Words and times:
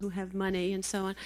who 0.00 0.10
have 0.10 0.34
money 0.34 0.72
and 0.72 0.84
so 0.84 1.04
on, 1.04 1.16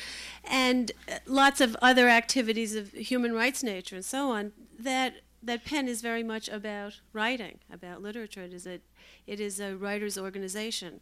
and 0.44 0.92
uh, 1.08 1.18
lots 1.26 1.60
of 1.60 1.76
other 1.80 2.08
activities 2.08 2.74
of 2.74 2.92
human 2.92 3.32
rights 3.32 3.62
nature 3.62 3.96
and 3.96 4.04
so 4.04 4.30
on. 4.30 4.52
That 4.78 5.14
that 5.42 5.64
PEN 5.64 5.88
is 5.88 6.00
very 6.00 6.22
much 6.22 6.48
about 6.48 7.00
writing, 7.12 7.58
about 7.70 8.02
literature. 8.02 8.42
It 8.42 8.52
is 8.52 8.66
a 8.66 8.80
it 9.26 9.40
is 9.40 9.60
a 9.60 9.76
writers' 9.76 10.18
organization, 10.18 11.00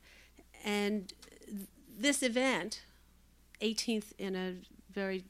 and 0.65 1.13
th- 1.47 1.69
this 1.99 2.23
event, 2.23 2.83
18th 3.61 4.13
in 4.19 4.35
a 4.37 4.55
very 4.93 5.25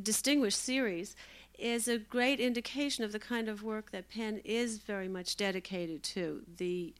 distinguished 0.00 0.58
series, 0.58 1.16
is 1.58 1.88
a 1.88 1.98
great 1.98 2.38
indication 2.38 3.04
of 3.04 3.12
the 3.12 3.18
kind 3.18 3.48
of 3.48 3.62
work 3.62 3.90
that 3.90 4.08
PEN 4.08 4.40
is 4.44 4.78
very 4.78 5.08
much 5.08 5.36
dedicated 5.36 6.02
to 6.02 6.42
the 6.56 6.94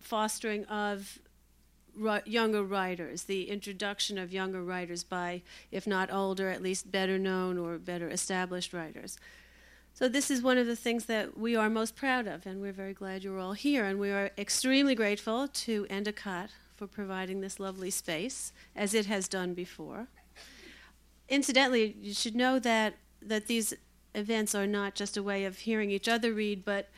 fostering 0.00 0.64
of 0.66 1.18
younger 2.24 2.62
writers, 2.62 3.24
the 3.24 3.48
introduction 3.48 4.18
of 4.18 4.32
younger 4.32 4.62
writers 4.62 5.04
by, 5.04 5.42
if 5.70 5.86
not 5.86 6.12
older, 6.12 6.48
at 6.48 6.62
least 6.62 6.90
better 6.90 7.18
known 7.18 7.58
or 7.58 7.78
better 7.78 8.08
established 8.08 8.72
writers. 8.72 9.18
So, 9.94 10.08
this 10.08 10.30
is 10.30 10.42
one 10.42 10.58
of 10.58 10.66
the 10.66 10.76
things 10.76 11.06
that 11.06 11.38
we 11.38 11.56
are 11.56 11.70
most 11.70 11.96
proud 11.96 12.26
of, 12.26 12.44
and 12.44 12.60
we're 12.60 12.72
very 12.72 12.92
glad 12.92 13.24
you're 13.24 13.38
all 13.38 13.54
here. 13.54 13.84
And 13.84 13.98
we 13.98 14.10
are 14.10 14.30
extremely 14.36 14.94
grateful 14.94 15.48
to 15.48 15.86
Endicott 15.88 16.50
for 16.76 16.86
providing 16.86 17.40
this 17.40 17.58
lovely 17.58 17.90
space, 17.90 18.52
as 18.74 18.92
it 18.92 19.06
has 19.06 19.26
done 19.26 19.54
before. 19.54 20.08
Incidentally, 21.30 21.96
you 22.00 22.12
should 22.12 22.36
know 22.36 22.58
that 22.58 22.94
that 23.22 23.46
these 23.46 23.72
events 24.14 24.54
are 24.54 24.66
not 24.66 24.94
just 24.94 25.16
a 25.16 25.22
way 25.22 25.44
of 25.44 25.58
hearing 25.58 25.90
each 25.90 26.08
other 26.08 26.32
read, 26.32 26.64
but 26.64 26.90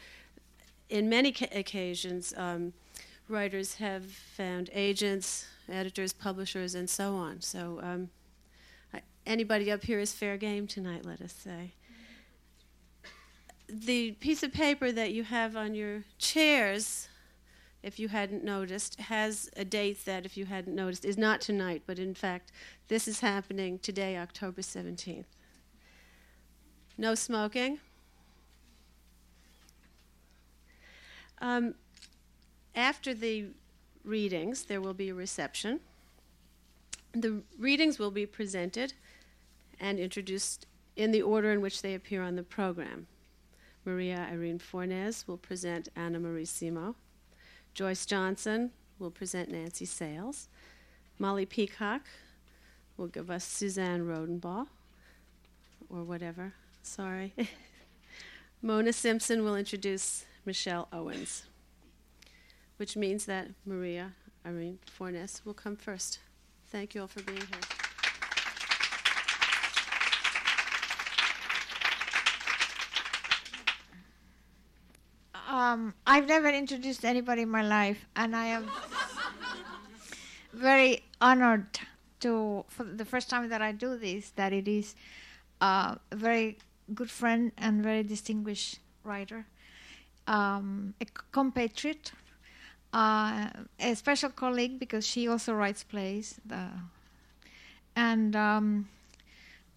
in 0.88 1.08
many 1.08 1.32
ca- 1.32 1.48
occasions, 1.52 2.34
um, 2.36 2.72
writers 3.28 3.76
have 3.76 4.04
found 4.06 4.70
agents, 4.72 5.46
editors, 5.68 6.12
publishers, 6.12 6.74
and 6.74 6.88
so 6.88 7.14
on. 7.14 7.40
So, 7.40 7.80
um, 7.82 8.10
anybody 9.26 9.70
up 9.70 9.84
here 9.84 10.00
is 10.00 10.12
fair 10.12 10.36
game 10.36 10.66
tonight, 10.66 11.04
let 11.04 11.20
us 11.20 11.32
say. 11.32 11.72
The 13.68 14.12
piece 14.12 14.42
of 14.42 14.52
paper 14.52 14.90
that 14.92 15.12
you 15.12 15.24
have 15.24 15.54
on 15.54 15.74
your 15.74 16.04
chairs, 16.18 17.08
if 17.82 17.98
you 17.98 18.08
hadn't 18.08 18.42
noticed, 18.42 18.98
has 18.98 19.50
a 19.56 19.64
date 19.64 20.04
that, 20.06 20.24
if 20.24 20.36
you 20.36 20.46
hadn't 20.46 20.74
noticed, 20.74 21.04
is 21.04 21.18
not 21.18 21.42
tonight, 21.42 21.82
but 21.86 21.98
in 21.98 22.14
fact, 22.14 22.50
this 22.88 23.06
is 23.06 23.20
happening 23.20 23.78
today, 23.78 24.16
October 24.16 24.62
17th. 24.62 25.26
No 26.96 27.14
smoking. 27.14 27.78
Um, 31.40 31.74
after 32.78 33.12
the 33.12 33.46
readings, 34.04 34.64
there 34.64 34.80
will 34.80 34.94
be 34.94 35.08
a 35.08 35.14
reception. 35.14 35.80
The 37.12 37.42
readings 37.58 37.98
will 37.98 38.12
be 38.12 38.24
presented 38.24 38.94
and 39.80 39.98
introduced 39.98 40.66
in 40.96 41.10
the 41.10 41.22
order 41.22 41.50
in 41.50 41.60
which 41.60 41.82
they 41.82 41.94
appear 41.94 42.22
on 42.22 42.36
the 42.36 42.42
program. 42.42 43.08
Maria 43.84 44.28
Irene 44.30 44.58
Fornes 44.58 45.26
will 45.26 45.36
present 45.36 45.88
Ana 45.96 46.20
Maria 46.20 46.44
Simo. 46.44 46.94
Joyce 47.74 48.06
Johnson 48.06 48.70
will 48.98 49.10
present 49.10 49.50
Nancy 49.50 49.84
Sales. 49.84 50.48
Molly 51.18 51.46
Peacock 51.46 52.02
will 52.96 53.06
give 53.06 53.30
us 53.30 53.44
Suzanne 53.44 54.02
Rhodenbaugh, 54.06 54.66
or 55.88 56.02
whatever. 56.04 56.52
Sorry. 56.82 57.34
Mona 58.62 58.92
Simpson 58.92 59.44
will 59.44 59.56
introduce 59.56 60.24
Michelle 60.44 60.88
Owens, 60.92 61.44
which 62.78 62.96
means 62.96 63.26
that 63.26 63.48
Maria 63.66 64.12
Irene 64.46 64.78
Fornes 64.86 65.42
will 65.44 65.54
come 65.54 65.76
first. 65.76 66.20
Thank 66.70 66.94
you 66.94 67.02
all 67.02 67.08
for 67.08 67.22
being 67.22 67.38
here. 67.38 67.46
Um, 75.48 75.94
I've 76.06 76.28
never 76.28 76.48
introduced 76.48 77.04
anybody 77.04 77.42
in 77.42 77.48
my 77.48 77.62
life, 77.62 78.06
and 78.14 78.36
I 78.36 78.46
am 78.46 78.70
very 80.52 81.02
honored 81.20 81.80
to, 82.20 82.64
for 82.68 82.84
the 82.84 83.04
first 83.04 83.28
time 83.28 83.48
that 83.48 83.60
I 83.60 83.72
do 83.72 83.96
this, 83.96 84.30
that 84.36 84.52
it 84.52 84.68
is 84.68 84.94
uh, 85.60 85.96
a 86.12 86.16
very 86.16 86.58
good 86.94 87.10
friend 87.10 87.50
and 87.58 87.82
very 87.82 88.02
distinguished 88.02 88.78
writer, 89.04 89.46
um, 90.26 90.94
a 91.00 91.06
compatriot, 91.32 92.12
uh, 92.92 93.48
a 93.78 93.94
special 93.94 94.30
colleague 94.30 94.78
because 94.78 95.06
she 95.06 95.28
also 95.28 95.54
writes 95.54 95.84
plays, 95.84 96.40
and 97.94 98.36
um, 98.36 98.88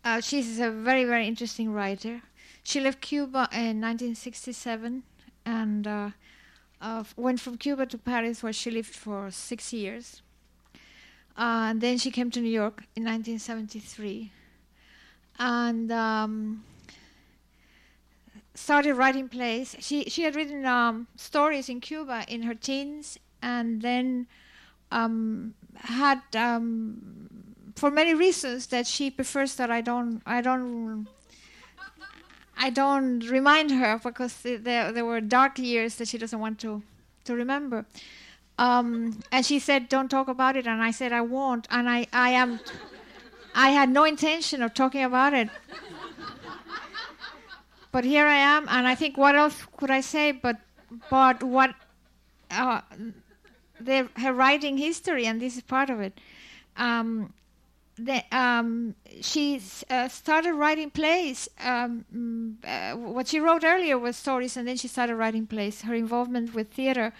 uh, 0.06 0.22
she's 0.22 0.60
a 0.60 0.72
very 0.72 1.04
very 1.06 1.28
interesting 1.28 1.72
writer. 1.74 2.22
She 2.64 2.80
left 2.80 3.02
Cuba 3.02 3.50
in 3.52 3.82
1967 3.82 5.04
and 5.46 5.88
uh, 5.88 6.12
went 7.16 7.40
from 7.40 7.58
Cuba 7.58 7.86
to 7.88 7.98
Paris, 7.98 8.44
where 8.44 8.54
she 8.54 8.72
lived 8.72 8.96
for 8.96 9.32
six 9.32 9.74
years. 9.74 10.22
Uh, 11.38 11.70
and 11.70 11.82
then 11.82 11.98
she 11.98 12.12
came 12.12 12.30
to 12.32 12.42
New 12.42 12.52
York 12.52 12.84
in 12.96 13.04
1973, 13.04 14.32
and 15.40 15.92
um, 15.92 16.64
started 18.54 18.94
writing 18.96 19.30
plays. 19.30 19.76
She 19.80 20.06
she 20.06 20.24
had 20.24 20.36
written 20.36 20.66
um, 20.66 21.08
stories 21.16 21.70
in 21.70 21.82
Cuba 21.82 22.26
in 22.28 22.44
her 22.44 22.56
teens, 22.56 23.18
and 23.42 23.82
then 23.82 24.28
um, 24.92 25.54
had 25.76 26.22
um, 26.36 27.30
for 27.76 27.90
many 27.92 28.14
reasons 28.14 28.68
that 28.68 28.88
she 28.88 29.10
prefers 29.10 29.56
that 29.56 29.72
I 29.72 29.82
don't 29.82 30.22
I 30.26 30.42
don't 30.42 31.08
I 32.58 32.70
don't 32.70 33.20
remind 33.28 33.72
her 33.72 34.00
because 34.04 34.42
there 34.44 34.92
there 34.92 35.06
were 35.06 35.22
dark 35.22 35.58
years 35.58 35.96
that 35.96 36.08
she 36.08 36.18
doesn't 36.18 36.40
want 36.40 36.60
to 36.60 36.84
to 37.26 37.36
remember. 37.36 37.86
Um, 38.58 39.20
and 39.32 39.46
she 39.46 39.60
said, 39.60 39.90
"Don't 39.90 40.10
talk 40.10 40.28
about 40.28 40.56
it," 40.56 40.68
and 40.68 40.84
I 40.84 40.92
said, 40.92 41.12
"I 41.14 41.22
won't." 41.22 41.68
And 41.72 41.90
I 41.90 42.08
I 42.14 42.32
am 42.32 42.60
I 43.56 43.72
had 43.72 43.90
no 43.90 44.04
intention 44.04 44.62
of 44.62 44.74
talking 44.74 45.04
about 45.04 45.34
it 45.34 45.50
but 47.92 48.04
here 48.04 48.26
I 48.26 48.38
am, 48.38 48.68
and 48.70 48.88
I 48.88 48.96
think 48.96 49.18
what 49.18 49.36
else 49.36 49.66
could 49.78 49.92
I 49.92 50.02
say? 50.02 50.32
But 50.32 50.58
but 51.10 51.44
what 51.44 51.74
uh, 52.50 52.82
the, 53.80 54.10
her 54.18 54.34
writing 54.34 54.78
history, 54.78 55.26
and 55.26 55.42
this 55.42 55.56
is 55.56 55.64
part 55.64 55.90
of 55.90 56.00
it. 56.00 56.20
Um, 56.78 57.34
the, 57.98 58.24
um, 58.36 58.96
she 59.22 59.62
uh, 59.90 60.08
started 60.08 60.54
writing 60.54 60.90
plays. 60.90 61.50
Um, 61.64 62.58
uh, 62.66 62.94
what 62.94 63.28
she 63.28 63.40
wrote 63.40 63.64
earlier 63.64 63.98
was 63.98 64.16
stories, 64.16 64.58
and 64.58 64.68
then 64.68 64.78
she 64.78 64.88
started 64.88 65.16
writing 65.16 65.46
plays. 65.46 65.82
Her 65.82 65.94
involvement 65.94 66.54
with 66.54 66.72
theater 66.72 67.14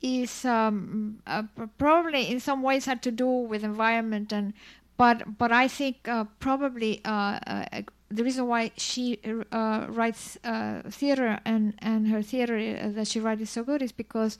is 0.00 0.44
um, 0.44 1.20
uh, 1.26 1.42
probably 1.76 2.30
in 2.30 2.40
some 2.40 2.62
ways 2.62 2.84
had 2.84 3.02
to 3.02 3.10
do 3.10 3.26
with 3.26 3.64
environment 3.64 4.32
and 4.32 4.52
but 4.96 5.38
but 5.38 5.50
I 5.50 5.68
think 5.68 6.06
uh, 6.06 6.24
probably 6.38 7.00
uh, 7.04 7.38
uh 7.46 7.82
the 8.10 8.24
reason 8.24 8.46
why 8.46 8.72
she 8.76 9.20
uh, 9.52 9.86
writes 9.88 10.38
uh, 10.44 10.82
theater 10.90 11.40
and, 11.44 11.74
and 11.80 12.08
her 12.08 12.22
theater 12.22 12.56
uh, 12.56 12.88
that 12.90 13.06
she 13.06 13.20
writes 13.20 13.42
is 13.42 13.50
so 13.50 13.62
good 13.62 13.82
is 13.82 13.92
because 13.92 14.38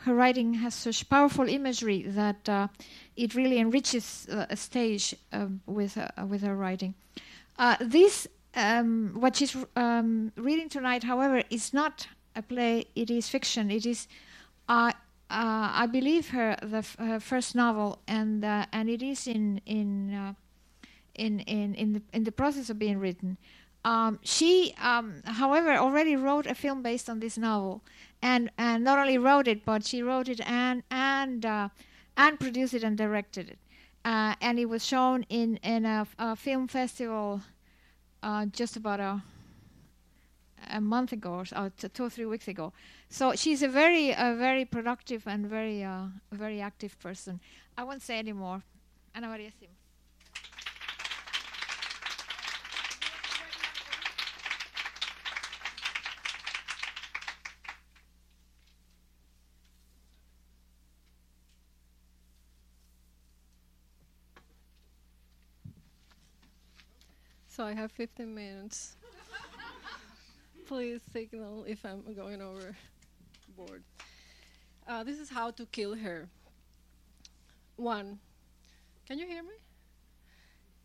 her 0.00 0.14
writing 0.14 0.54
has 0.54 0.74
such 0.74 1.08
powerful 1.08 1.48
imagery 1.48 2.02
that 2.02 2.48
uh, 2.48 2.68
it 3.16 3.34
really 3.34 3.58
enriches 3.58 4.28
uh, 4.30 4.46
a 4.50 4.56
stage 4.56 5.14
um, 5.32 5.60
with 5.66 5.96
uh, 5.96 6.08
with 6.26 6.42
her 6.42 6.54
writing. 6.54 6.94
this 7.80 8.28
um, 8.54 9.14
what 9.18 9.36
she's 9.36 9.56
um, 9.76 10.32
reading 10.36 10.68
tonight, 10.68 11.04
however, 11.04 11.42
is 11.50 11.72
not 11.72 12.08
a 12.34 12.42
play; 12.42 12.84
it 12.94 13.10
is 13.10 13.28
fiction. 13.28 13.70
It 13.70 13.86
is. 13.86 14.06
I 14.68 15.86
believe 15.90 16.28
her 16.30 16.56
the 16.62 16.78
f- 16.78 16.96
her 16.98 17.20
first 17.20 17.54
novel, 17.54 17.98
and 18.06 18.44
and 18.44 18.90
it 18.90 19.02
is 19.02 19.26
in 19.26 19.62
in 19.64 20.36
in 21.16 21.40
in 21.40 21.74
in 21.74 21.92
the 21.94 22.02
in 22.12 22.24
the 22.24 22.32
process 22.32 22.70
of 22.70 22.78
being 22.78 22.98
written. 22.98 23.36
Um, 23.84 24.18
she, 24.22 24.74
um, 24.82 25.22
however, 25.24 25.76
already 25.76 26.16
wrote 26.16 26.46
a 26.46 26.56
film 26.56 26.82
based 26.82 27.08
on 27.08 27.20
this 27.20 27.38
novel, 27.38 27.82
and 28.20 28.50
and 28.58 28.82
not 28.82 28.98
only 28.98 29.16
wrote 29.16 29.46
it, 29.46 29.64
but 29.64 29.84
she 29.84 30.02
wrote 30.02 30.28
it 30.28 30.40
and 30.40 30.82
and 30.90 31.46
uh, 31.46 31.68
and 32.16 32.40
produced 32.40 32.74
it 32.74 32.82
and 32.82 32.96
directed 32.98 33.48
it, 33.48 33.58
uh, 34.04 34.34
and 34.40 34.58
it 34.58 34.66
was 34.66 34.84
shown 34.84 35.22
in 35.28 35.58
in 35.58 35.84
a, 35.84 36.06
a 36.18 36.34
film 36.34 36.66
festival 36.66 37.42
uh, 38.22 38.46
just 38.46 38.76
about 38.76 38.98
a 38.98 39.22
a 40.70 40.80
month 40.80 41.12
ago 41.12 41.34
or 41.34 41.44
so, 41.44 41.70
two 41.92 42.04
or 42.04 42.10
three 42.10 42.26
weeks 42.26 42.48
ago. 42.48 42.72
So 43.08 43.36
she's 43.36 43.62
a 43.62 43.68
very 43.68 44.10
a 44.10 44.34
very 44.36 44.64
productive 44.64 45.28
and 45.28 45.46
very 45.46 45.84
uh, 45.84 46.06
very 46.32 46.60
active 46.60 46.98
person. 46.98 47.40
I 47.78 47.84
won't 47.84 48.02
say 48.02 48.18
any 48.18 48.32
more. 48.32 48.62
Ana 49.14 49.28
Maria 49.28 49.50
Sim. 49.60 49.75
So 67.56 67.64
I 67.64 67.72
have 67.72 67.90
15 67.92 68.34
minutes. 68.34 68.96
Please 70.66 71.00
signal 71.10 71.64
if 71.66 71.86
I'm 71.86 72.02
going 72.14 72.42
overboard. 72.42 73.82
Uh, 74.86 75.02
this 75.02 75.18
is 75.18 75.30
how 75.30 75.50
to 75.52 75.64
kill 75.64 75.94
her. 75.94 76.28
One, 77.76 78.18
can 79.06 79.18
you 79.18 79.26
hear 79.26 79.42
me? 79.42 79.54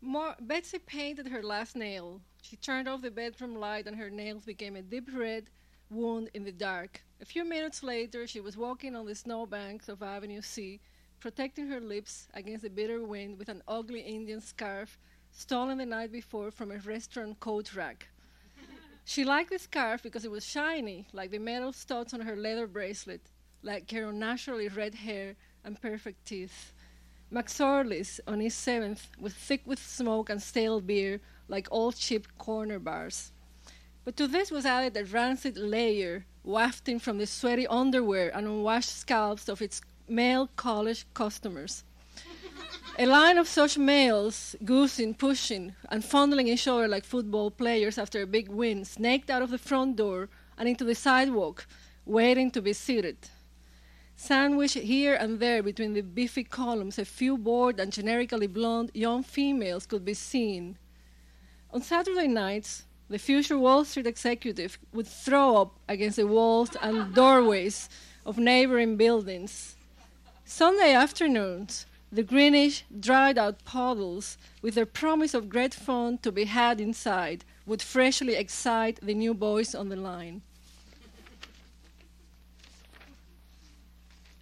More, 0.00 0.34
Betsy 0.40 0.78
painted 0.78 1.28
her 1.28 1.42
last 1.42 1.76
nail. 1.76 2.22
She 2.40 2.56
turned 2.56 2.88
off 2.88 3.02
the 3.02 3.10
bedroom 3.10 3.54
light, 3.56 3.86
and 3.86 3.94
her 3.96 4.08
nails 4.08 4.44
became 4.46 4.76
a 4.76 4.82
deep 4.82 5.10
red 5.14 5.50
wound 5.90 6.30
in 6.32 6.42
the 6.42 6.52
dark. 6.52 7.02
A 7.20 7.26
few 7.26 7.44
minutes 7.44 7.82
later, 7.82 8.26
she 8.26 8.40
was 8.40 8.56
walking 8.56 8.96
on 8.96 9.04
the 9.04 9.14
snowbanks 9.14 9.90
of 9.90 10.02
Avenue 10.02 10.40
C, 10.40 10.80
protecting 11.20 11.68
her 11.68 11.80
lips 11.80 12.28
against 12.32 12.62
the 12.62 12.70
bitter 12.70 13.04
wind 13.04 13.38
with 13.38 13.50
an 13.50 13.62
ugly 13.68 14.00
Indian 14.00 14.40
scarf 14.40 14.98
stolen 15.32 15.78
the 15.78 15.86
night 15.86 16.12
before 16.12 16.50
from 16.50 16.70
a 16.70 16.78
restaurant 16.78 17.40
coat 17.40 17.74
rack. 17.74 18.08
she 19.04 19.24
liked 19.24 19.50
the 19.50 19.58
scarf 19.58 20.02
because 20.02 20.24
it 20.24 20.30
was 20.30 20.46
shiny, 20.46 21.06
like 21.12 21.30
the 21.30 21.38
metal 21.38 21.72
studs 21.72 22.14
on 22.14 22.20
her 22.20 22.36
leather 22.36 22.66
bracelet, 22.66 23.22
like 23.62 23.90
her 23.90 24.04
unnaturally 24.10 24.68
red 24.68 24.94
hair 24.94 25.34
and 25.64 25.80
perfect 25.80 26.24
teeth. 26.26 26.72
McSorley's 27.32 28.20
on 28.26 28.42
East 28.42 28.58
Seventh 28.58 29.08
was 29.18 29.32
thick 29.32 29.62
with 29.64 29.78
smoke 29.78 30.28
and 30.28 30.42
stale 30.42 30.80
beer, 30.80 31.20
like 31.48 31.66
old 31.70 31.96
cheap 31.96 32.26
corner 32.36 32.78
bars. 32.78 33.32
But 34.04 34.16
to 34.16 34.26
this 34.26 34.50
was 34.50 34.66
added 34.66 34.96
a 34.96 35.04
rancid 35.04 35.56
layer 35.56 36.26
wafting 36.44 36.98
from 36.98 37.18
the 37.18 37.26
sweaty 37.26 37.66
underwear 37.68 38.36
and 38.36 38.46
unwashed 38.46 38.96
scalps 38.98 39.48
of 39.48 39.62
its 39.62 39.80
male 40.08 40.50
college 40.56 41.06
customers. 41.14 41.84
A 42.98 43.06
line 43.06 43.38
of 43.38 43.48
such 43.48 43.78
males, 43.78 44.54
goosing, 44.66 45.14
pushing, 45.14 45.74
and 45.88 46.04
fondling 46.04 46.48
each 46.48 46.68
other 46.68 46.86
like 46.86 47.04
football 47.04 47.50
players 47.50 47.96
after 47.96 48.20
a 48.20 48.26
big 48.26 48.48
win, 48.48 48.84
snaked 48.84 49.30
out 49.30 49.40
of 49.40 49.50
the 49.50 49.56
front 49.56 49.96
door 49.96 50.28
and 50.58 50.68
into 50.68 50.84
the 50.84 50.94
sidewalk, 50.94 51.66
waiting 52.04 52.50
to 52.50 52.60
be 52.60 52.74
seated. 52.74 53.16
Sandwiched 54.14 54.82
here 54.82 55.14
and 55.14 55.40
there 55.40 55.62
between 55.62 55.94
the 55.94 56.02
beefy 56.02 56.44
columns, 56.44 56.98
a 56.98 57.06
few 57.06 57.38
bored 57.38 57.80
and 57.80 57.90
generically 57.92 58.46
blonde 58.46 58.90
young 58.92 59.22
females 59.22 59.86
could 59.86 60.04
be 60.04 60.14
seen. 60.14 60.76
On 61.72 61.80
Saturday 61.80 62.28
nights, 62.28 62.84
the 63.08 63.18
future 63.18 63.58
Wall 63.58 63.86
Street 63.86 64.06
executive 64.06 64.78
would 64.92 65.06
throw 65.06 65.56
up 65.56 65.78
against 65.88 66.18
the 66.18 66.26
walls 66.26 66.76
and 66.82 67.14
doorways 67.14 67.88
of 68.26 68.36
neighboring 68.36 68.98
buildings. 68.98 69.76
Sunday 70.44 70.92
afternoons, 70.92 71.86
the 72.12 72.22
greenish, 72.22 72.84
dried 73.00 73.38
out 73.38 73.64
puddles, 73.64 74.36
with 74.60 74.74
their 74.74 74.84
promise 74.84 75.32
of 75.32 75.48
great 75.48 75.72
fun 75.72 76.18
to 76.18 76.30
be 76.30 76.44
had 76.44 76.78
inside, 76.78 77.42
would 77.64 77.80
freshly 77.80 78.34
excite 78.34 79.00
the 79.00 79.14
new 79.14 79.32
boys 79.32 79.74
on 79.74 79.88
the 79.88 79.96
line. 79.96 80.42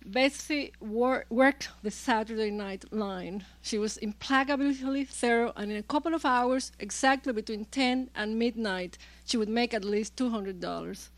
Betsy 0.05 0.72
wor- 0.81 1.26
worked 1.31 1.69
the 1.84 1.93
Saturday 1.93 2.50
night 2.50 2.93
line. 2.93 3.44
She 3.62 3.78
was 3.78 3.96
implacably 3.99 5.05
thorough, 5.05 5.52
and 5.55 5.70
in 5.70 5.76
a 5.76 5.84
couple 5.84 6.14
of 6.14 6.25
hours, 6.25 6.72
exactly 6.81 7.32
between 7.32 7.67
10 7.67 8.11
and 8.17 8.37
midnight, 8.37 8.99
she 9.25 9.37
would 9.37 9.49
make 9.49 9.72
at 9.72 9.84
least 9.84 10.17
$200. 10.17 11.11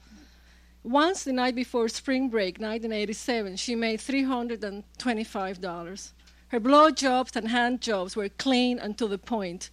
Once, 0.84 1.24
the 1.24 1.32
night 1.32 1.54
before 1.54 1.88
spring 1.88 2.28
break, 2.28 2.58
1987, 2.58 3.56
she 3.56 3.74
made 3.74 4.00
$325. 4.00 6.12
Her 6.52 6.60
blow 6.60 6.90
jobs 6.90 7.34
and 7.34 7.48
hand 7.48 7.80
jobs 7.80 8.14
were 8.14 8.28
clean 8.28 8.78
and 8.78 8.98
to 8.98 9.08
the 9.08 9.16
point. 9.16 9.70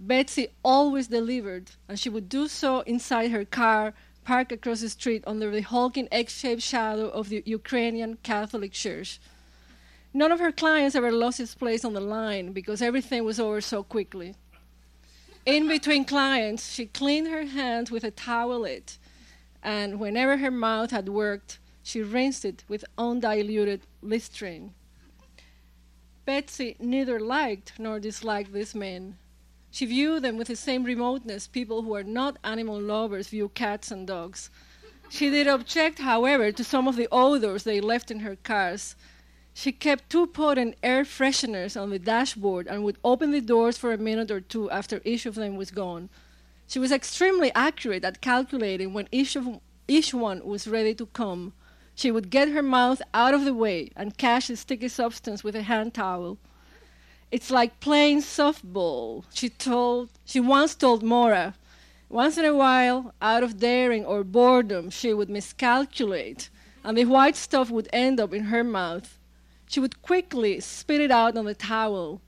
Betsy 0.00 0.48
always 0.64 1.06
delivered, 1.06 1.70
and 1.88 2.00
she 2.00 2.08
would 2.08 2.28
do 2.28 2.48
so 2.48 2.80
inside 2.80 3.30
her 3.30 3.44
car 3.44 3.94
parked 4.24 4.50
across 4.50 4.80
the 4.80 4.88
street 4.88 5.22
under 5.24 5.52
the 5.52 5.60
hulking 5.60 6.08
egg 6.10 6.28
shaped 6.28 6.62
shadow 6.62 7.10
of 7.10 7.28
the 7.28 7.44
Ukrainian 7.46 8.18
Catholic 8.24 8.72
Church. 8.72 9.20
None 10.12 10.32
of 10.32 10.40
her 10.40 10.50
clients 10.50 10.96
ever 10.96 11.12
lost 11.12 11.38
its 11.38 11.54
place 11.54 11.84
on 11.84 11.92
the 11.92 12.00
line 12.00 12.50
because 12.50 12.82
everything 12.82 13.22
was 13.22 13.38
over 13.38 13.60
so 13.60 13.84
quickly. 13.84 14.34
In 15.44 15.68
between 15.68 16.04
clients, 16.04 16.72
she 16.72 16.86
cleaned 16.86 17.28
her 17.28 17.44
hands 17.44 17.92
with 17.92 18.02
a 18.02 18.10
towelette, 18.10 18.98
and 19.62 20.00
whenever 20.00 20.38
her 20.38 20.50
mouth 20.50 20.90
had 20.90 21.08
worked, 21.08 21.60
she 21.84 22.02
rinsed 22.02 22.44
it 22.44 22.64
with 22.66 22.84
undiluted 22.98 23.82
Listerine. 24.02 24.72
Betsy 26.26 26.74
neither 26.80 27.20
liked 27.20 27.78
nor 27.78 28.00
disliked 28.00 28.52
these 28.52 28.74
men. 28.74 29.16
She 29.70 29.86
viewed 29.86 30.24
them 30.24 30.36
with 30.36 30.48
the 30.48 30.56
same 30.56 30.82
remoteness 30.82 31.46
people 31.46 31.82
who 31.82 31.94
are 31.94 32.02
not 32.02 32.38
animal 32.42 32.80
lovers 32.80 33.28
view 33.28 33.48
cats 33.50 33.92
and 33.92 34.08
dogs. 34.08 34.50
She 35.08 35.30
did 35.30 35.46
object, 35.46 36.00
however, 36.00 36.50
to 36.50 36.64
some 36.64 36.88
of 36.88 36.96
the 36.96 37.06
odors 37.12 37.62
they 37.62 37.80
left 37.80 38.10
in 38.10 38.20
her 38.20 38.34
cars. 38.34 38.96
She 39.54 39.70
kept 39.70 40.10
two 40.10 40.26
potent 40.26 40.74
air 40.82 41.04
fresheners 41.04 41.80
on 41.80 41.90
the 41.90 41.98
dashboard 42.00 42.66
and 42.66 42.82
would 42.82 42.98
open 43.04 43.30
the 43.30 43.40
doors 43.40 43.78
for 43.78 43.92
a 43.92 43.98
minute 43.98 44.32
or 44.32 44.40
two 44.40 44.68
after 44.70 45.00
each 45.04 45.26
of 45.26 45.36
them 45.36 45.56
was 45.56 45.70
gone. 45.70 46.10
She 46.66 46.80
was 46.80 46.90
extremely 46.90 47.52
accurate 47.54 48.04
at 48.04 48.20
calculating 48.20 48.92
when 48.92 49.08
each, 49.12 49.36
of, 49.36 49.60
each 49.86 50.12
one 50.12 50.44
was 50.44 50.66
ready 50.66 50.92
to 50.96 51.06
come. 51.06 51.52
She 51.96 52.10
would 52.10 52.28
get 52.28 52.50
her 52.50 52.62
mouth 52.62 53.00
out 53.14 53.32
of 53.32 53.46
the 53.46 53.54
way 53.54 53.90
and 53.96 54.18
catch 54.18 54.48
the 54.48 54.56
sticky 54.56 54.88
substance 54.88 55.42
with 55.42 55.56
a 55.56 55.62
hand 55.62 55.94
towel. 55.94 56.36
It's 57.30 57.50
like 57.50 57.80
playing 57.80 58.20
softball, 58.20 59.24
she 59.32 59.48
told 59.48 60.10
she 60.26 60.38
once 60.38 60.74
told 60.74 61.02
Mora. 61.02 61.54
Once 62.10 62.36
in 62.36 62.44
a 62.44 62.54
while, 62.54 63.14
out 63.22 63.42
of 63.42 63.58
daring 63.58 64.04
or 64.04 64.22
boredom, 64.22 64.90
she 64.90 65.14
would 65.14 65.30
miscalculate, 65.30 66.50
and 66.84 66.98
the 66.98 67.06
white 67.06 67.34
stuff 67.34 67.70
would 67.70 67.88
end 67.94 68.20
up 68.20 68.34
in 68.34 68.44
her 68.44 68.62
mouth. 68.62 69.18
She 69.66 69.80
would 69.80 70.02
quickly 70.02 70.60
spit 70.60 71.00
it 71.00 71.10
out 71.10 71.34
on 71.34 71.46
the 71.46 71.54
towel 71.54 72.20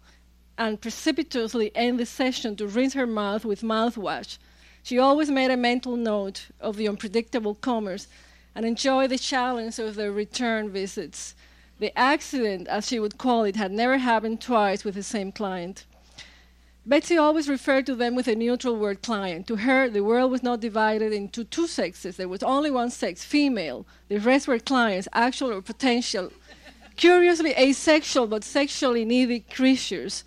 and 0.56 0.81
precipitously 0.81 1.73
end 1.75 2.00
the 2.00 2.06
session 2.06 2.56
to 2.56 2.67
rinse 2.67 2.94
her 2.94 3.06
mouth 3.06 3.44
with 3.44 3.61
mouthwash. 3.61 4.38
She 4.82 4.99
always 4.99 5.31
made 5.31 5.50
a 5.50 5.59
mental 5.59 5.94
note 5.94 6.47
of 6.59 6.76
the 6.76 6.88
unpredictable 6.88 7.55
comers 7.55 8.09
and 8.54 8.66
enjoy 8.66 9.06
the 9.06 9.18
challenge 9.18 9.78
of 9.78 9.94
their 9.94 10.12
return 10.12 10.70
visits. 10.70 11.34
The 11.78 11.96
accident, 11.96 12.66
as 12.66 12.88
she 12.88 12.98
would 12.98 13.18
call 13.18 13.44
it, 13.44 13.56
had 13.56 13.70
never 13.70 13.98
happened 13.98 14.40
twice 14.40 14.84
with 14.84 14.94
the 14.94 15.02
same 15.02 15.31
client. 15.31 15.84
Betsy 16.84 17.19
always 17.19 17.48
referred 17.48 17.84
to 17.86 17.94
them 17.94 18.14
with 18.14 18.26
a 18.28 18.34
neutral 18.34 18.74
word 18.74 19.02
client. 19.02 19.46
To 19.48 19.56
her, 19.56 19.90
the 19.90 20.02
world 20.02 20.31
was 20.31 20.43
not 20.43 20.60
divided 20.60 21.12
into 21.12 21.44
two 21.44 21.67
sexes. 21.67 22.17
There 22.17 22.28
was 22.28 22.43
only 22.43 22.70
one 22.70 22.90
sex, 22.90 23.24
female. 23.24 23.86
The 24.08 24.19
rest 24.19 24.48
were 24.48 24.58
clients, 24.58 25.06
actual 25.12 25.52
or 25.52 25.60
potential. 25.60 26.32
Curiously 26.96 27.52
asexual 27.56 28.26
but 28.26 28.43
sexually 28.43 29.05
needy 29.05 29.40
creatures. 29.40 30.24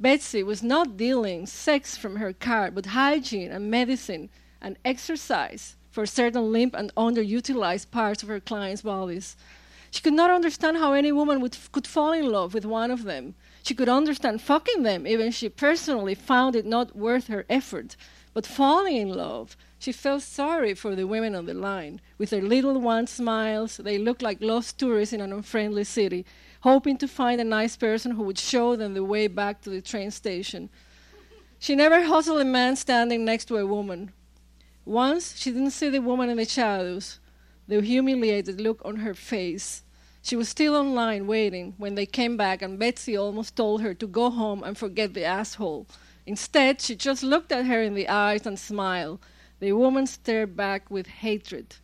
Betsy 0.00 0.42
was 0.42 0.62
not 0.62 0.96
dealing 0.96 1.46
sex 1.46 1.96
from 1.96 2.16
her 2.16 2.32
card, 2.32 2.74
but 2.74 2.86
hygiene 2.86 3.52
and 3.52 3.70
medicine 3.70 4.30
and 4.60 4.78
exercise 4.84 5.76
for 5.92 6.06
certain 6.06 6.50
limp 6.50 6.74
and 6.74 6.92
underutilized 6.96 7.90
parts 7.90 8.22
of 8.22 8.28
her 8.28 8.40
clients' 8.40 8.82
bodies. 8.82 9.36
She 9.92 10.00
could 10.00 10.14
not 10.14 10.30
understand 10.30 10.78
how 10.78 10.94
any 10.94 11.12
woman 11.12 11.40
would, 11.42 11.56
could 11.70 11.86
fall 11.86 12.12
in 12.12 12.32
love 12.32 12.54
with 12.54 12.64
one 12.64 12.90
of 12.90 13.04
them. 13.04 13.34
She 13.62 13.74
could 13.74 13.90
understand 13.90 14.40
fucking 14.40 14.82
them, 14.82 15.06
even 15.06 15.30
she 15.30 15.50
personally 15.50 16.14
found 16.14 16.56
it 16.56 16.64
not 16.64 16.96
worth 16.96 17.26
her 17.26 17.44
effort. 17.50 17.94
But 18.32 18.46
falling 18.46 18.96
in 18.96 19.10
love, 19.10 19.54
she 19.78 19.92
felt 19.92 20.22
sorry 20.22 20.72
for 20.72 20.96
the 20.96 21.06
women 21.06 21.34
on 21.34 21.44
the 21.44 21.52
line. 21.52 22.00
With 22.16 22.30
their 22.30 22.40
little 22.40 22.80
wan 22.80 23.06
smiles, 23.06 23.76
they 23.76 23.98
looked 23.98 24.22
like 24.22 24.40
lost 24.40 24.78
tourists 24.78 25.12
in 25.12 25.20
an 25.20 25.32
unfriendly 25.32 25.84
city, 25.84 26.24
hoping 26.62 26.96
to 26.96 27.06
find 27.06 27.40
a 27.40 27.44
nice 27.44 27.76
person 27.76 28.12
who 28.12 28.22
would 28.22 28.38
show 28.38 28.76
them 28.76 28.94
the 28.94 29.04
way 29.04 29.26
back 29.26 29.60
to 29.62 29.70
the 29.70 29.82
train 29.82 30.10
station. 30.10 30.70
She 31.58 31.74
never 31.74 32.02
hustled 32.02 32.40
a 32.40 32.46
man 32.46 32.76
standing 32.76 33.26
next 33.26 33.44
to 33.46 33.58
a 33.58 33.66
woman. 33.66 34.12
Once 34.84 35.36
she 35.36 35.52
didn't 35.52 35.70
see 35.70 35.88
the 35.88 36.00
woman 36.00 36.28
in 36.28 36.36
the 36.38 36.44
shadows, 36.44 37.20
the 37.68 37.80
humiliated 37.80 38.60
look 38.60 38.82
on 38.84 38.96
her 38.96 39.14
face. 39.14 39.82
She 40.22 40.34
was 40.34 40.48
still 40.48 40.74
online 40.74 41.26
waiting 41.26 41.74
when 41.78 41.94
they 41.94 42.06
came 42.06 42.36
back, 42.36 42.62
and 42.62 42.78
Betsy 42.78 43.16
almost 43.16 43.54
told 43.54 43.80
her 43.82 43.94
to 43.94 44.06
go 44.06 44.30
home 44.30 44.62
and 44.64 44.76
forget 44.76 45.14
the 45.14 45.24
asshole. 45.24 45.86
Instead, 46.26 46.80
she 46.80 46.96
just 46.96 47.22
looked 47.22 47.52
at 47.52 47.66
her 47.66 47.80
in 47.82 47.94
the 47.94 48.08
eyes 48.08 48.44
and 48.46 48.58
smiled. 48.58 49.20
The 49.60 49.72
woman 49.72 50.06
stared 50.06 50.56
back 50.56 50.90
with 50.90 51.06
hatred. 51.06 51.76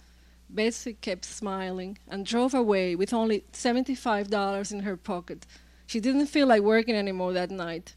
Betsy 0.51 0.95
kept 0.95 1.25
smiling 1.25 1.99
and 2.09 2.27
drove 2.27 2.55
away 2.55 2.97
with 2.97 3.13
only 3.13 3.45
$75 3.53 4.73
in 4.73 4.81
her 4.81 4.97
pocket. 4.97 5.47
She 5.87 6.01
didn't 6.01 6.27
feel 6.27 6.49
like 6.49 6.63
working 6.63 6.97
anymore 6.97 7.33
that 7.35 7.51
night. 7.51 7.95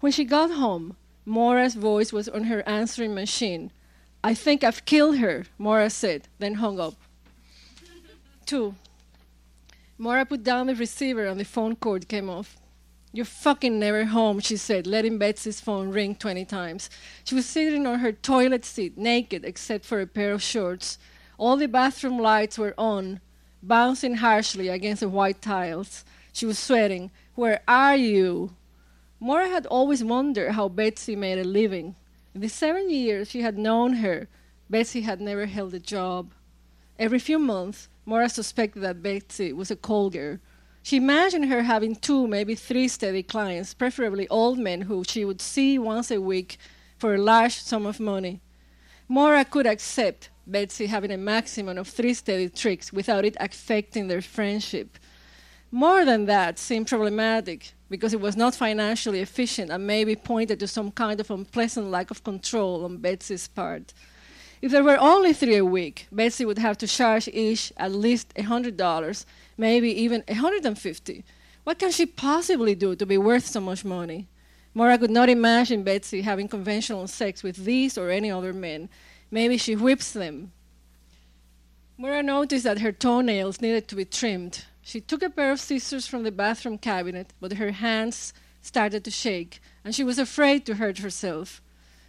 When 0.00 0.12
she 0.12 0.24
got 0.24 0.52
home, 0.52 0.96
Mora's 1.24 1.74
voice 1.74 2.12
was 2.12 2.28
on 2.28 2.44
her 2.44 2.66
answering 2.68 3.14
machine. 3.14 3.72
I 4.22 4.34
think 4.34 4.64
I've 4.64 4.84
killed 4.84 5.18
her, 5.18 5.44
Mora 5.58 5.90
said, 5.90 6.28
then 6.38 6.54
hung 6.54 6.80
up. 6.80 6.94
Two. 8.46 8.74
Mora 9.96 10.24
put 10.24 10.42
down 10.42 10.66
the 10.66 10.74
receiver 10.74 11.26
and 11.26 11.38
the 11.38 11.44
phone 11.44 11.76
cord 11.76 12.08
came 12.08 12.28
off. 12.28 12.56
You're 13.12 13.24
fucking 13.24 13.78
never 13.78 14.04
home, 14.04 14.40
she 14.40 14.56
said, 14.56 14.86
letting 14.86 15.18
Betsy's 15.18 15.60
phone 15.60 15.90
ring 15.90 16.14
20 16.14 16.44
times. 16.44 16.90
She 17.24 17.34
was 17.34 17.46
sitting 17.46 17.86
on 17.86 18.00
her 18.00 18.12
toilet 18.12 18.64
seat, 18.64 18.98
naked 18.98 19.44
except 19.44 19.84
for 19.84 20.00
a 20.00 20.06
pair 20.06 20.32
of 20.32 20.42
shorts. 20.42 20.98
All 21.38 21.56
the 21.56 21.66
bathroom 21.66 22.18
lights 22.18 22.58
were 22.58 22.74
on, 22.76 23.20
bouncing 23.62 24.16
harshly 24.16 24.68
against 24.68 25.00
the 25.00 25.08
white 25.08 25.40
tiles. 25.40 26.04
She 26.32 26.44
was 26.44 26.58
sweating. 26.58 27.10
Where 27.34 27.60
are 27.66 27.96
you? 27.96 28.54
Mora 29.20 29.48
had 29.48 29.66
always 29.66 30.04
wondered 30.04 30.52
how 30.52 30.68
Betsy 30.68 31.16
made 31.16 31.38
a 31.38 31.44
living. 31.44 31.96
In 32.34 32.40
the 32.40 32.48
seven 32.48 32.90
years 32.90 33.30
she 33.30 33.42
had 33.42 33.58
known 33.58 33.94
her, 33.94 34.28
Betsy 34.70 35.00
had 35.00 35.20
never 35.20 35.46
held 35.46 35.74
a 35.74 35.78
job. 35.78 36.32
Every 36.98 37.18
few 37.18 37.38
months, 37.38 37.88
Mora 38.04 38.28
suspected 38.28 38.80
that 38.80 39.02
Betsy 39.02 39.52
was 39.52 39.70
a 39.70 39.76
call 39.76 40.10
girl. 40.10 40.38
She 40.82 40.96
imagined 40.96 41.46
her 41.46 41.62
having 41.62 41.96
two, 41.96 42.26
maybe 42.26 42.54
three 42.54 42.88
steady 42.88 43.22
clients, 43.22 43.74
preferably 43.74 44.28
old 44.28 44.58
men 44.58 44.82
who 44.82 45.04
she 45.04 45.24
would 45.24 45.40
see 45.40 45.78
once 45.78 46.10
a 46.10 46.20
week 46.20 46.58
for 46.98 47.14
a 47.14 47.18
large 47.18 47.60
sum 47.60 47.86
of 47.86 48.00
money. 48.00 48.40
Mora 49.08 49.44
could 49.44 49.66
accept 49.66 50.30
Betsy 50.46 50.86
having 50.86 51.10
a 51.10 51.16
maximum 51.16 51.78
of 51.78 51.88
three 51.88 52.14
steady 52.14 52.48
tricks 52.48 52.92
without 52.92 53.24
it 53.24 53.36
affecting 53.40 54.08
their 54.08 54.22
friendship. 54.22 54.98
More 55.70 56.04
than 56.04 56.26
that 56.26 56.58
seemed 56.58 56.88
problematic 56.88 57.72
because 57.90 58.12
it 58.12 58.20
was 58.20 58.36
not 58.36 58.54
financially 58.54 59.20
efficient 59.20 59.70
and 59.70 59.86
maybe 59.86 60.14
pointed 60.14 60.60
to 60.60 60.66
some 60.66 60.90
kind 60.90 61.20
of 61.20 61.30
unpleasant 61.30 61.90
lack 61.90 62.10
of 62.10 62.22
control 62.24 62.84
on 62.84 62.98
Betsy's 62.98 63.48
part. 63.48 63.92
If 64.60 64.72
there 64.72 64.84
were 64.84 64.98
only 64.98 65.32
three 65.32 65.56
a 65.56 65.64
week, 65.64 66.06
Betsy 66.10 66.44
would 66.44 66.58
have 66.58 66.76
to 66.78 66.86
charge 66.86 67.28
each 67.28 67.72
at 67.76 67.92
least 67.92 68.34
$100, 68.34 69.24
maybe 69.56 69.90
even 70.02 70.24
150 70.26 71.24
What 71.64 71.78
can 71.78 71.90
she 71.92 72.06
possibly 72.06 72.74
do 72.74 72.96
to 72.96 73.06
be 73.06 73.18
worth 73.18 73.46
so 73.46 73.60
much 73.60 73.84
money? 73.84 74.26
Maura 74.74 74.98
could 74.98 75.10
not 75.10 75.28
imagine 75.28 75.82
Betsy 75.82 76.22
having 76.22 76.48
conventional 76.48 77.06
sex 77.06 77.42
with 77.42 77.64
these 77.64 77.96
or 77.96 78.10
any 78.10 78.30
other 78.30 78.52
men. 78.52 78.88
Maybe 79.30 79.56
she 79.58 79.76
whips 79.76 80.12
them. 80.12 80.52
Maura 81.96 82.22
noticed 82.22 82.64
that 82.64 82.80
her 82.80 82.92
toenails 82.92 83.60
needed 83.60 83.88
to 83.88 83.96
be 83.96 84.04
trimmed. 84.04 84.64
She 84.88 85.02
took 85.02 85.22
a 85.22 85.28
pair 85.28 85.52
of 85.52 85.60
scissors 85.60 86.06
from 86.06 86.22
the 86.22 86.32
bathroom 86.32 86.78
cabinet, 86.78 87.34
but 87.42 87.52
her 87.58 87.72
hands 87.72 88.32
started 88.62 89.04
to 89.04 89.10
shake, 89.10 89.60
and 89.84 89.94
she 89.94 90.02
was 90.02 90.18
afraid 90.18 90.64
to 90.64 90.76
hurt 90.76 91.00
herself. 91.00 91.60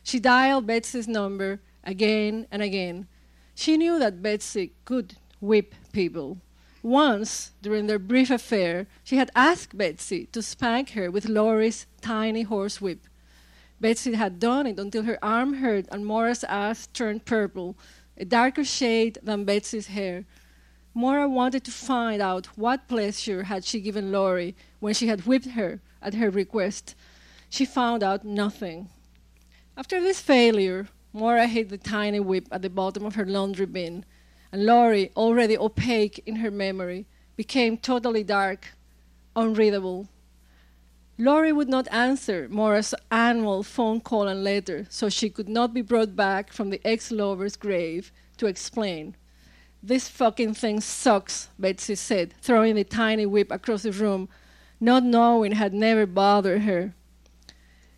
She 0.01 0.17
dialed 0.17 0.65
Betsy's 0.65 1.05
number 1.05 1.59
again 1.83 2.47
and 2.49 2.61
again. 2.61 3.09
She 3.53 3.75
knew 3.75 3.99
that 3.99 4.23
Betsy 4.23 4.71
could 4.85 5.17
whip 5.41 5.75
people. 5.91 6.37
Once, 6.81 7.51
during 7.61 7.87
their 7.87 7.99
brief 7.99 8.31
affair, 8.31 8.87
she 9.03 9.17
had 9.17 9.29
asked 9.35 9.77
Betsy 9.77 10.27
to 10.27 10.41
spank 10.41 10.91
her 10.91 11.11
with 11.11 11.27
Laurie's 11.27 11.85
tiny 11.99 12.43
horse 12.43 12.79
whip. 12.79 13.07
Betsy 13.81 14.13
had 14.13 14.39
done 14.39 14.65
it 14.65 14.79
until 14.79 15.03
her 15.03 15.19
arm 15.21 15.55
hurt 15.55 15.85
and 15.91 16.05
Maura's 16.05 16.45
ass 16.45 16.87
turned 16.93 17.25
purple, 17.25 17.75
a 18.15 18.23
darker 18.23 18.63
shade 18.63 19.17
than 19.21 19.43
Betsy's 19.43 19.87
hair. 19.87 20.23
Maura 20.99 21.29
wanted 21.29 21.63
to 21.63 21.71
find 21.71 22.21
out 22.21 22.47
what 22.57 22.89
pleasure 22.89 23.43
had 23.43 23.63
she 23.63 23.79
given 23.79 24.11
Laurie 24.11 24.53
when 24.81 24.93
she 24.93 25.07
had 25.07 25.25
whipped 25.25 25.51
her 25.51 25.79
at 26.01 26.15
her 26.15 26.29
request. 26.29 26.93
She 27.49 27.63
found 27.63 28.03
out 28.03 28.25
nothing. 28.25 28.89
After 29.77 30.01
this 30.01 30.19
failure, 30.19 30.89
Mora 31.13 31.47
hid 31.47 31.69
the 31.69 31.77
tiny 31.77 32.19
whip 32.19 32.49
at 32.51 32.63
the 32.63 32.69
bottom 32.69 33.05
of 33.05 33.15
her 33.15 33.25
laundry 33.25 33.65
bin, 33.65 34.03
and 34.51 34.65
Laurie, 34.65 35.13
already 35.15 35.57
opaque 35.57 36.21
in 36.25 36.35
her 36.35 36.51
memory, 36.51 37.05
became 37.37 37.77
totally 37.77 38.25
dark, 38.25 38.73
unreadable. 39.37 40.09
Laurie 41.17 41.53
would 41.53 41.69
not 41.69 41.87
answer 41.93 42.49
Mora's 42.49 42.93
annual 43.09 43.63
phone 43.63 44.01
call 44.01 44.27
and 44.27 44.43
letter, 44.43 44.85
so 44.89 45.07
she 45.07 45.29
could 45.29 45.47
not 45.47 45.73
be 45.73 45.81
brought 45.81 46.17
back 46.17 46.51
from 46.51 46.71
the 46.71 46.81
ex 46.83 47.09
lover's 47.09 47.55
grave 47.55 48.11
to 48.35 48.47
explain. 48.47 49.15
This 49.81 50.09
fucking 50.09 50.55
thing 50.55 50.81
sucks, 50.81 51.47
Betsy 51.57 51.95
said, 51.95 52.33
throwing 52.41 52.75
the 52.75 52.83
tiny 52.83 53.25
whip 53.25 53.49
across 53.49 53.83
the 53.83 53.91
room, 53.91 54.27
not 54.79 55.03
knowing 55.03 55.53
had 55.53 55.73
never 55.73 56.05
bothered 56.05 56.63
her. 56.63 56.93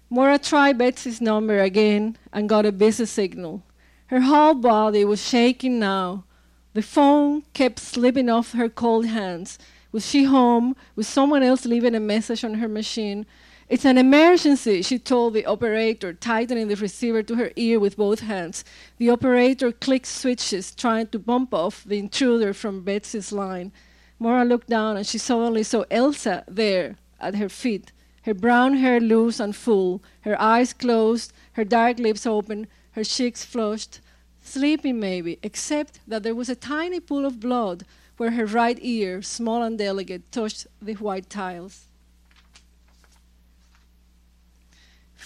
Mora 0.10 0.38
tried 0.38 0.78
Betsy's 0.78 1.22
number 1.22 1.60
again 1.60 2.18
and 2.32 2.50
got 2.50 2.66
a 2.66 2.72
busy 2.72 3.06
signal. 3.06 3.64
Her 4.08 4.22
whole 4.22 4.54
body 4.54 5.06
was 5.06 5.26
shaking 5.26 5.80
now. 5.80 6.26
The 6.74 6.82
phone 6.82 7.44
kept 7.54 7.80
slipping 7.80 8.30
off 8.30 8.52
her 8.52 8.70
cold 8.70 9.08
hands. 9.08 9.58
Was 9.92 10.06
she 10.06 10.26
home? 10.26 10.76
Was 10.96 11.08
someone 11.08 11.44
else 11.44 11.66
leaving 11.66 11.96
a 11.96 12.00
message 12.00 12.44
on 12.44 12.56
her 12.56 12.68
machine? 12.68 13.26
It's 13.72 13.86
an 13.86 13.98
emergency, 13.98 14.82
she 14.82 15.00
told 15.00 15.34
the 15.34 15.46
operator, 15.46 16.12
tightening 16.12 16.68
the 16.68 16.76
receiver 16.76 17.24
to 17.24 17.36
her 17.36 17.52
ear 17.56 17.80
with 17.80 17.96
both 17.96 18.20
hands. 18.20 18.66
The 18.98 19.10
operator 19.10 19.72
clicked 19.72 20.08
switches, 20.08 20.76
trying 20.76 21.08
to 21.08 21.20
bump 21.20 21.54
off 21.54 21.86
the 21.86 21.98
intruder 21.98 22.54
from 22.54 22.84
Betsy's 22.84 23.32
line. 23.32 23.72
Mora 24.20 24.44
looked 24.44 24.68
down 24.68 24.98
and 24.98 25.08
she 25.08 25.18
suddenly 25.18 25.64
saw 25.64 25.86
Elsa 25.90 26.44
there 26.50 26.98
at 27.22 27.36
her 27.36 27.48
feet 27.48 27.94
her 28.24 28.34
brown 28.34 28.74
hair 28.76 29.00
loose 29.00 29.40
and 29.40 29.56
full, 29.56 30.04
her 30.22 30.40
eyes 30.40 30.74
closed, 30.74 31.32
her 31.54 31.64
dark 31.64 31.98
lips 31.98 32.26
open, 32.26 32.68
her 32.92 33.06
cheeks 33.06 33.46
flushed, 33.46 34.02
sleeping 34.42 35.00
maybe, 35.00 35.40
except 35.42 36.02
that 36.06 36.24
there 36.24 36.36
was 36.36 36.50
a 36.50 36.56
tiny 36.56 37.00
pool 37.00 37.26
of 37.26 37.40
blood 37.40 37.86
where 38.18 38.32
her 38.32 38.46
right 38.46 38.78
ear, 38.82 39.22
small 39.22 39.64
and 39.64 39.78
delicate, 39.78 40.30
touched 40.30 40.68
the 40.82 40.94
white 40.96 41.30
tiles. 41.30 41.88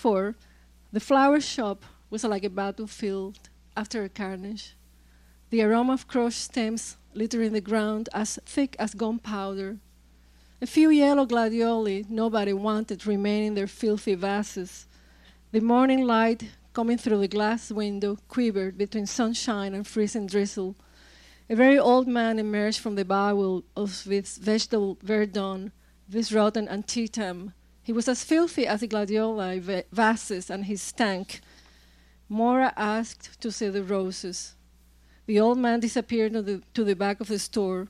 4. 0.06 0.36
The 0.94 1.00
flower 1.00 1.40
shop 1.40 1.84
was 2.12 2.24
like 2.24 2.44
a 2.44 2.50
battlefield 2.50 3.50
after 3.76 4.04
a 4.04 4.10
carnage. 4.10 4.76
The 5.50 5.64
aroma 5.64 5.94
of 5.94 6.08
crushed 6.08 6.42
stems 6.42 6.98
littering 7.16 7.54
the 7.54 7.62
ground 7.62 8.10
as 8.14 8.38
thick 8.46 8.76
as 8.78 8.94
gunpowder 8.94 9.78
a 10.62 10.68
few 10.68 10.90
yellow 10.90 11.26
gladioli 11.26 12.10
nobody 12.10 12.54
wanted 12.54 13.06
remain 13.06 13.44
in 13.44 13.54
their 13.56 13.68
filthy 13.68 14.16
vases. 14.16 14.88
The 15.52 15.60
morning 15.60 16.08
light 16.08 16.50
coming 16.74 16.98
through 16.98 17.20
the 17.20 17.28
glass 17.28 17.72
window 17.72 18.18
quivered 18.28 18.78
between 18.78 19.06
sunshine 19.06 19.74
and 19.74 19.86
freezing 19.86 20.28
drizzle. 20.28 20.76
A 21.50 21.56
very 21.56 21.78
old 21.78 22.08
man 22.08 22.40
emerged 22.40 22.80
from 22.80 22.96
the 22.96 23.06
bowel 23.06 23.64
of 23.76 24.04
this 24.06 24.38
vegetable 24.38 24.98
verdun, 25.04 25.72
this 26.08 26.32
rotten 26.32 26.70
antietam. 26.70 27.54
He 27.86 27.94
was 27.94 28.08
as 28.08 28.24
filthy 28.24 28.66
as 28.66 28.80
the 28.80 28.88
gladioli 28.88 29.60
vases, 29.92 30.50
and 30.50 30.66
he 30.66 30.76
stank. 30.76 31.40
Mora 32.28 32.74
asked 32.76 33.40
to 33.42 33.52
see 33.52 33.70
the 33.70 33.84
roses. 33.84 34.56
The 35.28 35.40
old 35.40 35.60
man 35.60 35.82
disappeared 35.82 36.34
to 36.34 36.42
the, 36.42 36.64
to 36.74 36.84
the 36.84 36.96
back 36.96 37.22
of 37.22 37.28
the 37.28 37.38
store. 37.38 37.88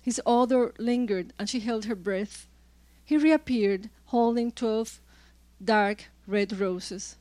His 0.00 0.20
odor 0.24 0.72
lingered, 0.78 1.32
and 1.40 1.48
she 1.50 1.58
held 1.58 1.86
her 1.86 1.96
breath. 1.96 2.46
He 3.04 3.16
reappeared, 3.16 3.90
holding 4.06 4.52
twelve 4.52 5.00
dark 5.62 6.04
red 6.28 6.56
roses. 6.60 7.16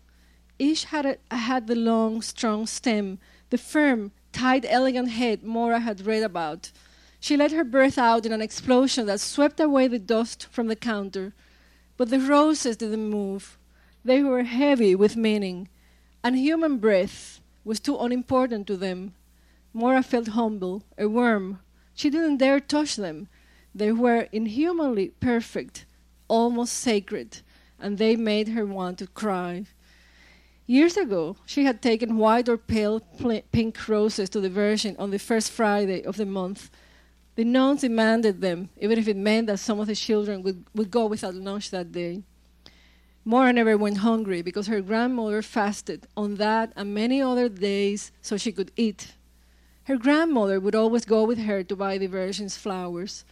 Each 0.59 0.83
had, 0.85 1.07
a, 1.07 1.35
had 1.35 1.65
the 1.65 1.75
long, 1.75 2.21
strong 2.21 2.67
stem, 2.67 3.17
the 3.49 3.57
firm, 3.57 4.11
tight, 4.31 4.63
elegant 4.67 5.09
head 5.09 5.41
Mora 5.41 5.79
had 5.79 6.05
read 6.05 6.21
about. 6.21 6.71
She 7.19 7.35
let 7.35 7.51
her 7.51 7.63
breath 7.63 7.97
out 7.97 8.27
in 8.27 8.31
an 8.31 8.43
explosion 8.43 9.07
that 9.07 9.21
swept 9.21 9.59
away 9.59 9.87
the 9.87 9.97
dust 9.97 10.45
from 10.51 10.67
the 10.67 10.75
counter. 10.75 11.33
But 12.01 12.09
the 12.09 12.19
roses 12.19 12.77
didn't 12.77 13.11
move. 13.11 13.59
They 14.03 14.23
were 14.23 14.41
heavy 14.41 14.95
with 14.95 15.15
meaning, 15.15 15.69
and 16.23 16.35
human 16.35 16.79
breath 16.79 17.41
was 17.63 17.79
too 17.79 17.95
unimportant 17.95 18.65
to 18.65 18.75
them. 18.75 19.13
Maura 19.71 20.01
felt 20.01 20.29
humble, 20.29 20.81
a 20.97 21.07
worm 21.07 21.59
she 21.93 22.09
didn't 22.09 22.37
dare 22.37 22.59
touch 22.59 22.95
them. 22.95 23.27
They 23.75 23.91
were 23.91 24.27
inhumanly 24.31 25.09
perfect, 25.19 25.85
almost 26.27 26.73
sacred, 26.73 27.41
and 27.79 27.99
they 27.99 28.15
made 28.15 28.47
her 28.47 28.65
want 28.65 28.97
to 28.97 29.05
cry. 29.05 29.65
Years 30.65 30.97
ago, 30.97 31.37
she 31.45 31.65
had 31.65 31.83
taken 31.83 32.17
white 32.17 32.49
or 32.49 32.57
pale 32.57 33.01
pink 33.51 33.87
roses 33.87 34.27
to 34.31 34.41
the 34.41 34.49
Virgin 34.49 34.95
on 34.97 35.11
the 35.11 35.19
first 35.19 35.51
Friday 35.51 36.03
of 36.03 36.17
the 36.17 36.25
month. 36.25 36.71
The 37.35 37.43
nuns 37.45 37.81
demanded 37.81 38.41
them, 38.41 38.69
even 38.79 38.99
if 38.99 39.07
it 39.07 39.15
meant 39.15 39.47
that 39.47 39.59
some 39.59 39.79
of 39.79 39.87
the 39.87 39.95
children 39.95 40.43
would, 40.43 40.65
would 40.75 40.91
go 40.91 41.05
without 41.05 41.33
lunch 41.33 41.71
that 41.71 41.91
day. 41.91 42.23
Mora 43.23 43.53
never 43.53 43.77
went 43.77 43.99
hungry 43.99 44.41
because 44.41 44.67
her 44.67 44.81
grandmother 44.81 45.41
fasted 45.41 46.07
on 46.17 46.35
that 46.35 46.73
and 46.75 46.93
many 46.93 47.21
other 47.21 47.47
days 47.47 48.11
so 48.21 48.35
she 48.35 48.51
could 48.51 48.71
eat. 48.75 49.13
Her 49.83 49.97
grandmother 49.97 50.59
would 50.59 50.75
always 50.75 51.05
go 51.05 51.23
with 51.23 51.39
her 51.39 51.63
to 51.63 51.75
buy 51.75 51.97
the 51.97 52.07
Virgin's 52.07 52.57
flowers. 52.57 53.23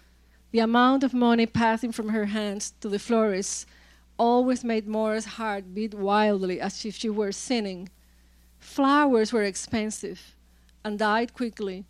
The 0.52 0.60
amount 0.60 1.04
of 1.04 1.14
money 1.14 1.46
passing 1.46 1.92
from 1.92 2.10
her 2.10 2.26
hands 2.26 2.74
to 2.82 2.90
the 2.90 3.00
florist's 3.00 3.66
always 4.18 4.64
made 4.64 4.88
Mora's 4.88 5.26
heart 5.26 5.74
beat 5.74 5.94
wildly 5.94 6.60
as 6.60 6.86
if 6.86 6.96
she 6.96 7.10
were 7.10 7.32
sinning. 7.32 7.90
Flowers 8.60 9.32
were 9.32 9.44
expensive 9.44 10.36
and 10.84 11.00
died 11.00 11.34
quickly, 11.34 11.86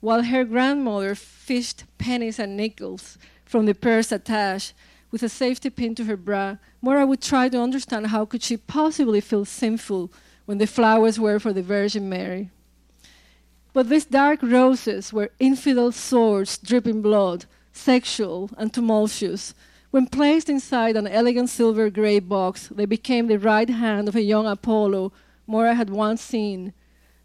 while 0.00 0.22
her 0.22 0.44
grandmother 0.44 1.14
fished 1.14 1.84
pennies 1.98 2.38
and 2.38 2.56
nickels 2.56 3.18
from 3.44 3.66
the 3.66 3.74
purse 3.74 4.12
attached 4.12 4.74
with 5.10 5.22
a 5.22 5.28
safety 5.28 5.70
pin 5.70 5.94
to 5.94 6.04
her 6.04 6.16
bra, 6.16 6.56
Mora 6.82 7.06
would 7.06 7.22
try 7.22 7.48
to 7.48 7.60
understand 7.60 8.08
how 8.08 8.24
could 8.24 8.42
she 8.42 8.56
possibly 8.56 9.20
feel 9.20 9.44
sinful 9.44 10.12
when 10.44 10.58
the 10.58 10.66
flowers 10.66 11.18
were 11.18 11.38
for 11.38 11.52
the 11.52 11.62
Virgin 11.62 12.08
Mary. 12.08 12.50
But 13.72 13.88
these 13.88 14.04
dark 14.04 14.42
roses 14.42 15.12
were 15.12 15.30
infidel 15.38 15.92
swords 15.92 16.58
dripping 16.58 17.02
blood, 17.02 17.46
sexual 17.72 18.50
and 18.58 18.72
tumultuous. 18.72 19.54
When 19.90 20.06
placed 20.06 20.50
inside 20.50 20.96
an 20.96 21.06
elegant 21.06 21.48
silver 21.48 21.88
gray 21.88 22.18
box, 22.18 22.68
they 22.68 22.86
became 22.86 23.26
the 23.26 23.38
right 23.38 23.68
hand 23.68 24.08
of 24.08 24.16
a 24.16 24.22
young 24.22 24.46
Apollo 24.46 25.12
Mora 25.46 25.74
had 25.74 25.88
once 25.88 26.20
seen. 26.20 26.74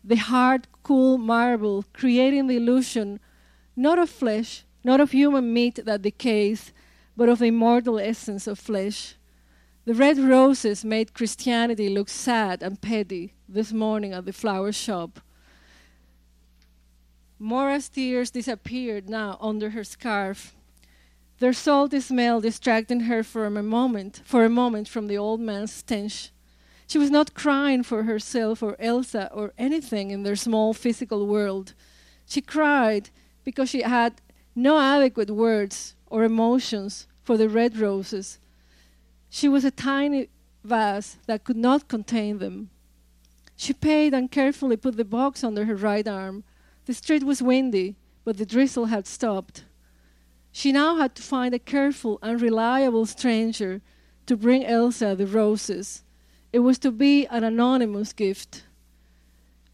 The 0.04 0.16
hard, 0.16 0.68
cool 0.84 1.18
marble, 1.18 1.86
creating 1.94 2.48
the 2.48 2.58
illusion 2.58 3.20
not 3.76 3.98
of 3.98 4.10
flesh, 4.10 4.66
not 4.84 5.00
of 5.00 5.12
human 5.12 5.54
meat 5.54 5.80
that 5.84 6.02
decays, 6.02 6.72
but 7.18 7.30
of 7.30 7.40
the 7.40 7.46
immortal 7.46 8.00
essence 8.00 8.48
of 8.48 8.60
flesh. 8.60 9.16
The 9.86 9.94
red 9.94 10.18
roses 10.18 10.86
made 10.86 11.14
Christianity 11.14 11.90
look 11.90 12.10
sad 12.10 12.64
and 12.64 12.80
petty 12.80 13.34
this 13.50 13.74
morning 13.74 14.14
at 14.14 14.26
the 14.26 14.34
flower 14.34 14.72
shop. 14.72 15.20
Maura's 17.40 17.90
tears 17.90 18.32
disappeared 18.32 19.10
now 19.10 19.38
under 19.42 19.72
her 19.72 19.84
scarf. 19.84 20.56
Their 21.40 21.52
salty 21.52 22.00
smell 22.00 22.40
distracting 22.40 23.02
her 23.02 23.24
for 23.24 23.46
a 23.46 23.50
moment, 23.50 24.22
for 24.24 24.46
a 24.46 24.50
moment 24.50 24.88
from 24.88 25.08
the 25.08 25.18
old 25.18 25.42
man's 25.42 25.74
stench. 25.74 26.32
She 26.94 27.00
was 27.00 27.10
not 27.10 27.34
crying 27.34 27.82
for 27.82 28.04
herself 28.04 28.62
or 28.62 28.76
Elsa 28.78 29.28
or 29.34 29.52
anything 29.58 30.12
in 30.12 30.22
their 30.22 30.36
small 30.36 30.76
physical 30.76 31.26
world. 31.26 31.74
She 32.28 32.40
cried 32.40 33.10
because 33.44 33.72
she 33.72 33.82
had 33.82 34.22
no 34.54 34.80
adequate 34.80 35.32
words 35.32 35.96
or 36.06 36.24
emotions 36.24 37.08
for 37.24 37.36
the 37.36 37.50
red 37.50 37.78
roses. 37.78 38.38
She 39.28 39.50
was 39.50 39.66
a 39.66 39.72
tiny 39.72 40.30
vase 40.64 41.18
that 41.26 41.44
could 41.44 41.58
not 41.58 41.88
contain 41.88 42.38
them. 42.38 42.70
She 43.56 43.74
paid 43.74 44.14
and 44.14 44.30
carefully 44.30 44.78
put 44.78 44.96
the 44.96 45.04
box 45.04 45.44
under 45.44 45.66
her 45.66 45.76
right 45.76 46.08
arm. 46.08 46.44
The 46.86 46.94
street 46.94 47.24
was 47.24 47.42
windy, 47.42 47.96
but 48.24 48.38
the 48.38 48.46
drizzle 48.46 48.86
had 48.86 49.08
stopped. 49.08 49.64
She 50.52 50.72
now 50.72 50.98
had 50.98 51.16
to 51.16 51.24
find 51.24 51.56
a 51.56 51.68
careful 51.74 52.20
and 52.22 52.40
reliable 52.40 53.08
stranger 53.08 53.82
to 54.28 54.38
bring 54.38 54.64
Elsa 54.64 55.16
the 55.16 55.26
roses. 55.26 56.03
It 56.54 56.60
was 56.60 56.78
to 56.80 56.92
be 56.92 57.26
an 57.26 57.44
anonymous 57.44 58.14
gift. 58.14 58.66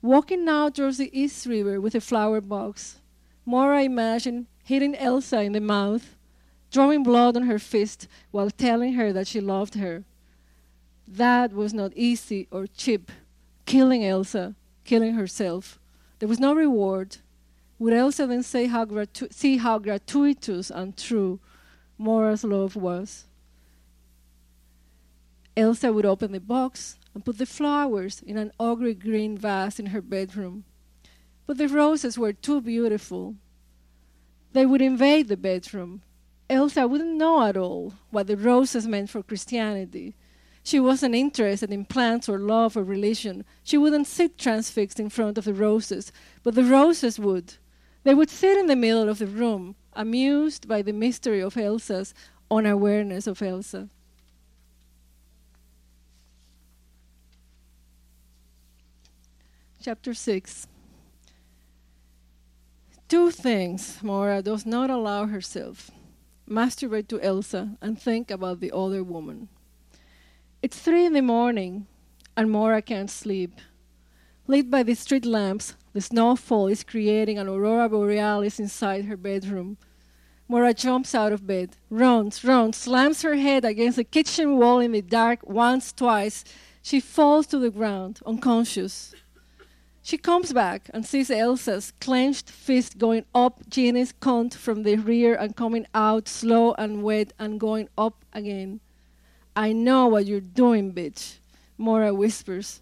Walking 0.01 0.45
now 0.45 0.69
towards 0.69 0.97
the 0.97 1.11
East 1.11 1.45
River 1.45 1.81
with 1.81 1.93
a 1.93 1.99
flower 1.99 2.39
box, 2.39 3.01
Maura 3.45 3.83
imagined 3.83 4.47
hitting 4.63 4.95
Elsa 4.95 5.41
in 5.41 5.51
the 5.51 5.59
mouth, 5.59 6.15
drawing 6.71 7.03
blood 7.03 7.35
on 7.35 7.43
her 7.43 7.59
fist 7.59 8.07
while 8.31 8.49
telling 8.49 8.93
her 8.93 9.11
that 9.11 9.27
she 9.27 9.41
loved 9.41 9.75
her. 9.75 10.05
That 11.05 11.51
was 11.51 11.73
not 11.73 11.91
easy 11.95 12.47
or 12.49 12.65
cheap. 12.65 13.11
Killing 13.65 14.05
Elsa, 14.05 14.55
killing 14.85 15.15
herself. 15.15 15.79
There 16.19 16.29
was 16.29 16.39
no 16.39 16.53
reward, 16.55 17.17
would 17.77 17.93
Elsa 17.93 18.25
then 18.25 18.43
say 18.43 18.67
how 18.67 18.85
gratu- 18.85 19.33
see 19.33 19.57
how 19.57 19.79
gratuitous 19.79 20.69
and 20.69 20.95
true 20.95 21.39
Maura's 21.97 22.43
love 22.43 22.75
was? 22.75 23.25
Elsa 25.59 25.91
would 25.91 26.05
open 26.05 26.31
the 26.31 26.39
box 26.39 26.97
and 27.13 27.25
put 27.25 27.37
the 27.37 27.45
flowers 27.45 28.21
in 28.21 28.37
an 28.37 28.53
ugly 28.57 28.93
green 28.93 29.37
vase 29.37 29.77
in 29.77 29.87
her 29.87 30.01
bedroom. 30.01 30.63
But 31.45 31.57
the 31.57 31.67
roses 31.67 32.17
were 32.17 32.31
too 32.31 32.61
beautiful. 32.61 33.35
They 34.53 34.65
would 34.65 34.81
invade 34.81 35.27
the 35.27 35.35
bedroom. 35.35 36.01
Elsa 36.49 36.87
wouldn't 36.87 37.17
know 37.17 37.45
at 37.45 37.57
all 37.57 37.95
what 38.09 38.27
the 38.27 38.37
roses 38.37 38.87
meant 38.87 39.09
for 39.09 39.21
Christianity. 39.21 40.15
She 40.63 40.79
wasn't 40.79 41.13
interested 41.13 41.73
in 41.73 41.83
plants 41.83 42.29
or 42.29 42.39
love 42.39 42.77
or 42.77 42.83
religion. 42.85 43.43
She 43.61 43.77
wouldn't 43.77 44.07
sit 44.07 44.37
transfixed 44.37 44.97
in 44.97 45.09
front 45.09 45.37
of 45.37 45.43
the 45.43 45.53
roses, 45.53 46.13
but 46.41 46.55
the 46.55 46.63
roses 46.63 47.19
would. 47.19 47.55
They 48.03 48.13
would 48.13 48.29
sit 48.29 48.57
in 48.57 48.67
the 48.67 48.77
middle 48.77 49.09
of 49.09 49.19
the 49.19 49.27
room, 49.27 49.75
amused 49.91 50.69
by 50.69 50.83
the 50.83 50.93
mystery 50.93 51.41
of 51.41 51.57
Elsa's 51.57 52.13
unawareness 52.49 53.27
of 53.27 53.41
Elsa. 53.41 53.89
Chapter 59.81 60.13
6 60.13 60.67
Two 63.07 63.31
things 63.31 64.03
Mora 64.03 64.41
does 64.41 64.65
not 64.65 64.89
allow 64.89 65.25
herself 65.25 65.89
masturbate 66.49 67.07
to 67.07 67.21
Elsa 67.21 67.77
and 67.81 67.97
think 67.97 68.29
about 68.29 68.59
the 68.59 68.75
other 68.75 69.03
woman. 69.03 69.47
It's 70.61 70.77
three 70.77 71.05
in 71.05 71.13
the 71.13 71.21
morning, 71.21 71.87
and 72.35 72.51
Mora 72.51 72.81
can't 72.81 73.09
sleep. 73.09 73.53
Lit 74.47 74.69
by 74.69 74.83
the 74.83 74.95
street 74.95 75.25
lamps, 75.25 75.75
the 75.93 76.01
snowfall 76.01 76.67
is 76.67 76.83
creating 76.83 77.37
an 77.37 77.47
aurora 77.47 77.87
borealis 77.87 78.59
inside 78.59 79.05
her 79.05 79.15
bedroom. 79.15 79.77
Mora 80.49 80.73
jumps 80.73 81.15
out 81.15 81.31
of 81.31 81.47
bed, 81.47 81.77
runs, 81.89 82.43
runs, 82.43 82.75
slams 82.75 83.21
her 83.21 83.35
head 83.35 83.63
against 83.63 83.95
the 83.95 84.03
kitchen 84.03 84.57
wall 84.57 84.79
in 84.79 84.91
the 84.91 85.01
dark 85.01 85.47
once, 85.47 85.93
twice. 85.93 86.43
She 86.81 86.99
falls 86.99 87.47
to 87.47 87.59
the 87.59 87.69
ground, 87.69 88.19
unconscious. 88.25 89.13
She 90.01 90.17
comes 90.17 90.53
back 90.53 90.89
and 90.93 91.05
sees 91.05 91.29
Elsa's 91.29 91.93
clenched 91.99 92.49
fist 92.49 92.97
going 92.97 93.25
up 93.35 93.69
Jeannie's 93.69 94.13
cunt 94.13 94.53
from 94.53 94.83
the 94.83 94.95
rear 94.95 95.35
and 95.35 95.55
coming 95.55 95.85
out 95.93 96.27
slow 96.27 96.73
and 96.73 97.03
wet 97.03 97.33
and 97.37 97.59
going 97.59 97.89
up 97.97 98.23
again. 98.33 98.79
I 99.55 99.73
know 99.73 100.07
what 100.07 100.25
you're 100.25 100.39
doing, 100.39 100.93
bitch, 100.93 101.37
Mora 101.77 102.13
whispers. 102.13 102.81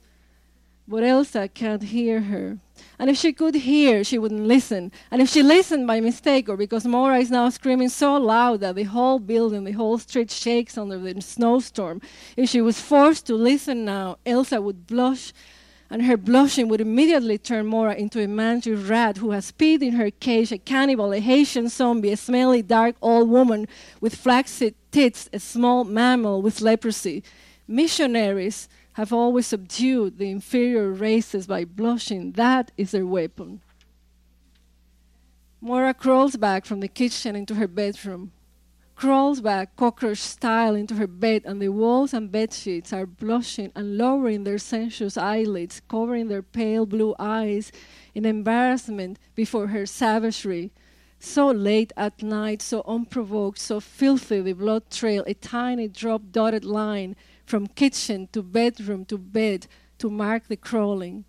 But 0.88 1.03
Elsa 1.03 1.49
can't 1.49 1.84
hear 1.84 2.21
her. 2.21 2.60
And 2.97 3.10
if 3.10 3.17
she 3.17 3.34
could 3.34 3.56
hear, 3.56 4.06
she 4.06 4.17
wouldn't 4.17 4.47
listen. 4.47 4.93
And 5.12 5.21
if 5.21 5.30
she 5.30 5.43
listened 5.43 5.86
by 5.86 5.99
mistake 5.99 6.47
or 6.47 6.56
because 6.56 6.86
Mora 6.86 7.17
is 7.17 7.30
now 7.30 7.49
screaming 7.49 7.89
so 7.89 8.15
loud 8.15 8.62
that 8.62 8.75
the 8.75 8.84
whole 8.84 9.19
building, 9.19 9.65
the 9.65 9.73
whole 9.73 9.97
street 9.97 10.32
shakes 10.32 10.77
under 10.77 10.97
the 10.97 11.19
snowstorm, 11.21 12.01
if 12.38 12.49
she 12.49 12.62
was 12.62 12.80
forced 12.80 13.25
to 13.27 13.36
listen 13.36 13.84
now, 13.84 14.17
Elsa 14.25 14.62
would 14.62 14.88
blush 14.88 15.34
and 15.89 16.04
her 16.04 16.17
blushing 16.17 16.67
would 16.67 16.82
immediately 16.82 17.38
turn 17.38 17.65
Mora 17.65 17.95
into 17.95 18.21
a 18.21 18.28
mangy 18.28 18.73
rat 18.73 19.17
who 19.17 19.32
has 19.32 19.52
peed 19.52 19.82
in 19.82 19.93
her 19.93 20.12
cage, 20.12 20.52
a 20.52 20.58
cannibal, 20.58 21.13
a 21.13 21.19
Haitian 21.19 21.69
zombie, 21.69 22.12
a 22.12 22.17
smelly, 22.17 22.62
dark 22.62 22.95
old 23.02 23.30
woman 23.30 23.67
with 24.02 24.15
flaccid 24.15 24.76
tits, 24.91 25.30
a 25.32 25.39
small 25.39 25.84
mammal 25.84 26.41
with 26.41 26.62
leprosy. 26.62 27.23
Missionaries 27.67 28.67
have 28.93 29.13
always 29.13 29.47
subdued 29.47 30.17
the 30.17 30.30
inferior 30.30 30.89
races 30.89 31.47
by 31.47 31.63
blushing. 31.63 32.34
That 32.34 32.71
is 32.78 32.91
their 32.91 33.06
weapon. 33.06 33.62
Mora 35.62 35.93
crawls 35.93 36.36
back 36.36 36.65
from 36.65 36.82
the 36.82 36.88
kitchen 36.88 37.36
into 37.36 37.56
her 37.56 37.67
bedroom, 37.67 38.32
crawls 38.97 39.41
back 39.41 39.75
cockroach 39.75 40.17
style 40.17 40.73
into 40.73 40.95
her 40.95 41.05
bed, 41.05 41.43
and 41.45 41.62
the 41.62 41.69
walls 41.69 42.15
and 42.15 42.31
bed 42.31 42.51
sheets 42.51 42.91
are 42.91 43.05
blushing 43.05 43.71
and 43.75 43.95
lowering 43.95 44.43
their 44.43 44.57
sensuous 44.57 45.15
eyelids, 45.15 45.83
covering 45.88 46.27
their 46.27 46.41
pale 46.41 46.83
blue 46.88 47.13
eyes 47.19 47.71
in 48.15 48.25
embarrassment 48.25 49.19
before 49.36 49.67
her 49.67 49.86
savagery. 49.86 50.71
So 51.19 51.51
late 51.51 51.93
at 51.95 52.23
night, 52.23 52.63
so 52.63 52.83
unprovoked, 52.88 53.60
so 53.60 53.79
filthy, 53.79 54.41
the 54.41 54.53
blood 54.53 54.89
trail, 54.89 55.23
a 55.27 55.36
tiny 55.36 55.88
drop 55.88 56.31
dotted 56.31 56.65
line 56.65 57.15
from 57.45 57.67
kitchen 57.67 58.27
to 58.33 58.41
bedroom 58.41 59.05
to 59.05 59.19
bed 59.19 59.67
to 59.99 60.10
mark 60.10 60.47
the 60.47 60.57
crawling. 60.57 61.23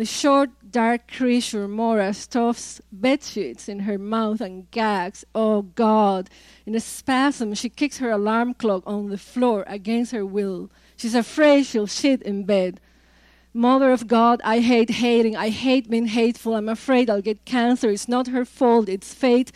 The 0.00 0.06
short, 0.06 0.48
dark 0.70 1.12
creature 1.12 1.68
Maura 1.68 2.14
stuffs 2.14 2.80
bed 2.90 3.22
sheets 3.22 3.68
in 3.68 3.80
her 3.80 3.98
mouth 3.98 4.40
and 4.40 4.70
gags. 4.70 5.26
Oh 5.34 5.60
God! 5.60 6.30
In 6.64 6.74
a 6.74 6.80
spasm, 6.80 7.52
she 7.52 7.68
kicks 7.68 7.98
her 7.98 8.08
alarm 8.08 8.54
clock 8.54 8.82
on 8.86 9.10
the 9.10 9.18
floor 9.18 9.62
against 9.66 10.12
her 10.12 10.24
will. 10.24 10.70
She's 10.96 11.14
afraid 11.14 11.66
she'll 11.66 11.86
shit 11.86 12.22
in 12.22 12.44
bed. 12.44 12.80
Mother 13.52 13.92
of 13.92 14.06
God, 14.06 14.40
I 14.42 14.60
hate 14.60 14.88
hating. 14.88 15.36
I 15.36 15.50
hate 15.50 15.90
being 15.90 16.06
hateful. 16.06 16.54
I'm 16.54 16.70
afraid 16.70 17.10
I'll 17.10 17.20
get 17.20 17.44
cancer. 17.44 17.90
It's 17.90 18.08
not 18.08 18.28
her 18.28 18.46
fault, 18.46 18.88
it's 18.88 19.12
fate. 19.12 19.52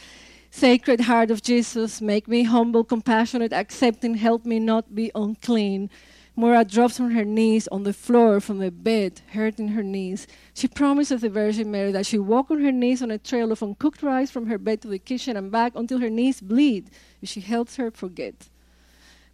Sacred 0.50 1.00
Heart 1.00 1.30
of 1.30 1.40
Jesus, 1.40 2.02
make 2.02 2.28
me 2.28 2.42
humble, 2.42 2.84
compassionate, 2.84 3.54
accepting, 3.54 4.16
help 4.16 4.44
me 4.44 4.60
not 4.60 4.94
be 4.94 5.10
unclean. 5.14 5.88
Maura 6.36 6.64
drops 6.64 6.98
on 6.98 7.12
her 7.12 7.24
knees 7.24 7.68
on 7.68 7.84
the 7.84 7.92
floor 7.92 8.40
from 8.40 8.58
the 8.58 8.70
bed, 8.72 9.20
hurting 9.32 9.68
her 9.68 9.84
knees. 9.84 10.26
She 10.52 10.66
promises 10.66 11.20
the 11.20 11.28
Virgin 11.28 11.70
Mary 11.70 11.92
that 11.92 12.06
she'll 12.06 12.22
walk 12.22 12.50
on 12.50 12.60
her 12.64 12.72
knees 12.72 13.02
on 13.02 13.12
a 13.12 13.18
trail 13.18 13.52
of 13.52 13.62
uncooked 13.62 14.02
rice 14.02 14.32
from 14.32 14.46
her 14.46 14.58
bed 14.58 14.82
to 14.82 14.88
the 14.88 14.98
kitchen 14.98 15.36
and 15.36 15.52
back 15.52 15.72
until 15.76 16.00
her 16.00 16.10
knees 16.10 16.40
bleed. 16.40 16.90
If 17.22 17.28
she 17.28 17.40
helps 17.40 17.76
her 17.76 17.92
forget. 17.92 18.48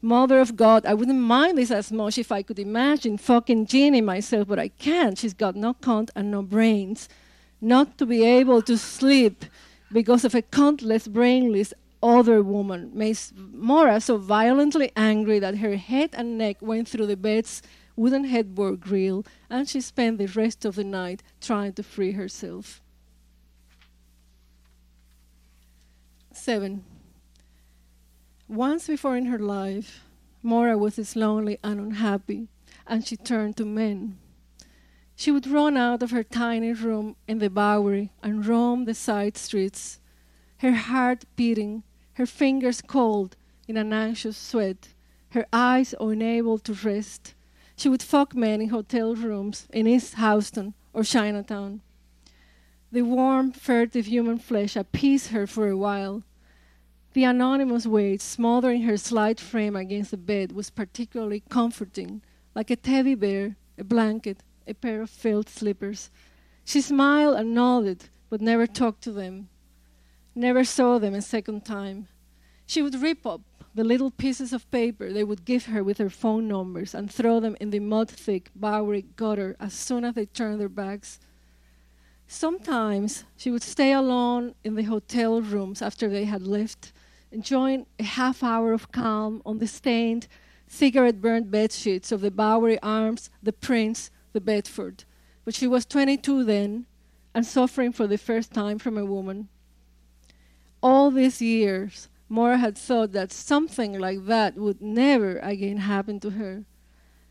Mother 0.02 0.40
of 0.40 0.56
God, 0.56 0.84
I 0.84 0.92
wouldn't 0.92 1.18
mind 1.18 1.56
this 1.56 1.70
as 1.70 1.90
much 1.90 2.18
if 2.18 2.30
I 2.30 2.42
could 2.42 2.58
imagine 2.58 3.16
fucking 3.16 3.66
Jeannie 3.66 4.00
myself, 4.02 4.48
but 4.48 4.58
I 4.58 4.68
can't. 4.68 5.16
She's 5.16 5.34
got 5.34 5.56
no 5.56 5.74
cunt 5.74 6.10
and 6.14 6.30
no 6.30 6.42
brains. 6.42 7.08
Not 7.62 7.96
to 7.98 8.06
be 8.06 8.24
able 8.24 8.60
to 8.62 8.76
sleep 8.76 9.44
because 9.92 10.24
of 10.24 10.34
a 10.34 10.42
countless 10.42 11.08
brainless 11.08 11.72
other 12.02 12.42
woman 12.42 12.90
made 12.94 13.18
Mora 13.36 14.00
so 14.00 14.16
violently 14.16 14.90
angry 14.96 15.38
that 15.38 15.58
her 15.58 15.76
head 15.76 16.10
and 16.14 16.38
neck 16.38 16.56
went 16.60 16.88
through 16.88 17.06
the 17.06 17.16
bed's 17.16 17.62
wooden 17.96 18.24
headboard 18.24 18.80
grill, 18.80 19.24
and 19.50 19.68
she 19.68 19.80
spent 19.80 20.18
the 20.18 20.26
rest 20.26 20.64
of 20.64 20.76
the 20.76 20.84
night 20.84 21.22
trying 21.40 21.72
to 21.74 21.82
free 21.82 22.12
herself. 22.12 22.80
Seven. 26.32 26.84
Once 28.48 28.86
before 28.86 29.16
in 29.16 29.26
her 29.26 29.38
life, 29.38 30.04
Mora 30.42 30.78
was 30.78 31.14
lonely 31.14 31.58
and 31.62 31.78
unhappy, 31.78 32.48
and 32.86 33.06
she 33.06 33.16
turned 33.16 33.56
to 33.58 33.66
men. 33.66 34.18
She 35.14 35.30
would 35.30 35.46
run 35.46 35.76
out 35.76 36.02
of 36.02 36.12
her 36.12 36.24
tiny 36.24 36.72
room 36.72 37.16
in 37.28 37.40
the 37.40 37.50
Bowery 37.50 38.10
and 38.22 38.46
roam 38.46 38.86
the 38.86 38.94
side 38.94 39.36
streets, 39.36 40.00
her 40.58 40.72
heart 40.72 41.24
beating, 41.36 41.82
her 42.14 42.26
fingers 42.26 42.82
cold 42.82 43.36
in 43.68 43.76
an 43.76 43.92
anxious 43.92 44.36
sweat, 44.36 44.88
her 45.30 45.46
eyes 45.52 45.94
unable 46.00 46.58
to 46.58 46.72
rest. 46.72 47.34
She 47.76 47.88
would 47.88 48.02
fuck 48.02 48.34
men 48.34 48.60
in 48.60 48.68
hotel 48.68 49.14
rooms 49.14 49.66
in 49.72 49.86
East 49.86 50.16
Houston 50.16 50.74
or 50.92 51.04
Chinatown. 51.04 51.80
The 52.92 53.02
warm, 53.02 53.52
furtive 53.52 54.06
human 54.06 54.38
flesh 54.38 54.74
appeased 54.74 55.28
her 55.28 55.46
for 55.46 55.68
a 55.68 55.76
while. 55.76 56.24
The 57.12 57.24
anonymous 57.24 57.86
weight 57.86 58.20
smothering 58.20 58.82
her 58.82 58.96
slight 58.96 59.38
frame 59.38 59.76
against 59.76 60.10
the 60.10 60.16
bed 60.16 60.52
was 60.52 60.70
particularly 60.70 61.42
comforting, 61.48 62.22
like 62.54 62.70
a 62.70 62.76
teddy 62.76 63.14
bear, 63.14 63.56
a 63.78 63.84
blanket, 63.84 64.42
a 64.66 64.74
pair 64.74 65.02
of 65.02 65.10
felt 65.10 65.48
slippers. 65.48 66.10
She 66.64 66.80
smiled 66.80 67.36
and 67.36 67.54
nodded, 67.54 68.10
but 68.28 68.40
never 68.40 68.66
talked 68.66 69.02
to 69.02 69.12
them, 69.12 69.48
never 70.34 70.64
saw 70.64 70.98
them 70.98 71.14
a 71.14 71.22
second 71.22 71.64
time. 71.64 72.08
She 72.66 72.82
would 72.82 73.00
rip 73.00 73.26
up 73.26 73.40
the 73.74 73.84
little 73.84 74.10
pieces 74.10 74.52
of 74.52 74.70
paper 74.70 75.12
they 75.12 75.24
would 75.24 75.44
give 75.44 75.66
her 75.66 75.84
with 75.84 75.98
her 75.98 76.10
phone 76.10 76.48
numbers 76.48 76.94
and 76.94 77.10
throw 77.10 77.38
them 77.40 77.56
in 77.60 77.70
the 77.70 77.78
mud 77.78 78.10
thick 78.10 78.50
Bowery 78.54 79.04
gutter 79.16 79.56
as 79.60 79.72
soon 79.72 80.04
as 80.04 80.14
they 80.14 80.26
turned 80.26 80.60
their 80.60 80.68
backs. 80.68 81.20
Sometimes 82.26 83.24
she 83.36 83.50
would 83.50 83.62
stay 83.62 83.92
alone 83.92 84.54
in 84.64 84.74
the 84.74 84.84
hotel 84.84 85.40
rooms 85.40 85.82
after 85.82 86.08
they 86.08 86.24
had 86.24 86.46
left, 86.46 86.92
enjoying 87.32 87.86
a 87.98 88.04
half 88.04 88.42
hour 88.42 88.72
of 88.72 88.92
calm 88.92 89.42
on 89.44 89.58
the 89.58 89.66
stained, 89.66 90.26
cigarette 90.66 91.20
burned 91.20 91.50
bed 91.50 91.72
sheets 91.72 92.12
of 92.12 92.20
the 92.20 92.30
Bowery 92.30 92.78
Arms, 92.82 93.30
the 93.42 93.52
Prince, 93.52 94.10
the 94.32 94.40
Bedford. 94.40 95.04
But 95.44 95.54
she 95.54 95.66
was 95.66 95.86
22 95.86 96.44
then 96.44 96.86
and 97.34 97.46
suffering 97.46 97.92
for 97.92 98.06
the 98.06 98.18
first 98.18 98.52
time 98.52 98.78
from 98.78 98.96
a 98.96 99.04
woman. 99.04 99.48
All 100.82 101.10
these 101.10 101.42
years, 101.42 102.08
Maura 102.28 102.58
had 102.58 102.78
thought 102.78 103.12
that 103.12 103.32
something 103.32 103.98
like 103.98 104.26
that 104.26 104.56
would 104.56 104.80
never 104.80 105.38
again 105.38 105.78
happen 105.78 106.20
to 106.20 106.30
her. 106.30 106.64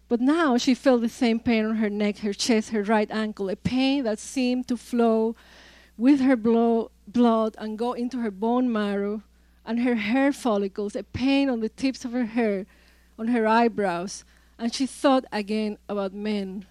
But 0.07 0.21
now 0.21 0.57
she 0.57 0.73
felt 0.73 1.01
the 1.01 1.09
same 1.09 1.39
pain 1.39 1.65
on 1.65 1.75
her 1.77 1.89
neck, 1.89 2.19
her 2.19 2.33
chest, 2.33 2.69
her 2.69 2.83
right 2.83 3.09
ankle, 3.11 3.49
a 3.49 3.55
pain 3.55 4.03
that 4.03 4.19
seemed 4.19 4.67
to 4.67 4.77
flow 4.77 5.35
with 5.97 6.19
her 6.21 6.35
blo- 6.35 6.91
blood 7.07 7.55
and 7.57 7.77
go 7.77 7.93
into 7.93 8.19
her 8.19 8.31
bone 8.31 8.71
marrow 8.71 9.23
and 9.65 9.81
her 9.81 9.95
hair 9.95 10.31
follicles, 10.33 10.95
a 10.95 11.03
pain 11.03 11.49
on 11.49 11.59
the 11.59 11.69
tips 11.69 12.03
of 12.05 12.11
her 12.11 12.25
hair, 12.25 12.65
on 13.17 13.27
her 13.27 13.47
eyebrows. 13.47 14.25
And 14.57 14.73
she 14.73 14.85
thought 14.85 15.25
again 15.31 15.77
about 15.87 16.13
men 16.13 16.65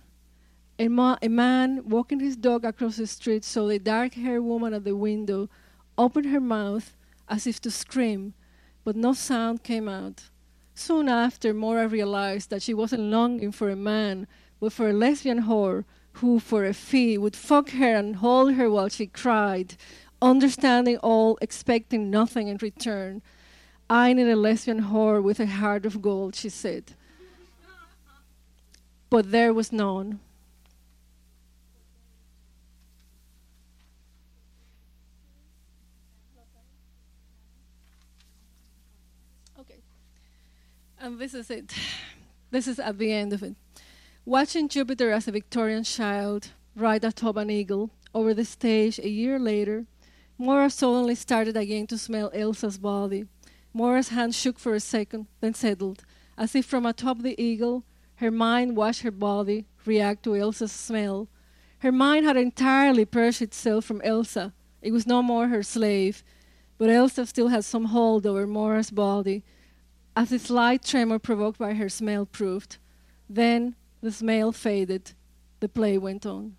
a, 0.78 0.88
ma- 0.88 1.18
a 1.20 1.28
man 1.28 1.88
walking 1.88 2.20
his 2.20 2.36
dog 2.36 2.64
across 2.64 2.96
the 2.96 3.06
street 3.06 3.44
saw 3.44 3.66
the 3.66 3.78
dark 3.78 4.14
haired 4.14 4.44
woman 4.44 4.72
at 4.72 4.84
the 4.84 4.94
window 4.94 5.48
open 5.98 6.24
her 6.24 6.40
mouth 6.40 6.96
as 7.28 7.46
if 7.46 7.61
to 7.61 7.70
scream, 7.70 8.32
but 8.84 8.96
no 8.96 9.12
sound 9.12 9.62
came 9.62 9.88
out. 9.88 10.30
Soon 10.74 11.08
after, 11.08 11.52
Mora 11.52 11.88
realized 11.88 12.50
that 12.50 12.62
she 12.62 12.72
wasn't 12.72 13.02
longing 13.02 13.52
for 13.52 13.68
a 13.68 13.76
man, 13.76 14.26
but 14.61 14.72
for 14.72 14.88
a 14.88 14.92
lesbian 14.92 15.42
whore 15.42 15.84
who, 16.12 16.38
for 16.40 16.64
a 16.64 16.72
fee, 16.72 17.18
would 17.18 17.37
fuck 17.37 17.70
her 17.70 17.96
and 17.96 18.16
hold 18.16 18.54
her 18.54 18.70
while 18.70 18.88
she 18.88 19.06
cried, 19.06 19.74
understanding 20.22 20.96
all, 20.98 21.38
expecting 21.40 22.11
nothing 22.11 22.48
in 22.48 22.58
return. 22.58 23.22
I 23.90 24.12
need 24.12 24.28
a 24.28 24.37
lesbian 24.37 24.84
whore 24.84 25.22
with 25.22 25.40
a 25.40 25.46
heart 25.46 25.87
of 25.87 26.02
gold, 26.02 26.34
she 26.34 26.48
said. 26.48 26.92
But 29.11 29.30
there 29.30 29.54
was 29.54 29.72
none. 29.72 30.20
And 41.09 41.18
this 41.18 41.33
is 41.33 41.49
it. 41.49 41.73
This 42.51 42.68
is 42.68 42.79
at 42.79 42.99
the 42.99 43.11
end 43.11 43.33
of 43.33 43.42
it. 43.42 43.55
Watching 44.27 44.68
Jupiter 44.68 45.11
as 45.11 45.27
a 45.27 45.33
Victorian 45.33 45.83
child 45.83 46.51
ride 46.77 47.03
atop 47.03 47.38
an 47.38 47.49
eagle 47.49 47.88
over 48.14 48.35
the 48.35 48.44
stage 48.44 48.99
a 48.99 49.09
year 49.09 49.38
later, 49.38 49.87
Mora 50.37 50.68
suddenly 50.68 51.14
started 51.14 51.57
again 51.57 51.87
to 51.87 51.97
smell 51.97 52.31
Elsa's 52.35 52.77
body. 52.77 53.25
Mora's 53.73 54.11
hand 54.11 54.35
shook 54.35 54.59
for 54.59 54.75
a 54.75 54.81
second, 54.81 55.29
then 55.40 55.55
settled. 55.55 56.05
As 56.37 56.55
if 56.55 56.66
from 56.66 56.85
atop 56.85 57.23
the 57.23 57.42
eagle, 57.42 57.85
her 58.16 58.31
mind 58.31 58.77
watched 58.77 59.01
her 59.01 59.11
body 59.11 59.64
react 59.87 60.25
to 60.25 60.37
Elsa's 60.37 60.73
smell. 60.73 61.27
Her 61.79 61.90
mind 61.90 62.27
had 62.27 62.37
entirely 62.37 63.07
purged 63.07 63.40
itself 63.40 63.87
from 63.87 64.03
Elsa. 64.03 64.53
It 64.83 64.92
was 64.92 65.07
no 65.07 65.23
more 65.23 65.49
her 65.49 65.62
slave, 65.62 66.23
but 66.77 66.90
Elsa 66.90 67.25
still 67.25 67.49
had 67.49 67.64
some 67.64 67.87
hold 67.87 68.27
over 68.27 68.47
Mora's 68.47 68.90
body 68.90 69.42
as 70.18 70.31
the 70.31 70.38
slight 70.40 70.83
tremor 70.83 71.16
provoked 71.16 71.61
by 71.61 71.74
her 71.74 71.88
smell 71.88 72.26
proved. 72.26 72.78
Then 73.31 73.76
the 74.00 74.11
smell 74.11 74.50
faded. 74.50 75.12
The 75.61 75.68
play 75.68 75.96
went 75.96 76.26
on. 76.26 76.57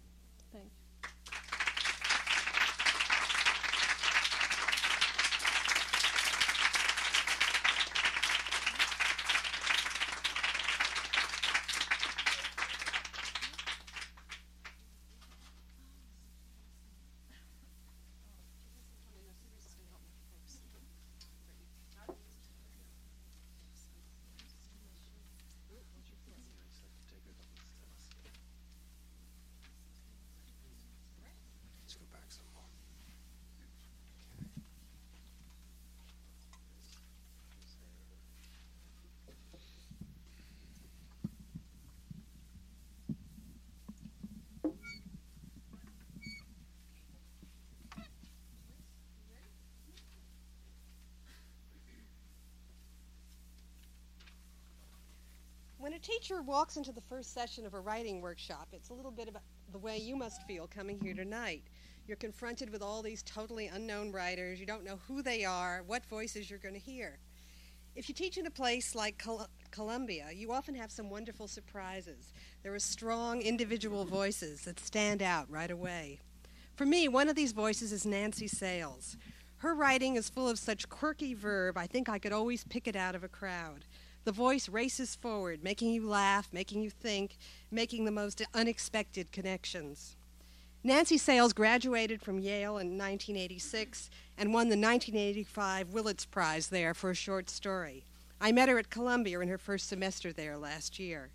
When 55.90 55.94
a 55.94 55.99
teacher 56.10 56.42
walks 56.42 56.76
into 56.76 56.92
the 56.92 57.02
first 57.02 57.36
session 57.36 57.68
of 57.68 57.76
a 57.76 57.80
writing 57.80 58.20
workshop, 58.20 58.68
it's 58.74 58.90
a 58.90 58.94
little 58.94 59.12
bit 59.12 59.28
about 59.28 59.44
the 59.72 59.78
way 59.78 59.96
you 59.96 60.16
must 60.16 60.42
feel 60.48 60.68
coming 60.68 61.00
here 61.00 61.14
tonight. 61.14 61.62
You're 62.08 62.18
confronted 62.18 62.72
with 62.72 62.82
all 62.82 63.04
these 63.04 63.22
totally 63.22 63.68
unknown 63.68 64.12
writers. 64.12 64.60
You 64.60 64.66
don't 64.66 64.84
know 64.84 65.00
who 65.08 65.22
they 65.22 65.46
are, 65.46 65.84
what 65.86 66.04
voices 66.08 66.50
you're 66.50 66.58
going 66.58 66.74
to 66.74 66.80
hear. 66.80 67.20
If 67.96 68.10
you 68.10 68.16
teach 68.16 68.40
in 68.40 68.48
a 68.48 68.52
place 68.52 68.96
like 68.96 69.20
Col- 69.20 69.50
Columbia, 69.70 70.30
you 70.34 70.52
often 70.52 70.74
have 70.74 70.92
some 70.92 71.12
wonderful 71.12 71.48
surprises. 71.48 72.34
There 72.64 72.74
are 72.74 72.80
strong 72.80 73.44
individual 73.44 74.04
voices 74.04 74.62
that 74.62 74.80
stand 74.80 75.22
out 75.22 75.46
right 75.48 75.70
away. 75.70 76.18
For 76.76 76.88
me, 76.88 77.08
one 77.08 77.30
of 77.30 77.36
these 77.36 77.52
voices 77.52 77.92
is 77.92 78.08
Nancy 78.08 78.48
Sales. 78.48 79.16
Her 79.58 79.76
writing 79.76 80.16
is 80.16 80.28
full 80.28 80.50
of 80.50 80.58
such 80.58 80.90
quirky 80.90 81.36
verb, 81.36 81.78
I 81.78 81.86
think 81.86 82.10
I 82.10 82.18
could 82.18 82.32
always 82.32 82.64
pick 82.64 82.88
it 82.88 82.96
out 82.96 83.14
of 83.14 83.24
a 83.24 83.28
crowd. 83.28 83.86
The 84.30 84.34
voice 84.34 84.70
races 84.70 85.16
forward, 85.16 85.64
making 85.64 85.90
you 85.90 86.08
laugh, 86.08 86.50
making 86.54 86.84
you 86.84 86.92
think, 86.92 87.36
making 87.72 88.06
the 88.06 88.12
most 88.12 88.44
unexpected 88.54 89.32
connections. 89.32 90.18
Nancy 90.84 91.18
Sales 91.18 91.52
graduated 91.52 92.22
from 92.22 92.38
Yale 92.38 92.78
in 92.78 92.96
1986 92.96 94.12
and 94.38 94.54
won 94.54 94.70
the 94.70 94.78
1985 94.78 95.90
Willits 95.96 96.28
Prize 96.28 96.68
there 96.68 96.94
for 96.94 97.10
a 97.10 97.16
short 97.16 97.50
story. 97.50 98.06
I 98.40 98.52
met 98.52 98.70
her 98.70 98.78
at 98.78 98.92
Columbia 98.92 99.40
in 99.40 99.48
her 99.48 99.58
first 99.58 99.90
semester 99.90 100.32
there 100.32 100.60
last 100.60 101.00
year. 101.00 101.32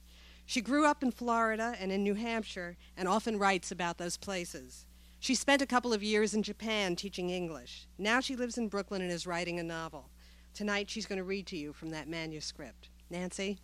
She 0.46 0.60
grew 0.60 0.86
up 0.86 1.02
in 1.02 1.10
Florida 1.10 1.74
and 1.80 1.90
in 1.90 2.04
New 2.04 2.14
Hampshire 2.14 2.76
and 2.96 3.08
often 3.08 3.40
writes 3.40 3.72
about 3.72 3.98
those 3.98 4.16
places. 4.16 4.86
She 5.18 5.34
spent 5.34 5.62
a 5.62 5.66
couple 5.66 5.92
of 5.92 6.04
years 6.04 6.32
in 6.32 6.44
Japan 6.44 6.94
teaching 6.94 7.30
English. 7.30 7.88
Now 7.98 8.20
she 8.20 8.36
lives 8.36 8.56
in 8.56 8.68
Brooklyn 8.68 9.02
and 9.02 9.10
is 9.10 9.26
writing 9.26 9.58
a 9.58 9.64
novel. 9.64 10.10
Tonight 10.54 10.88
she's 10.88 11.04
going 11.04 11.18
to 11.18 11.24
read 11.24 11.46
to 11.48 11.56
you 11.56 11.72
from 11.72 11.90
that 11.90 12.08
manuscript. 12.08 12.88
Nancy? 13.10 13.58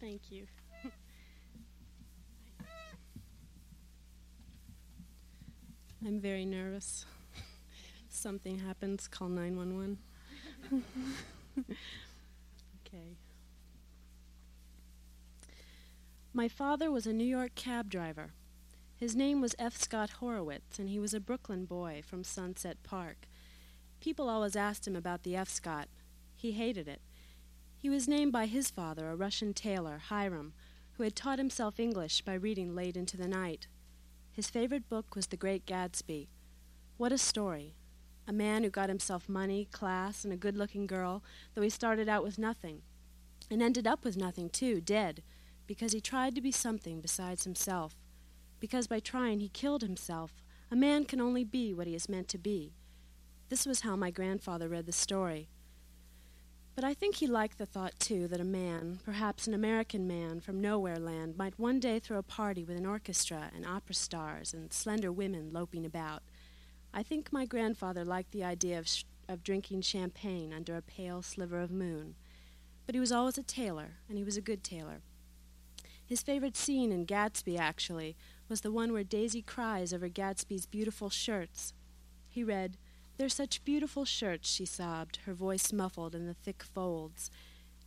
Thank 0.00 0.30
you. 0.30 0.46
I'm 6.06 6.20
very 6.20 6.44
nervous. 6.44 7.06
Something 8.08 8.60
happens, 8.60 9.08
call 9.08 9.28
911. 9.28 9.98
okay. 12.86 13.16
My 16.36 16.48
father 16.48 16.90
was 16.90 17.06
a 17.06 17.14
New 17.14 17.24
York 17.24 17.54
cab 17.54 17.88
driver. 17.88 18.34
His 18.94 19.16
name 19.16 19.40
was 19.40 19.54
F. 19.58 19.74
Scott 19.74 20.10
Horowitz, 20.20 20.78
and 20.78 20.90
he 20.90 20.98
was 20.98 21.14
a 21.14 21.18
Brooklyn 21.18 21.64
boy 21.64 22.02
from 22.06 22.24
Sunset 22.24 22.76
Park. 22.82 23.26
People 24.00 24.28
always 24.28 24.54
asked 24.54 24.86
him 24.86 24.94
about 24.94 25.22
the 25.22 25.34
F. 25.34 25.48
Scott. 25.48 25.88
He 26.34 26.52
hated 26.52 26.88
it. 26.88 27.00
He 27.78 27.88
was 27.88 28.06
named 28.06 28.32
by 28.32 28.44
his 28.44 28.68
father, 28.68 29.08
a 29.08 29.16
Russian 29.16 29.54
tailor, 29.54 29.96
Hiram, 30.10 30.52
who 30.98 31.04
had 31.04 31.16
taught 31.16 31.38
himself 31.38 31.80
English 31.80 32.20
by 32.20 32.34
reading 32.34 32.74
late 32.74 32.98
into 32.98 33.16
the 33.16 33.26
night. 33.26 33.66
His 34.30 34.50
favorite 34.50 34.90
book 34.90 35.16
was 35.16 35.28
The 35.28 35.38
Great 35.38 35.64
Gatsby. 35.64 36.28
What 36.98 37.12
a 37.12 37.18
story! 37.18 37.76
A 38.28 38.32
man 38.34 38.62
who 38.62 38.68
got 38.68 38.90
himself 38.90 39.26
money, 39.26 39.68
class, 39.72 40.22
and 40.22 40.34
a 40.34 40.36
good 40.36 40.58
looking 40.58 40.86
girl, 40.86 41.24
though 41.54 41.62
he 41.62 41.70
started 41.70 42.10
out 42.10 42.22
with 42.22 42.38
nothing. 42.38 42.82
And 43.50 43.62
ended 43.62 43.86
up 43.86 44.04
with 44.04 44.18
nothing, 44.18 44.50
too, 44.50 44.82
dead, 44.82 45.22
because 45.66 45.92
he 45.92 46.00
tried 46.00 46.34
to 46.34 46.40
be 46.40 46.52
something 46.52 47.00
besides 47.00 47.44
himself. 47.44 47.96
Because 48.60 48.86
by 48.86 49.00
trying 49.00 49.40
he 49.40 49.48
killed 49.48 49.82
himself. 49.82 50.32
A 50.70 50.76
man 50.76 51.04
can 51.04 51.20
only 51.20 51.44
be 51.44 51.72
what 51.72 51.86
he 51.86 51.94
is 51.94 52.08
meant 52.08 52.28
to 52.28 52.38
be. 52.38 52.72
This 53.48 53.66
was 53.66 53.82
how 53.82 53.94
my 53.94 54.10
grandfather 54.10 54.68
read 54.68 54.86
the 54.86 54.92
story. 54.92 55.48
But 56.74 56.84
I 56.84 56.92
think 56.92 57.16
he 57.16 57.26
liked 57.26 57.56
the 57.56 57.64
thought, 57.64 57.98
too, 57.98 58.28
that 58.28 58.40
a 58.40 58.44
man, 58.44 58.98
perhaps 59.02 59.46
an 59.46 59.54
American 59.54 60.06
man 60.06 60.40
from 60.40 60.60
nowhere 60.60 60.98
land, 60.98 61.38
might 61.38 61.58
one 61.58 61.80
day 61.80 61.98
throw 61.98 62.18
a 62.18 62.22
party 62.22 62.64
with 62.64 62.76
an 62.76 62.84
orchestra 62.84 63.50
and 63.54 63.64
opera 63.64 63.94
stars 63.94 64.52
and 64.52 64.72
slender 64.72 65.10
women 65.10 65.52
loping 65.52 65.86
about. 65.86 66.22
I 66.92 67.02
think 67.02 67.32
my 67.32 67.46
grandfather 67.46 68.04
liked 68.04 68.32
the 68.32 68.44
idea 68.44 68.78
of, 68.78 68.88
sh- 68.88 69.04
of 69.26 69.42
drinking 69.42 69.82
champagne 69.82 70.52
under 70.52 70.76
a 70.76 70.82
pale 70.82 71.22
sliver 71.22 71.60
of 71.60 71.70
moon. 71.70 72.14
But 72.84 72.94
he 72.94 73.00
was 73.00 73.12
always 73.12 73.38
a 73.38 73.42
tailor, 73.42 73.92
and 74.08 74.18
he 74.18 74.24
was 74.24 74.36
a 74.36 74.42
good 74.42 74.62
tailor. 74.62 75.00
His 76.06 76.22
favorite 76.22 76.56
scene 76.56 76.92
in 76.92 77.04
Gatsby, 77.04 77.58
actually, 77.58 78.16
was 78.48 78.60
the 78.60 78.70
one 78.70 78.92
where 78.92 79.02
Daisy 79.02 79.42
cries 79.42 79.92
over 79.92 80.08
Gatsby's 80.08 80.64
beautiful 80.64 81.10
shirts. 81.10 81.74
He 82.28 82.44
read, 82.44 82.76
they're 83.16 83.28
such 83.28 83.64
beautiful 83.64 84.04
shirts, 84.04 84.48
she 84.48 84.66
sobbed, 84.66 85.20
her 85.24 85.34
voice 85.34 85.72
muffled 85.72 86.14
in 86.14 86.26
the 86.26 86.34
thick 86.34 86.62
folds, 86.62 87.30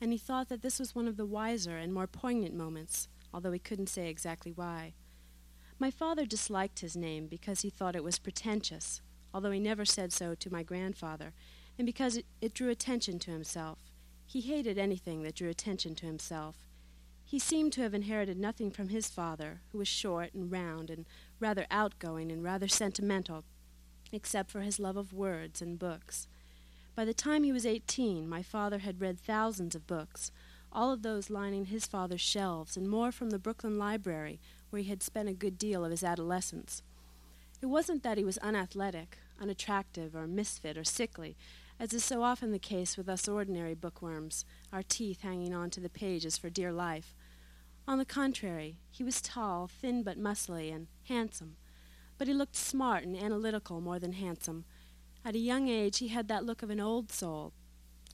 and 0.01 0.11
he 0.11 0.17
thought 0.17 0.49
that 0.49 0.61
this 0.61 0.79
was 0.79 0.95
one 0.95 1.07
of 1.07 1.17
the 1.17 1.25
wiser 1.25 1.77
and 1.77 1.93
more 1.93 2.07
poignant 2.07 2.55
moments, 2.55 3.07
although 3.33 3.51
he 3.51 3.59
couldn't 3.59 3.89
say 3.89 4.09
exactly 4.09 4.51
why. 4.51 4.95
My 5.77 5.91
father 5.91 6.25
disliked 6.25 6.79
his 6.79 6.97
name 6.97 7.27
because 7.27 7.61
he 7.61 7.69
thought 7.69 7.95
it 7.95 8.03
was 8.03 8.19
pretentious, 8.19 9.01
although 9.33 9.51
he 9.51 9.59
never 9.59 9.85
said 9.85 10.11
so 10.11 10.35
to 10.35 10.51
my 10.51 10.63
grandfather, 10.63 11.33
and 11.77 11.85
because 11.85 12.17
it, 12.17 12.25
it 12.41 12.53
drew 12.53 12.69
attention 12.69 13.19
to 13.19 13.31
himself. 13.31 13.79
He 14.25 14.41
hated 14.41 14.77
anything 14.77 15.23
that 15.23 15.35
drew 15.35 15.49
attention 15.49 15.95
to 15.95 16.05
himself. 16.05 16.55
He 17.29 17.37
seemed 17.37 17.73
to 17.73 17.83
have 17.83 17.93
inherited 17.93 18.39
nothing 18.39 18.71
from 18.71 18.89
his 18.89 19.07
father, 19.07 19.61
who 19.71 19.77
was 19.77 19.87
short 19.87 20.33
and 20.33 20.51
round 20.51 20.89
and 20.89 21.05
rather 21.39 21.67
outgoing 21.69 22.31
and 22.31 22.43
rather 22.43 22.67
sentimental 22.67 23.43
except 24.11 24.49
for 24.49 24.61
his 24.61 24.79
love 24.79 24.97
of 24.97 25.13
words 25.13 25.61
and 25.61 25.77
books. 25.77 26.27
By 26.95 27.05
the 27.05 27.13
time 27.13 27.43
he 27.43 27.51
was 27.51 27.67
eighteen, 27.67 28.27
my 28.27 28.41
father 28.41 28.79
had 28.79 28.99
read 28.99 29.19
thousands 29.19 29.75
of 29.75 29.85
books, 29.85 30.31
all 30.73 30.91
of 30.91 31.03
those 31.03 31.29
lining 31.29 31.65
his 31.65 31.85
father's 31.85 32.19
shelves, 32.19 32.75
and 32.75 32.89
more 32.89 33.11
from 33.11 33.29
the 33.29 33.37
Brooklyn 33.37 33.77
Library, 33.77 34.39
where 34.71 34.81
he 34.81 34.89
had 34.89 35.03
spent 35.03 35.29
a 35.29 35.33
good 35.33 35.59
deal 35.59 35.85
of 35.85 35.91
his 35.91 36.03
adolescence. 36.03 36.81
It 37.61 37.67
wasn't 37.67 38.01
that 38.01 38.17
he 38.17 38.23
was 38.23 38.39
unathletic, 38.39 39.19
unattractive, 39.39 40.15
or 40.15 40.25
misfit, 40.25 40.79
or 40.79 40.83
sickly, 40.83 41.37
as 41.79 41.93
is 41.93 42.03
so 42.03 42.23
often 42.23 42.51
the 42.51 42.59
case 42.59 42.97
with 42.97 43.07
us 43.07 43.27
ordinary 43.27 43.75
bookworms, 43.75 44.45
our 44.73 44.83
teeth 44.83 45.21
hanging 45.21 45.53
on 45.53 45.69
to 45.69 45.79
the 45.79 45.89
pages 45.89 46.35
for 46.35 46.49
dear 46.49 46.73
life. 46.73 47.13
On 47.89 47.97
the 47.97 48.05
contrary, 48.05 48.77
he 48.89 49.03
was 49.03 49.19
tall, 49.19 49.67
thin 49.67 50.03
but 50.03 50.17
muscly, 50.17 50.73
and 50.73 50.87
handsome 51.09 51.57
but 52.19 52.27
he 52.27 52.33
looked 52.33 52.55
smart 52.55 53.05
and 53.05 53.17
analytical 53.17 53.81
more 53.81 53.97
than 53.97 54.11
handsome. 54.11 54.65
At 55.25 55.35
a 55.35 55.39
young 55.39 55.69
age, 55.69 55.97
he 55.97 56.09
had 56.09 56.27
that 56.27 56.45
look 56.45 56.61
of 56.61 56.69
an 56.69 56.79
old 56.79 57.11
soul, 57.11 57.53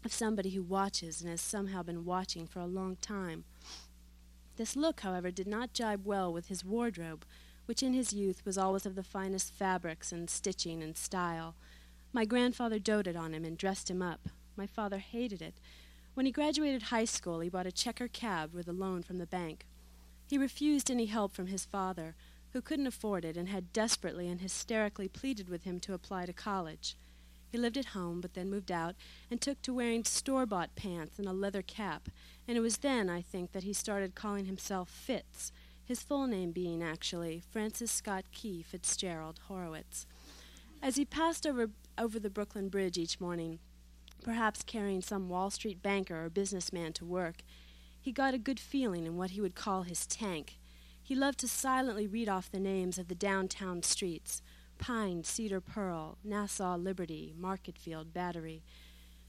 of 0.06 0.14
somebody 0.14 0.52
who 0.52 0.62
watches 0.62 1.22
and 1.22 1.30
has 1.30 1.42
somehow 1.42 1.82
been 1.82 2.06
watching 2.06 2.46
for 2.46 2.60
a 2.60 2.68
long 2.68 2.98
time. 2.98 3.46
This 4.58 4.76
look, 4.76 5.02
however, 5.02 5.32
did 5.32 5.48
not 5.48 5.74
jibe 5.74 6.06
well 6.06 6.32
with 6.32 6.48
his 6.48 6.64
wardrobe, 6.64 7.26
which 7.66 7.82
in 7.82 7.94
his 7.94 8.14
youth 8.14 8.46
was 8.46 8.60
always 8.60 8.86
of 8.86 8.94
the 8.94 9.04
finest 9.04 9.52
fabrics 9.52 10.12
and 10.12 10.30
stitching 10.30 10.84
and 10.84 10.96
style. 10.96 11.56
My 12.14 12.26
grandfather 12.26 12.78
doted 12.78 13.16
on 13.16 13.34
him 13.34 13.44
and 13.44 13.58
dressed 13.58 13.90
him 13.90 14.04
up. 14.04 14.30
My 14.56 14.68
father 14.68 15.00
hated 15.00 15.42
it. 15.42 15.56
When 16.16 16.26
he 16.26 16.32
graduated 16.32 16.84
high 16.84 17.04
school, 17.04 17.42
he 17.42 17.50
bought 17.50 17.68
a 17.68 17.74
checker 17.74 18.08
cab 18.08 18.54
with 18.54 18.70
a 18.70 18.74
loan 18.74 19.04
from 19.04 19.18
the 19.18 19.26
bank. 19.26 19.66
He 20.26 20.38
refused 20.38 20.90
any 20.90 21.08
help 21.08 21.34
from 21.34 21.48
his 21.48 21.66
father, 21.66 22.16
who 22.54 22.62
couldn't 22.62 22.88
afford 22.88 23.26
it 23.26 23.36
and 23.36 23.50
had 23.50 23.74
desperately 23.74 24.30
and 24.30 24.40
hysterically 24.40 25.10
pleaded 25.10 25.50
with 25.50 25.64
him 25.64 25.78
to 25.82 25.94
apply 25.94 26.26
to 26.26 26.32
college. 26.32 26.96
He 27.52 27.58
lived 27.58 27.76
at 27.76 27.88
home, 27.88 28.22
but 28.22 28.34
then 28.34 28.50
moved 28.50 28.72
out 28.72 28.96
and 29.30 29.42
took 29.42 29.62
to 29.64 29.74
wearing 29.74 30.06
store 30.06 30.46
bought 30.46 30.78
pants 30.78 31.20
and 31.20 31.28
a 31.28 31.34
leather 31.34 31.62
cap, 31.62 32.08
and 32.48 32.58
it 32.58 32.62
was 32.62 32.78
then, 32.78 33.10
I 33.10 33.22
think, 33.22 33.52
that 33.52 33.64
he 33.64 33.74
started 33.74 34.16
calling 34.16 34.46
himself 34.46 34.90
Fitz, 34.90 35.52
his 35.84 36.02
full 36.02 36.28
name 36.28 36.52
being 36.52 36.82
actually 36.82 37.44
Francis 37.52 37.92
Scott 37.92 38.24
Key 38.32 38.64
Fitzgerald 38.64 39.42
Horowitz. 39.50 40.08
As 40.82 40.96
he 40.96 41.04
passed 41.04 41.46
over, 41.46 41.72
over 41.98 42.20
the 42.20 42.30
Brooklyn 42.30 42.70
Bridge 42.70 42.98
each 42.98 43.20
morning, 43.20 43.60
perhaps 44.26 44.62
carrying 44.64 45.02
some 45.02 45.30
Wall 45.30 45.50
Street 45.50 45.82
banker 45.82 46.26
or 46.26 46.30
businessman 46.30 46.92
to 46.94 47.06
work, 47.06 47.44
he 48.02 48.12
got 48.12 48.34
a 48.34 48.38
good 48.38 48.60
feeling 48.60 49.06
in 49.06 49.16
what 49.16 49.32
he 49.32 49.40
would 49.40 49.56
call 49.56 49.84
his 49.84 50.06
tank 50.06 50.58
he 51.06 51.14
loved 51.14 51.38
to 51.42 51.48
silently 51.48 52.08
read 52.08 52.28
off 52.28 52.50
the 52.50 52.60
names 52.60 52.98
of 52.98 53.10
the 53.10 53.14
downtown 53.14 53.84
streets 53.84 54.42
Pine, 54.80 55.24
Cedar 55.24 55.62
Pearl, 55.62 56.18
Nassau 56.24 56.76
Liberty, 56.78 57.32
Marketfield, 57.40 58.12
Battery. 58.12 58.64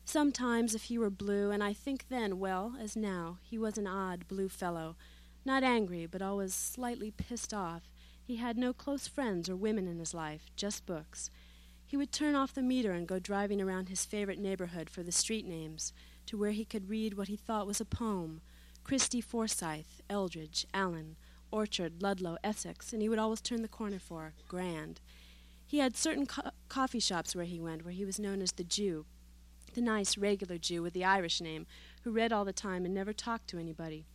Sometimes, 0.06 0.74
if 0.74 0.84
he 0.84 0.96
were 0.96 1.10
blue, 1.10 1.50
and 1.50 1.62
I 1.62 1.74
think 1.74 2.06
then, 2.08 2.38
well, 2.38 2.76
as 2.80 2.96
now, 2.96 3.36
he 3.42 3.58
was 3.58 3.76
an 3.76 3.86
odd 3.86 4.26
blue 4.26 4.48
fellow, 4.48 4.96
not 5.44 5.62
angry, 5.62 6.06
but 6.06 6.22
always 6.22 6.54
slightly 6.54 7.10
pissed 7.10 7.52
off. 7.52 7.92
He 8.24 8.36
had 8.36 8.56
no 8.56 8.72
close 8.72 9.06
friends 9.06 9.50
or 9.50 9.54
women 9.54 9.86
in 9.86 9.98
his 9.98 10.14
life, 10.14 10.46
just 10.56 10.86
books. 10.86 11.30
He 11.86 11.96
would 11.96 12.10
turn 12.10 12.34
off 12.34 12.52
the 12.52 12.62
meter 12.62 12.92
and 12.92 13.06
go 13.06 13.18
driving 13.18 13.62
around 13.62 13.88
his 13.88 14.04
favorite 14.04 14.40
neighborhood 14.40 14.90
for 14.90 15.02
the 15.02 15.12
street 15.12 15.46
names, 15.46 15.92
to 16.26 16.36
where 16.36 16.50
he 16.50 16.64
could 16.64 16.90
read 16.90 17.14
what 17.14 17.28
he 17.28 17.36
thought 17.36 17.66
was 17.66 17.80
a 17.80 17.84
poem 17.84 18.40
Chrystie 18.84 19.22
Forsyth, 19.22 20.00
Eldridge, 20.08 20.66
Allen, 20.72 21.16
Orchard, 21.50 22.02
Ludlow, 22.02 22.38
Essex, 22.44 22.92
and 22.92 23.02
he 23.02 23.08
would 23.08 23.18
always 23.18 23.40
turn 23.40 23.62
the 23.62 23.68
corner 23.68 23.98
for 23.98 24.34
grand. 24.48 25.00
He 25.64 25.78
had 25.78 25.96
certain 25.96 26.26
co- 26.26 26.50
coffee 26.68 27.00
shops 27.00 27.34
where 27.34 27.44
he 27.44 27.60
went, 27.60 27.84
where 27.84 27.94
he 27.94 28.04
was 28.04 28.20
known 28.20 28.40
as 28.40 28.52
the 28.52 28.64
Jew, 28.64 29.06
the 29.74 29.80
nice, 29.80 30.16
regular 30.16 30.58
Jew 30.58 30.82
with 30.82 30.92
the 30.92 31.04
Irish 31.04 31.40
name, 31.40 31.66
who 32.02 32.12
read 32.12 32.32
all 32.32 32.44
the 32.44 32.52
time 32.52 32.84
and 32.84 32.94
never 32.94 33.12
talked 33.12 33.48
to 33.48 33.58
anybody. 33.58 34.06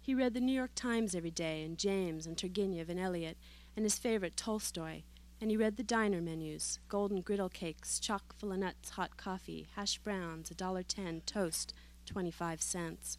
He 0.00 0.14
read 0.14 0.34
the 0.34 0.40
New 0.40 0.52
York 0.52 0.70
Times 0.74 1.14
every 1.14 1.30
day, 1.30 1.62
and 1.62 1.78
James, 1.78 2.26
and 2.26 2.36
Turgenev, 2.36 2.88
and 2.88 2.98
Eliot, 2.98 3.36
and 3.74 3.84
his 3.84 3.98
favorite 3.98 4.36
Tolstoy. 4.36 5.02
And 5.40 5.50
he 5.50 5.56
read 5.56 5.76
the 5.76 5.82
diner 5.82 6.22
menus 6.22 6.78
golden 6.88 7.20
griddle 7.20 7.50
cakes, 7.50 8.00
chock 8.00 8.34
full 8.34 8.52
of 8.52 8.58
nuts, 8.58 8.90
hot 8.90 9.16
coffee, 9.16 9.66
hash 9.76 9.98
browns, 9.98 10.50
a 10.50 10.54
dollar 10.54 10.82
ten, 10.82 11.20
toast, 11.26 11.74
twenty 12.06 12.30
five 12.30 12.62
cents. 12.62 13.18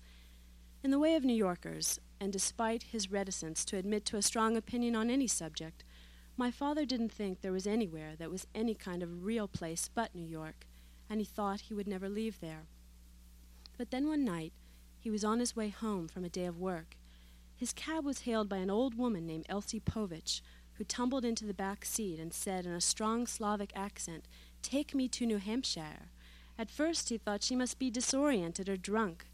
In 0.83 0.91
the 0.91 0.99
way 0.99 1.15
of 1.15 1.23
New 1.23 1.35
Yorkers, 1.35 1.99
and 2.19 2.33
despite 2.33 2.83
his 2.83 3.11
reticence 3.11 3.63
to 3.65 3.77
admit 3.77 4.05
to 4.05 4.17
a 4.17 4.21
strong 4.21 4.57
opinion 4.57 4.95
on 4.95 5.09
any 5.09 5.27
subject, 5.27 5.83
my 6.35 6.51
father 6.51 6.85
didn't 6.85 7.11
think 7.11 7.41
there 7.41 7.51
was 7.51 7.67
anywhere 7.67 8.15
that 8.17 8.31
was 8.31 8.47
any 8.53 8.73
kind 8.73 9.03
of 9.03 9.25
real 9.25 9.47
place 9.47 9.89
but 9.93 10.15
New 10.15 10.25
York, 10.25 10.65
and 11.09 11.19
he 11.19 11.25
thought 11.25 11.61
he 11.61 11.73
would 11.73 11.87
never 11.87 12.09
leave 12.09 12.39
there. 12.39 12.65
But 13.77 13.91
then 13.91 14.07
one 14.07 14.25
night, 14.25 14.53
he 14.99 15.11
was 15.11 15.23
on 15.23 15.39
his 15.39 15.55
way 15.55 15.69
home 15.69 16.07
from 16.07 16.23
a 16.23 16.29
day 16.29 16.45
of 16.45 16.59
work. 16.59 16.97
His 17.55 17.73
cab 17.73 18.05
was 18.05 18.21
hailed 18.21 18.49
by 18.49 18.57
an 18.57 18.69
old 18.69 18.95
woman 18.95 19.25
named 19.25 19.45
Elsie 19.49 19.79
Povich, 19.79 20.41
who 20.77 20.83
tumbled 20.83 21.25
into 21.25 21.45
the 21.45 21.53
back 21.53 21.85
seat 21.85 22.19
and 22.19 22.33
said 22.33 22.65
in 22.65 22.71
a 22.71 22.81
strong 22.81 23.27
Slavic 23.27 23.71
accent, 23.75 24.25
Take 24.61 24.95
me 24.95 25.07
to 25.09 25.25
New 25.25 25.37
Hampshire. 25.37 26.09
At 26.57 26.71
first 26.71 27.09
he 27.09 27.17
thought 27.17 27.43
she 27.43 27.55
must 27.55 27.79
be 27.79 27.89
disoriented 27.89 28.67
or 28.67 28.77
drunk, 28.77 29.25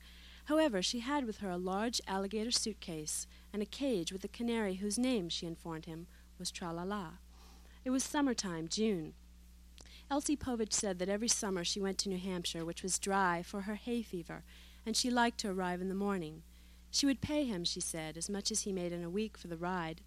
However, 0.46 0.82
she 0.82 1.00
had 1.00 1.26
with 1.26 1.38
her 1.38 1.50
a 1.50 1.58
large 1.58 2.02
alligator 2.08 2.52
suitcase 2.52 3.28
and 3.54 3.62
a 3.62 3.66
cage 3.66 4.12
with 4.12 4.24
a 4.24 4.30
canary 4.30 4.76
whose 4.76 5.00
name, 5.00 5.30
she 5.30 5.46
informed 5.46 5.86
him, 5.86 6.08
was 6.38 6.52
Tralala. 6.52 7.20
It 7.86 7.92
was 7.92 8.04
summertime, 8.04 8.68
June. 8.68 9.14
Elsie 10.12 10.36
Povich 10.36 10.74
said 10.74 11.00
that 11.00 11.10
every 11.10 11.30
summer 11.30 11.64
she 11.64 11.80
went 11.80 11.98
to 12.00 12.10
New 12.10 12.18
Hampshire, 12.18 12.66
which 12.66 12.84
was 12.84 13.00
dry, 13.00 13.42
for 13.42 13.62
her 13.62 13.76
hay 13.76 14.02
fever, 14.02 14.44
and 14.86 14.98
she 14.98 15.10
liked 15.10 15.40
to 15.40 15.50
arrive 15.50 15.82
in 15.82 15.88
the 15.88 15.96
morning. 15.96 16.44
She 16.92 17.06
would 17.06 17.22
pay 17.22 17.46
him, 17.46 17.64
she 17.64 17.80
said, 17.80 18.18
as 18.18 18.30
much 18.30 18.52
as 18.52 18.62
he 18.62 18.74
made 18.74 18.92
in 18.92 19.04
a 19.04 19.10
week 19.10 19.38
for 19.38 19.48
the 19.48 19.58
ride. 19.58 20.02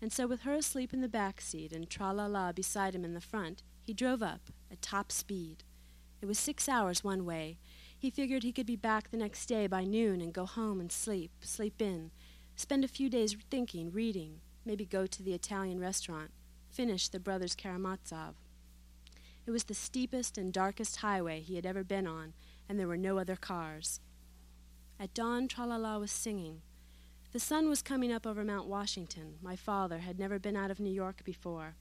And 0.00 0.12
so, 0.12 0.26
with 0.26 0.42
her 0.42 0.54
asleep 0.54 0.92
in 0.92 1.00
the 1.00 1.08
back 1.08 1.40
seat 1.40 1.72
and 1.72 1.88
Tra 1.88 2.12
La 2.12 2.26
La 2.26 2.52
beside 2.52 2.94
him 2.94 3.04
in 3.04 3.14
the 3.14 3.20
front, 3.20 3.62
he 3.82 3.94
drove 3.94 4.22
up 4.22 4.50
at 4.70 4.82
top 4.82 5.10
speed. 5.10 5.64
It 6.20 6.26
was 6.26 6.38
six 6.38 6.68
hours 6.68 7.04
one 7.04 7.24
way. 7.24 7.58
He 7.98 8.10
figured 8.10 8.42
he 8.42 8.52
could 8.52 8.66
be 8.66 8.76
back 8.76 9.10
the 9.10 9.16
next 9.16 9.46
day 9.46 9.66
by 9.66 9.84
noon 9.84 10.20
and 10.20 10.32
go 10.32 10.44
home 10.44 10.80
and 10.80 10.92
sleep, 10.92 11.30
sleep 11.40 11.80
in, 11.80 12.10
spend 12.56 12.84
a 12.84 12.88
few 12.88 13.08
days 13.08 13.36
thinking, 13.50 13.90
reading, 13.90 14.40
maybe 14.64 14.84
go 14.84 15.06
to 15.06 15.22
the 15.22 15.32
Italian 15.32 15.80
restaurant, 15.80 16.30
finish 16.68 17.08
the 17.08 17.20
Brothers 17.20 17.54
Karamazov. 17.54 18.34
It 19.46 19.50
was 19.50 19.64
the 19.64 19.74
steepest 19.74 20.36
and 20.36 20.52
darkest 20.52 20.96
highway 20.96 21.40
he 21.40 21.56
had 21.56 21.64
ever 21.64 21.84
been 21.84 22.06
on, 22.06 22.34
and 22.68 22.78
there 22.78 22.88
were 22.88 22.96
no 22.96 23.18
other 23.18 23.36
cars. 23.36 24.00
At 24.98 25.14
dawn, 25.14 25.46
Tralala 25.46 26.00
was 26.00 26.10
singing. 26.10 26.62
The 27.36 27.40
sun 27.40 27.68
was 27.68 27.82
coming 27.82 28.10
up 28.10 28.26
over 28.26 28.42
Mount 28.42 28.66
Washington. 28.66 29.34
My 29.42 29.56
father 29.56 29.98
had 29.98 30.18
never 30.18 30.38
been 30.38 30.56
out 30.56 30.70
of 30.70 30.80
New 30.80 30.90
York 30.90 31.22
before. 31.22 31.76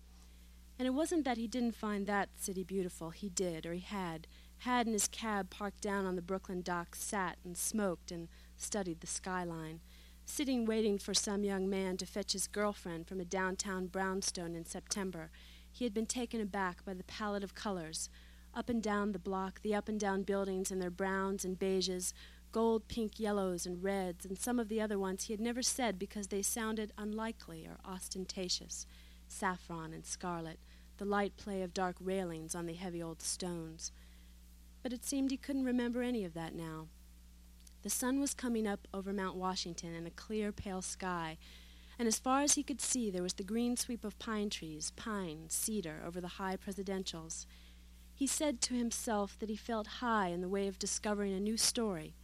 And 0.77 0.85
it 0.85 0.93
wasn't 0.93 1.23
that 1.23 1.37
he 1.37 1.47
didn't 1.47 1.77
find 1.77 2.05
that 2.05 2.27
city 2.35 2.65
beautiful. 2.65 3.11
He 3.11 3.29
did, 3.29 3.65
or 3.65 3.71
he 3.71 3.79
had. 3.79 4.27
Had 4.57 4.85
in 4.85 4.91
his 4.91 5.07
cab 5.07 5.49
parked 5.49 5.79
down 5.79 6.05
on 6.05 6.17
the 6.17 6.21
Brooklyn 6.21 6.61
docks, 6.61 7.01
sat 7.01 7.37
and 7.45 7.57
smoked 7.57 8.11
and 8.11 8.27
studied 8.57 8.99
the 8.99 9.07
skyline, 9.07 9.79
sitting 10.25 10.65
waiting 10.65 10.97
for 10.97 11.13
some 11.13 11.45
young 11.45 11.69
man 11.69 11.95
to 11.95 12.05
fetch 12.05 12.33
his 12.33 12.47
girlfriend 12.47 13.07
from 13.07 13.21
a 13.21 13.23
downtown 13.23 13.87
brownstone 13.87 14.55
in 14.55 14.65
September. 14.65 15.31
He 15.71 15.85
had 15.85 15.93
been 15.93 16.05
taken 16.05 16.41
aback 16.41 16.83
by 16.83 16.95
the 16.95 17.05
palette 17.05 17.45
of 17.45 17.55
colors, 17.55 18.09
up 18.53 18.67
and 18.67 18.83
down 18.83 19.13
the 19.13 19.19
block, 19.19 19.61
the 19.61 19.73
up 19.73 19.87
and 19.87 19.97
down 20.01 20.23
buildings 20.23 20.69
in 20.69 20.79
their 20.79 20.91
browns 20.91 21.45
and 21.45 21.57
beiges, 21.57 22.11
gold, 22.55 22.87
pink, 22.87 23.19
yellows, 23.19 23.65
and 23.65 23.83
reds, 23.83 24.25
and 24.25 24.39
some 24.39 24.59
of 24.59 24.69
the 24.69 24.79
other 24.79 24.97
ones 24.97 25.25
he 25.25 25.33
had 25.33 25.41
never 25.41 25.61
said 25.61 25.99
because 25.99 26.27
they 26.27 26.41
sounded 26.41 26.93
unlikely 26.97 27.67
or 27.67 27.75
ostentatious 27.85 28.87
saffron 29.27 29.91
and 29.91 30.05
scarlet, 30.05 30.57
the 30.95 31.03
light 31.03 31.35
play 31.35 31.61
of 31.61 31.73
dark 31.73 31.97
railings 31.99 32.55
on 32.55 32.65
the 32.65 32.75
heavy 32.75 33.03
old 33.03 33.21
stones. 33.21 33.91
But 34.81 34.93
it 34.93 35.03
seemed 35.03 35.31
he 35.31 35.37
couldn't 35.37 35.65
remember 35.65 36.01
any 36.01 36.23
of 36.23 36.33
that 36.35 36.55
now. 36.55 36.87
The 37.81 37.89
sun 37.89 38.21
was 38.21 38.33
coming 38.33 38.65
up 38.65 38.87
over 38.93 39.11
Mount 39.11 39.35
Washington 39.35 39.93
in 39.93 40.07
a 40.07 40.11
clear, 40.11 40.53
pale 40.53 40.81
sky, 40.81 41.37
and 41.99 42.07
as 42.07 42.19
far 42.19 42.39
as 42.39 42.53
he 42.53 42.63
could 42.63 42.79
see, 42.79 43.11
there 43.11 43.21
was 43.21 43.33
the 43.33 43.43
green 43.43 43.75
sweep 43.75 44.05
of 44.05 44.17
pine 44.17 44.49
trees, 44.49 44.93
pine, 44.95 45.47
cedar, 45.49 46.01
over 46.07 46.21
the 46.21 46.39
high 46.39 46.55
presidentials. 46.55 47.47
He 48.13 48.25
said 48.25 48.61
to 48.61 48.75
himself 48.75 49.37
that 49.39 49.49
he 49.49 49.57
felt 49.57 49.99
high 49.99 50.29
in 50.29 50.39
the 50.39 50.47
way 50.47 50.69
of 50.69 50.79
discovering 50.79 51.33
a 51.33 51.39
new 51.41 51.57
story 51.57 52.15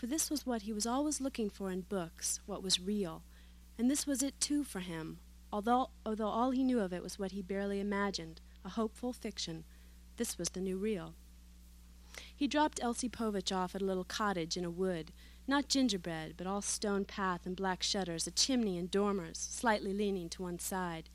for 0.00 0.06
this 0.06 0.30
was 0.30 0.46
what 0.46 0.62
he 0.62 0.72
was 0.72 0.86
always 0.86 1.20
looking 1.20 1.50
for 1.50 1.70
in 1.70 1.82
books, 1.82 2.40
what 2.46 2.62
was 2.62 2.80
real. 2.80 3.22
And 3.76 3.90
this 3.90 4.06
was 4.06 4.22
it 4.22 4.40
too 4.40 4.64
for 4.64 4.80
him, 4.80 5.18
although, 5.52 5.90
although 6.06 6.28
all 6.28 6.52
he 6.52 6.64
knew 6.64 6.80
of 6.80 6.94
it 6.94 7.02
was 7.02 7.18
what 7.18 7.32
he 7.32 7.42
barely 7.42 7.80
imagined, 7.80 8.40
a 8.64 8.70
hopeful 8.70 9.12
fiction. 9.12 9.64
This 10.16 10.38
was 10.38 10.48
the 10.48 10.60
new 10.62 10.78
real. 10.78 11.16
He 12.34 12.48
dropped 12.48 12.82
Elsie 12.82 13.10
Povich 13.10 13.54
off 13.54 13.74
at 13.74 13.82
a 13.82 13.84
little 13.84 14.04
cottage 14.04 14.56
in 14.56 14.64
a 14.64 14.70
wood, 14.70 15.12
not 15.46 15.68
gingerbread, 15.68 16.32
but 16.38 16.46
all 16.46 16.62
stone 16.62 17.04
path 17.04 17.44
and 17.44 17.54
black 17.54 17.82
shutters, 17.82 18.26
a 18.26 18.30
chimney 18.30 18.78
and 18.78 18.90
dormers, 18.90 19.36
slightly 19.50 19.92
leaning 19.92 20.30
to 20.30 20.42
one 20.42 20.58
side. 20.58 21.10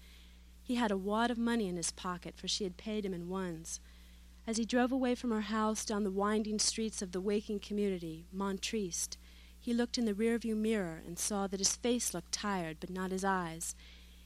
He 0.61 0.75
had 0.75 0.91
a 0.91 0.97
wad 0.97 1.31
of 1.31 1.39
money 1.39 1.67
in 1.67 1.77
his 1.77 1.91
pocket, 1.91 2.35
for 2.37 2.47
she 2.47 2.63
had 2.63 2.77
paid 2.77 3.03
him 3.03 3.15
in 3.15 3.29
ones. 3.29 3.79
As 4.47 4.57
he 4.57 4.65
drove 4.65 4.91
away 4.91 5.15
from 5.15 5.31
her 5.31 5.41
house 5.41 5.83
down 5.85 6.03
the 6.03 6.11
winding 6.11 6.59
streets 6.59 7.01
of 7.01 7.11
the 7.11 7.21
waking 7.21 7.59
community, 7.59 8.27
Montriste, 8.31 9.17
he 9.59 9.73
looked 9.73 9.97
in 9.97 10.05
the 10.05 10.13
rearview 10.13 10.55
mirror 10.55 11.01
and 11.07 11.17
saw 11.17 11.47
that 11.47 11.59
his 11.59 11.75
face 11.75 12.13
looked 12.13 12.31
tired, 12.31 12.77
but 12.79 12.91
not 12.91 13.09
his 13.09 13.25
eyes. 13.25 13.75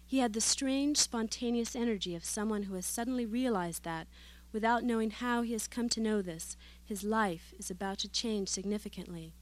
He 0.05 0.19
had 0.19 0.33
the 0.33 0.41
strange, 0.41 0.97
spontaneous 0.97 1.73
energy 1.73 2.15
of 2.15 2.25
someone 2.25 2.63
who 2.63 2.73
has 2.73 2.85
suddenly 2.85 3.25
realized 3.25 3.83
that, 3.83 4.07
without 4.51 4.83
knowing 4.83 5.11
how 5.11 5.41
he 5.41 5.53
has 5.53 5.67
come 5.67 5.87
to 5.87 6.01
know 6.01 6.21
this, 6.21 6.57
his 6.83 7.03
life 7.03 7.53
is 7.57 7.71
about 7.71 7.99
to 7.99 8.09
change 8.09 8.49
significantly. 8.49 9.33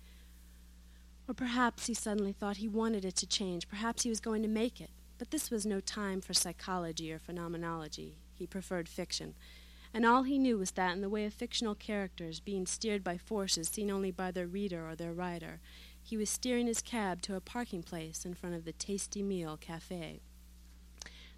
Or 1.27 1.33
perhaps 1.33 1.87
he 1.87 1.95
suddenly 1.95 2.33
thought 2.33 2.57
he 2.57 2.67
wanted 2.67 3.03
it 3.03 3.15
to 3.15 3.25
change. 3.25 3.67
Perhaps 3.67 4.03
he 4.03 4.09
was 4.09 4.19
going 4.19 4.43
to 4.43 4.47
make 4.47 4.79
it. 4.79 4.91
But 5.17 5.31
this 5.31 5.49
was 5.49 5.65
no 5.65 5.79
time 5.79 6.21
for 6.21 6.35
psychology 6.35 7.11
or 7.11 7.17
phenomenology. 7.17 8.17
He 8.35 8.45
preferred 8.45 8.87
fiction 8.87 9.33
and 9.97 10.05
all 10.05 10.21
he 10.21 10.37
knew 10.37 10.59
was 10.59 10.69
that 10.73 10.93
in 10.93 11.01
the 11.01 11.09
way 11.09 11.25
of 11.25 11.33
fictional 11.33 11.73
characters 11.73 12.39
being 12.39 12.67
steered 12.67 13.03
by 13.03 13.17
forces 13.17 13.67
seen 13.67 13.89
only 13.89 14.11
by 14.11 14.29
their 14.29 14.45
reader 14.45 14.87
or 14.87 14.95
their 14.95 15.11
writer, 15.11 15.59
he 16.03 16.15
was 16.15 16.29
steering 16.29 16.67
his 16.67 16.83
cab 16.83 17.19
to 17.23 17.33
a 17.33 17.41
parking 17.41 17.81
place 17.81 18.23
in 18.23 18.35
front 18.35 18.55
of 18.55 18.63
the 18.63 18.73
Tasty 18.73 19.23
Meal 19.23 19.57
Cafe. 19.57 20.19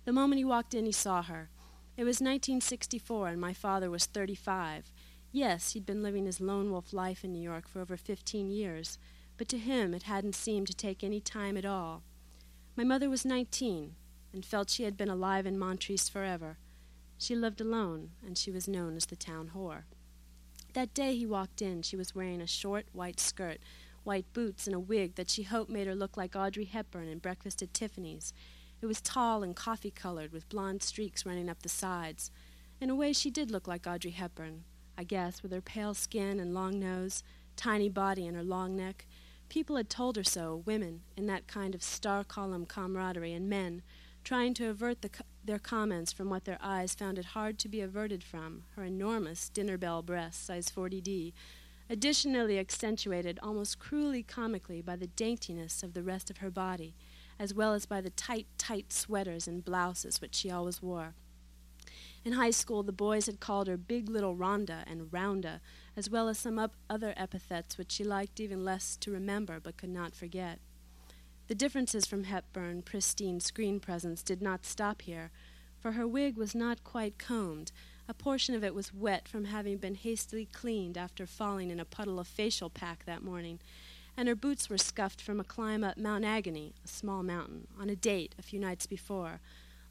The 0.03 0.11
moment 0.11 0.39
he 0.39 0.43
walked 0.43 0.73
in, 0.73 0.85
he 0.85 0.91
saw 0.91 1.21
her. 1.21 1.49
It 1.95 2.03
was 2.03 2.17
1964, 2.17 3.29
and 3.29 3.39
my 3.39 3.53
father 3.53 3.89
was 3.89 4.05
35. 4.05 4.91
Yes, 5.31 5.71
he'd 5.71 5.85
been 5.85 6.03
living 6.03 6.25
his 6.25 6.41
lone 6.41 6.69
wolf 6.69 6.91
life 6.91 7.23
in 7.23 7.31
New 7.31 7.41
York 7.41 7.65
for 7.65 7.79
over 7.79 7.95
15 7.95 8.51
years, 8.51 8.99
but 9.37 9.47
to 9.47 9.57
him 9.57 9.93
it 9.93 10.03
hadn't 10.03 10.35
seemed 10.35 10.67
to 10.67 10.75
take 10.75 11.01
any 11.01 11.21
time 11.21 11.55
at 11.55 11.65
all. 11.65 12.03
My 12.75 12.83
mother 12.83 13.09
was 13.09 13.23
19 13.23 13.95
and 14.33 14.45
felt 14.45 14.69
she 14.69 14.83
had 14.83 14.97
been 14.97 15.07
alive 15.07 15.45
in 15.45 15.57
Montrese 15.57 16.09
forever. 16.09 16.57
She 17.19 17.35
lived 17.35 17.59
alone, 17.59 18.11
and 18.25 18.37
she 18.37 18.49
was 18.49 18.69
known 18.69 18.95
as 18.95 19.05
the 19.05 19.17
town 19.17 19.51
whore. 19.53 19.83
That 20.73 20.93
day 20.93 21.17
he 21.17 21.25
walked 21.25 21.61
in, 21.61 21.81
she 21.81 21.97
was 21.97 22.15
wearing 22.15 22.39
a 22.39 22.47
short 22.47 22.85
white 22.93 23.19
skirt, 23.19 23.59
white 24.05 24.31
boots, 24.31 24.65
and 24.65 24.75
a 24.75 24.79
wig 24.79 25.15
that 25.15 25.29
she 25.29 25.43
hoped 25.43 25.69
made 25.69 25.85
her 25.85 25.95
look 25.95 26.15
like 26.15 26.33
Audrey 26.37 26.63
Hepburn 26.63 27.09
in 27.09 27.19
Breakfast 27.19 27.61
at 27.61 27.73
Tiffany's. 27.73 28.33
It 28.81 28.85
was 28.85 29.01
tall 29.01 29.43
and 29.43 29.53
coffee 29.53 29.91
colored, 29.91 30.31
with 30.31 30.47
blonde 30.47 30.81
streaks 30.81 31.25
running 31.25 31.49
up 31.49 31.61
the 31.61 31.67
sides. 31.67 32.31
In 32.79 32.89
a 32.89 32.95
way, 32.95 33.11
she 33.11 33.29
did 33.29 33.51
look 33.51 33.67
like 33.67 33.85
Audrey 33.85 34.11
Hepburn, 34.11 34.63
I 34.97 35.03
guess, 35.03 35.43
with 35.43 35.51
her 35.51 35.61
pale 35.61 35.93
skin 35.93 36.39
and 36.39 36.53
long 36.53 36.79
nose, 36.79 37.21
tiny 37.57 37.89
body, 37.89 38.25
and 38.27 38.37
her 38.37 38.43
long 38.43 38.77
neck. 38.77 39.05
People 39.49 39.75
had 39.75 39.89
told 39.89 40.15
her 40.15 40.23
so, 40.23 40.63
women, 40.65 41.01
in 41.17 41.27
that 41.27 41.47
kind 41.47 41.75
of 41.75 41.83
star 41.83 42.23
column 42.23 42.65
camaraderie, 42.65 43.33
and 43.33 43.49
men, 43.49 43.81
trying 44.23 44.53
to 44.53 44.69
avert 44.69 45.01
the, 45.01 45.09
their 45.49 45.57
comments 45.57 46.13
from 46.13 46.29
what 46.29 46.45
their 46.45 46.59
eyes 46.61 46.93
found 46.93 47.17
it 47.17 47.25
hard 47.25 47.57
to 47.57 47.67
be 47.67 47.81
averted 47.81 48.23
from 48.23 48.61
her 48.75 48.83
enormous 48.83 49.49
dinner 49.49 49.79
bell 49.79 50.03
breasts, 50.03 50.45
size 50.45 50.69
40D, 50.69 51.33
additionally 51.89 52.59
accentuated 52.59 53.39
almost 53.41 53.79
cruelly 53.79 54.21
comically 54.21 54.79
by 54.79 54.95
the 54.95 55.07
daintiness 55.07 55.81
of 55.81 55.95
the 55.95 56.03
rest 56.03 56.29
of 56.29 56.37
her 56.37 56.51
body, 56.51 56.93
as 57.39 57.51
well 57.51 57.73
as 57.73 57.87
by 57.87 57.99
the 57.99 58.11
tight, 58.11 58.45
tight 58.59 58.93
sweaters 58.93 59.47
and 59.47 59.65
blouses 59.65 60.21
which 60.21 60.35
she 60.35 60.51
always 60.51 60.83
wore. 60.83 61.15
In 62.23 62.33
high 62.33 62.51
school, 62.51 62.83
the 62.83 62.91
boys 62.91 63.25
had 63.25 63.39
called 63.39 63.67
her 63.67 63.77
Big 63.77 64.07
Little 64.07 64.35
Rhonda 64.35 64.83
and 64.85 65.09
Rounda, 65.09 65.61
as 65.97 66.11
well 66.11 66.27
as 66.27 66.37
some 66.37 66.59
other 66.87 67.15
epithets 67.17 67.75
which 67.75 67.93
she 67.93 68.03
liked 68.03 68.39
even 68.39 68.63
less 68.63 68.95
to 68.97 69.09
remember 69.09 69.59
but 69.59 69.77
could 69.77 69.89
not 69.89 70.13
forget. 70.13 70.59
The 71.49 71.55
differences 71.55 72.05
from 72.05 72.25
Hepburn, 72.25 72.83
pristine 72.83 73.39
screen 73.39 73.79
presence, 73.79 74.21
did 74.21 74.39
not 74.39 74.67
stop 74.67 75.01
here, 75.01 75.31
for 75.79 75.93
her 75.93 76.07
wig 76.07 76.37
was 76.37 76.53
not 76.53 76.83
quite 76.83 77.17
combed. 77.17 77.71
A 78.07 78.13
portion 78.13 78.53
of 78.53 78.63
it 78.63 78.75
was 78.75 78.93
wet 78.93 79.27
from 79.27 79.45
having 79.45 79.77
been 79.77 79.95
hastily 79.95 80.45
cleaned 80.45 80.95
after 80.95 81.25
falling 81.25 81.71
in 81.71 81.79
a 81.79 81.85
puddle 81.85 82.19
of 82.19 82.27
facial 82.27 82.69
pack 82.69 83.03
that 83.05 83.23
morning, 83.23 83.57
and 84.15 84.27
her 84.27 84.35
boots 84.35 84.69
were 84.69 84.77
scuffed 84.77 85.19
from 85.19 85.39
a 85.39 85.43
climb 85.43 85.83
up 85.83 85.97
Mount 85.97 86.23
Agony, 86.23 86.75
a 86.85 86.87
small 86.87 87.23
mountain, 87.23 87.67
on 87.79 87.89
a 87.89 87.95
date 87.95 88.35
a 88.37 88.43
few 88.43 88.59
nights 88.59 88.85
before. 88.85 89.41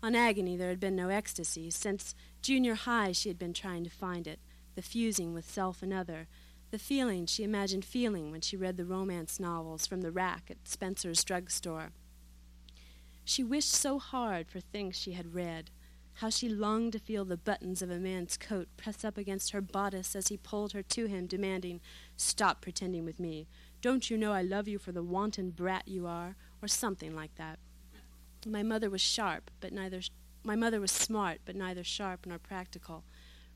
On 0.01 0.15
Agony 0.15 0.57
there 0.57 0.69
had 0.69 0.79
been 0.79 0.95
no 0.95 1.09
ecstasy. 1.09 1.71
Since 1.71 2.15
junior 2.41 2.77
high 2.77 3.11
she 3.11 3.31
had 3.31 3.39
been 3.39 3.53
trying 3.53 3.83
to 3.83 3.91
find 3.91 4.29
it, 4.29 4.39
the 4.77 4.83
fusing 4.83 5.35
with 5.35 5.51
self 5.51 5.83
and 5.83 5.93
other, 5.93 6.29
the 6.71 6.79
feeling 6.79 7.27
she 7.27 7.45
imagined 7.45 7.85
feeling 7.85 8.31
when 8.31 8.41
she 8.41 8.57
read 8.57 8.77
the 8.77 8.85
romance 8.85 9.41
novels 9.41 9.87
from 9.87 10.03
the 10.03 10.11
rack 10.11 10.51
at 10.51 10.69
Spencer's 10.69 11.25
drugstore. 11.25 11.91
She 13.25 13.43
wished 13.43 13.73
so 13.73 13.99
hard 13.99 14.51
for 14.51 14.61
things 14.61 14.99
she 14.99 15.13
had 15.13 15.35
read. 15.35 15.71
How 16.15 16.31
she 16.31 16.49
longed 16.49 16.95
to 16.95 16.99
feel 16.99 17.25
the 17.25 17.37
buttons 17.37 17.81
of 17.81 17.91
a 17.91 17.99
man's 17.99 18.37
coat 18.37 18.69
press 18.77 19.05
up 19.05 19.17
against 19.17 19.53
her 19.53 19.61
bodice 19.61 20.17
as 20.17 20.29
he 20.29 20.37
pulled 20.37 20.73
her 20.73 20.83
to 20.83 21.07
him, 21.07 21.27
demanding, 21.27 21.81
Stop 22.17 22.61
pretending 22.61 23.05
with 23.05 23.21
me. 23.21 23.47
Don't 23.81 24.11
you 24.11 24.19
know 24.19 24.33
I 24.33 24.43
love 24.43 24.67
you 24.67 24.79
for 24.79 24.93
the 24.93 25.03
wanton 25.03 25.51
brat 25.51 25.87
you 25.87 26.07
are? 26.07 26.37
Or 26.61 26.69
something 26.69 27.15
like 27.15 27.35
that. 27.37 27.61
My 28.47 28.63
mother 28.65 28.91
was 28.91 29.01
sharp, 29.01 29.51
but 29.61 29.73
neither. 29.73 30.01
My 30.43 30.57
mother 30.57 30.81
was 30.81 30.91
smart, 30.91 31.41
but 31.45 31.55
neither 31.55 31.85
sharp 31.85 32.27
nor 32.27 32.39
practical. 32.39 33.05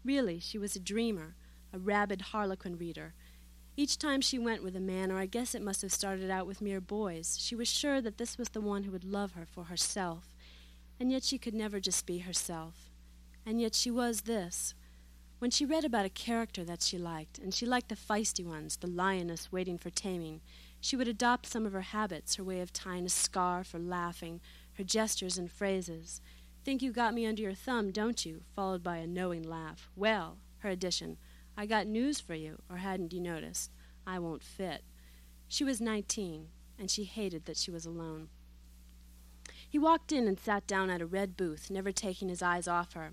Really, 0.05 0.39
she 0.39 0.59
was 0.59 0.77
a 0.77 0.81
dreamer, 0.81 1.35
a 1.73 1.79
rabid 1.79 2.21
harlequin 2.21 2.77
reader. 2.77 3.15
Each 3.77 3.97
time 3.97 4.21
she 4.21 4.39
went 4.39 4.63
with 4.63 4.77
a 4.77 4.81
man, 4.81 5.11
or 5.11 5.19
I 5.19 5.27
guess 5.27 5.55
it 5.55 5.63
must 5.63 5.83
have 5.83 5.93
started 5.93 6.31
out 6.31 6.47
with 6.47 6.61
mere 6.61 6.81
boys, 6.81 7.39
she 7.41 7.55
was 7.55 7.69
sure 7.69 8.01
that 8.03 8.19
this 8.19 8.37
was 8.37 8.51
the 8.51 8.61
one 8.61 8.85
who 8.85 8.93
would 8.93 9.05
love 9.05 9.33
her 9.33 9.47
for 9.47 9.65
herself. 9.65 10.35
And 11.01 11.11
yet 11.11 11.25
she 11.25 11.39
could 11.39 11.55
never 11.55 11.81
just 11.81 12.05
be 12.05 12.19
herself. 12.19 12.91
And 13.47 13.61
yet 13.61 13.75
she 13.75 13.91
was 13.91 14.23
this. 14.23 14.75
When 15.39 15.51
she 15.51 15.65
read 15.65 15.85
about 15.85 16.07
a 16.07 16.11
character 16.11 16.65
that 16.65 16.83
she 16.83 16.99
liked, 16.99 17.39
and 17.39 17.53
she 17.53 17.67
liked 17.67 17.89
the 17.89 17.97
feisty 17.97 18.45
ones, 18.45 18.77
the 18.77 18.87
lioness 18.87 19.51
waiting 19.51 19.79
for 19.79 19.91
taming, 19.91 20.41
she 20.81 20.95
would 20.95 21.09
adopt 21.09 21.47
some 21.47 21.65
of 21.65 21.73
her 21.73 21.81
habits, 21.81 22.37
her 22.37 22.45
way 22.45 22.61
of 22.61 22.73
tying 22.73 23.07
a 23.07 23.09
scarf 23.09 23.75
or 23.75 23.79
laughing, 23.79 24.41
her 24.75 24.85
gestures 24.85 25.39
and 25.39 25.51
phrases. 25.51 26.21
Think 26.65 26.83
you 26.83 26.93
got 26.93 27.15
me 27.15 27.27
under 27.27 27.43
your 27.43 27.55
thumb, 27.55 27.91
don't 27.91 28.25
you? 28.25 28.43
followed 28.55 28.83
by 28.83 28.99
a 28.99 29.07
knowing 29.07 29.43
laugh. 29.43 29.91
Well, 29.97 30.39
her 30.59 30.69
addition. 30.69 31.17
I 31.57 31.67
got 31.67 31.87
news 31.87 32.21
for 32.21 32.35
you, 32.35 32.63
or 32.71 32.79
hadn't 32.79 33.13
you 33.13 33.21
noticed? 33.21 33.71
I 34.07 34.19
won't 34.19 34.43
fit. 34.43 34.83
She 35.49 35.65
was 35.65 35.81
nineteen, 35.81 36.49
and 36.79 36.91
she 36.91 37.05
hated 37.05 37.45
that 37.45 37.57
she 37.57 37.71
was 37.71 37.85
alone. 37.85 38.29
He 39.69 39.79
walked 39.79 40.13
in 40.13 40.27
and 40.27 40.39
sat 40.39 40.67
down 40.67 40.91
at 40.91 41.03
a 41.03 41.07
red 41.07 41.37
booth, 41.37 41.71
never 41.71 41.93
taking 41.93 42.29
his 42.29 42.43
eyes 42.43 42.69
off 42.69 42.95
her. 42.95 43.13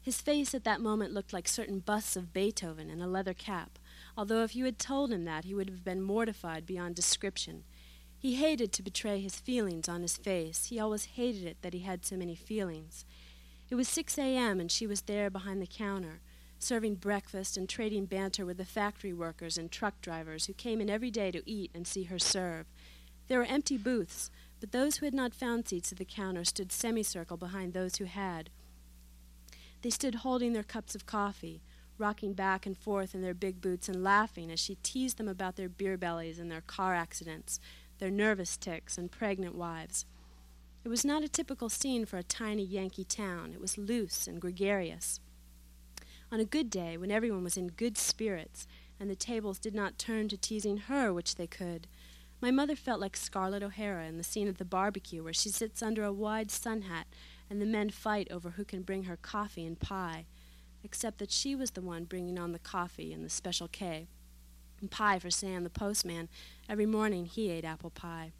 His 0.00 0.20
face 0.20 0.54
at 0.54 0.64
that 0.64 0.80
moment 0.80 1.12
looked 1.12 1.32
like 1.32 1.46
certain 1.46 1.78
busts 1.78 2.16
of 2.16 2.32
Beethoven 2.32 2.90
in 2.90 3.00
a 3.00 3.06
leather 3.06 3.34
cap, 3.34 3.78
although 4.16 4.42
if 4.42 4.56
you 4.56 4.64
had 4.64 4.78
told 4.78 5.12
him 5.12 5.24
that, 5.24 5.44
he 5.44 5.54
would 5.54 5.70
have 5.70 5.84
been 5.84 6.02
mortified 6.02 6.66
beyond 6.66 6.96
description. 6.96 7.64
He 8.18 8.36
hated 8.36 8.72
to 8.72 8.82
betray 8.82 9.20
his 9.20 9.38
feelings 9.40 9.88
on 9.88 10.02
his 10.02 10.16
face. 10.16 10.66
He 10.66 10.78
always 10.80 11.04
hated 11.04 11.44
it 11.44 11.58
that 11.62 11.72
he 11.72 11.80
had 11.80 12.04
so 12.04 12.16
many 12.16 12.34
feelings. 12.34 13.04
It 13.70 13.74
was 13.74 13.88
6 13.88 14.18
a.m., 14.18 14.60
and 14.60 14.70
she 14.70 14.86
was 14.86 15.02
there 15.02 15.30
behind 15.30 15.62
the 15.62 15.66
counter 15.66 16.20
serving 16.62 16.96
breakfast 16.96 17.56
and 17.56 17.68
trading 17.68 18.06
banter 18.06 18.46
with 18.46 18.56
the 18.56 18.64
factory 18.64 19.12
workers 19.12 19.58
and 19.58 19.70
truck 19.70 20.00
drivers 20.00 20.46
who 20.46 20.52
came 20.52 20.80
in 20.80 20.90
every 20.90 21.10
day 21.10 21.30
to 21.30 21.48
eat 21.48 21.70
and 21.74 21.86
see 21.86 22.04
her 22.04 22.18
serve. 22.18 22.66
There 23.28 23.38
were 23.38 23.44
empty 23.44 23.76
booths, 23.76 24.30
but 24.60 24.72
those 24.72 24.96
who 24.96 25.06
had 25.06 25.14
not 25.14 25.34
found 25.34 25.66
seats 25.66 25.92
at 25.92 25.98
the 25.98 26.04
counter 26.04 26.44
stood 26.44 26.70
semicircle 26.70 27.36
behind 27.36 27.72
those 27.72 27.96
who 27.96 28.04
had. 28.04 28.50
They 29.82 29.90
stood 29.90 30.16
holding 30.16 30.52
their 30.52 30.62
cups 30.62 30.94
of 30.94 31.06
coffee, 31.06 31.62
rocking 31.98 32.32
back 32.32 32.66
and 32.66 32.76
forth 32.76 33.14
in 33.14 33.22
their 33.22 33.34
big 33.34 33.60
boots 33.60 33.88
and 33.88 34.02
laughing 34.02 34.50
as 34.50 34.60
she 34.60 34.76
teased 34.82 35.18
them 35.18 35.28
about 35.28 35.56
their 35.56 35.68
beer 35.68 35.96
bellies 35.96 36.38
and 36.38 36.50
their 36.50 36.60
car 36.60 36.94
accidents, 36.94 37.58
their 37.98 38.10
nervous 38.10 38.56
tics 38.56 38.98
and 38.98 39.10
pregnant 39.10 39.54
wives. 39.54 40.06
It 40.84 40.88
was 40.88 41.04
not 41.04 41.22
a 41.22 41.28
typical 41.28 41.68
scene 41.68 42.04
for 42.06 42.18
a 42.18 42.24
tiny 42.24 42.64
Yankee 42.64 43.04
town. 43.04 43.52
It 43.52 43.60
was 43.60 43.78
loose 43.78 44.26
and 44.26 44.40
gregarious. 44.40 45.20
On 46.32 46.40
a 46.40 46.46
good 46.46 46.70
day, 46.70 46.96
when 46.96 47.10
everyone 47.10 47.44
was 47.44 47.58
in 47.58 47.68
good 47.68 47.98
spirits, 47.98 48.66
and 48.98 49.10
the 49.10 49.14
tables 49.14 49.58
did 49.58 49.74
not 49.74 49.98
turn 49.98 50.28
to 50.28 50.38
teasing 50.38 50.78
her, 50.78 51.12
which 51.12 51.34
they 51.34 51.46
could, 51.46 51.86
my 52.40 52.50
mother 52.50 52.74
felt 52.74 53.02
like 53.02 53.18
Scarlett 53.18 53.62
O'Hara 53.62 54.06
in 54.06 54.16
the 54.16 54.24
scene 54.24 54.48
at 54.48 54.56
the 54.56 54.64
barbecue 54.64 55.22
where 55.22 55.34
she 55.34 55.50
sits 55.50 55.82
under 55.82 56.04
a 56.04 56.12
wide 56.12 56.50
sun 56.50 56.82
hat 56.82 57.06
and 57.50 57.60
the 57.60 57.66
men 57.66 57.90
fight 57.90 58.28
over 58.30 58.52
who 58.52 58.64
can 58.64 58.80
bring 58.80 59.04
her 59.04 59.18
coffee 59.18 59.66
and 59.66 59.78
pie, 59.78 60.24
except 60.82 61.18
that 61.18 61.30
she 61.30 61.54
was 61.54 61.72
the 61.72 61.82
one 61.82 62.04
bringing 62.04 62.38
on 62.38 62.52
the 62.52 62.58
coffee 62.58 63.12
and 63.12 63.22
the 63.22 63.28
special 63.28 63.68
K. 63.68 64.08
And 64.80 64.90
pie 64.90 65.18
for 65.18 65.30
Sam, 65.30 65.64
the 65.64 65.70
postman. 65.70 66.30
Every 66.66 66.86
morning 66.86 67.26
he 67.26 67.50
ate 67.50 67.66
apple 67.66 67.90
pie. 67.90 68.32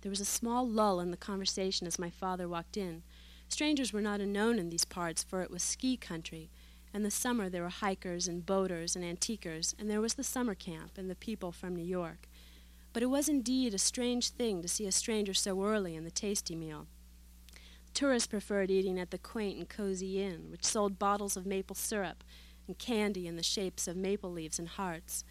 There 0.00 0.10
was 0.10 0.20
a 0.20 0.24
small 0.24 0.68
lull 0.68 0.98
in 0.98 1.12
the 1.12 1.16
conversation 1.16 1.86
as 1.86 1.96
my 1.96 2.10
father 2.10 2.48
walked 2.48 2.76
in. 2.76 3.04
Strangers 3.48 3.92
were 3.92 4.00
not 4.00 4.20
unknown 4.20 4.58
in 4.58 4.70
these 4.70 4.84
parts, 4.84 5.22
for 5.22 5.40
it 5.42 5.50
was 5.50 5.62
ski 5.62 5.96
country. 5.96 6.50
In 6.96 7.02
the 7.02 7.10
summer 7.10 7.50
there 7.50 7.62
were 7.62 7.68
hikers 7.68 8.26
and 8.26 8.46
boaters 8.46 8.96
and 8.96 9.04
antiquers, 9.04 9.74
and 9.78 9.90
there 9.90 10.00
was 10.00 10.14
the 10.14 10.24
summer 10.24 10.54
camp 10.54 10.92
and 10.96 11.10
the 11.10 11.14
people 11.14 11.52
from 11.52 11.76
New 11.76 11.84
York. 11.84 12.26
But 12.94 13.02
it 13.02 13.10
was 13.10 13.28
indeed 13.28 13.74
a 13.74 13.78
strange 13.78 14.30
thing 14.30 14.62
to 14.62 14.68
see 14.68 14.86
a 14.86 14.92
stranger 14.92 15.34
so 15.34 15.62
early 15.62 15.94
in 15.94 16.04
the 16.04 16.10
tasty 16.10 16.56
meal. 16.56 16.86
Tourists 17.92 18.26
preferred 18.26 18.70
eating 18.70 18.98
at 18.98 19.10
the 19.10 19.18
quaint 19.18 19.58
and 19.58 19.68
cozy 19.68 20.22
inn, 20.22 20.46
which 20.50 20.64
sold 20.64 20.98
bottles 20.98 21.36
of 21.36 21.44
maple 21.44 21.76
syrup 21.76 22.24
and 22.66 22.78
candy 22.78 23.26
in 23.26 23.36
the 23.36 23.42
shapes 23.42 23.86
of 23.86 23.94
maple 23.94 24.32
leaves 24.32 24.58
and 24.58 24.68
hearts. 24.68 25.22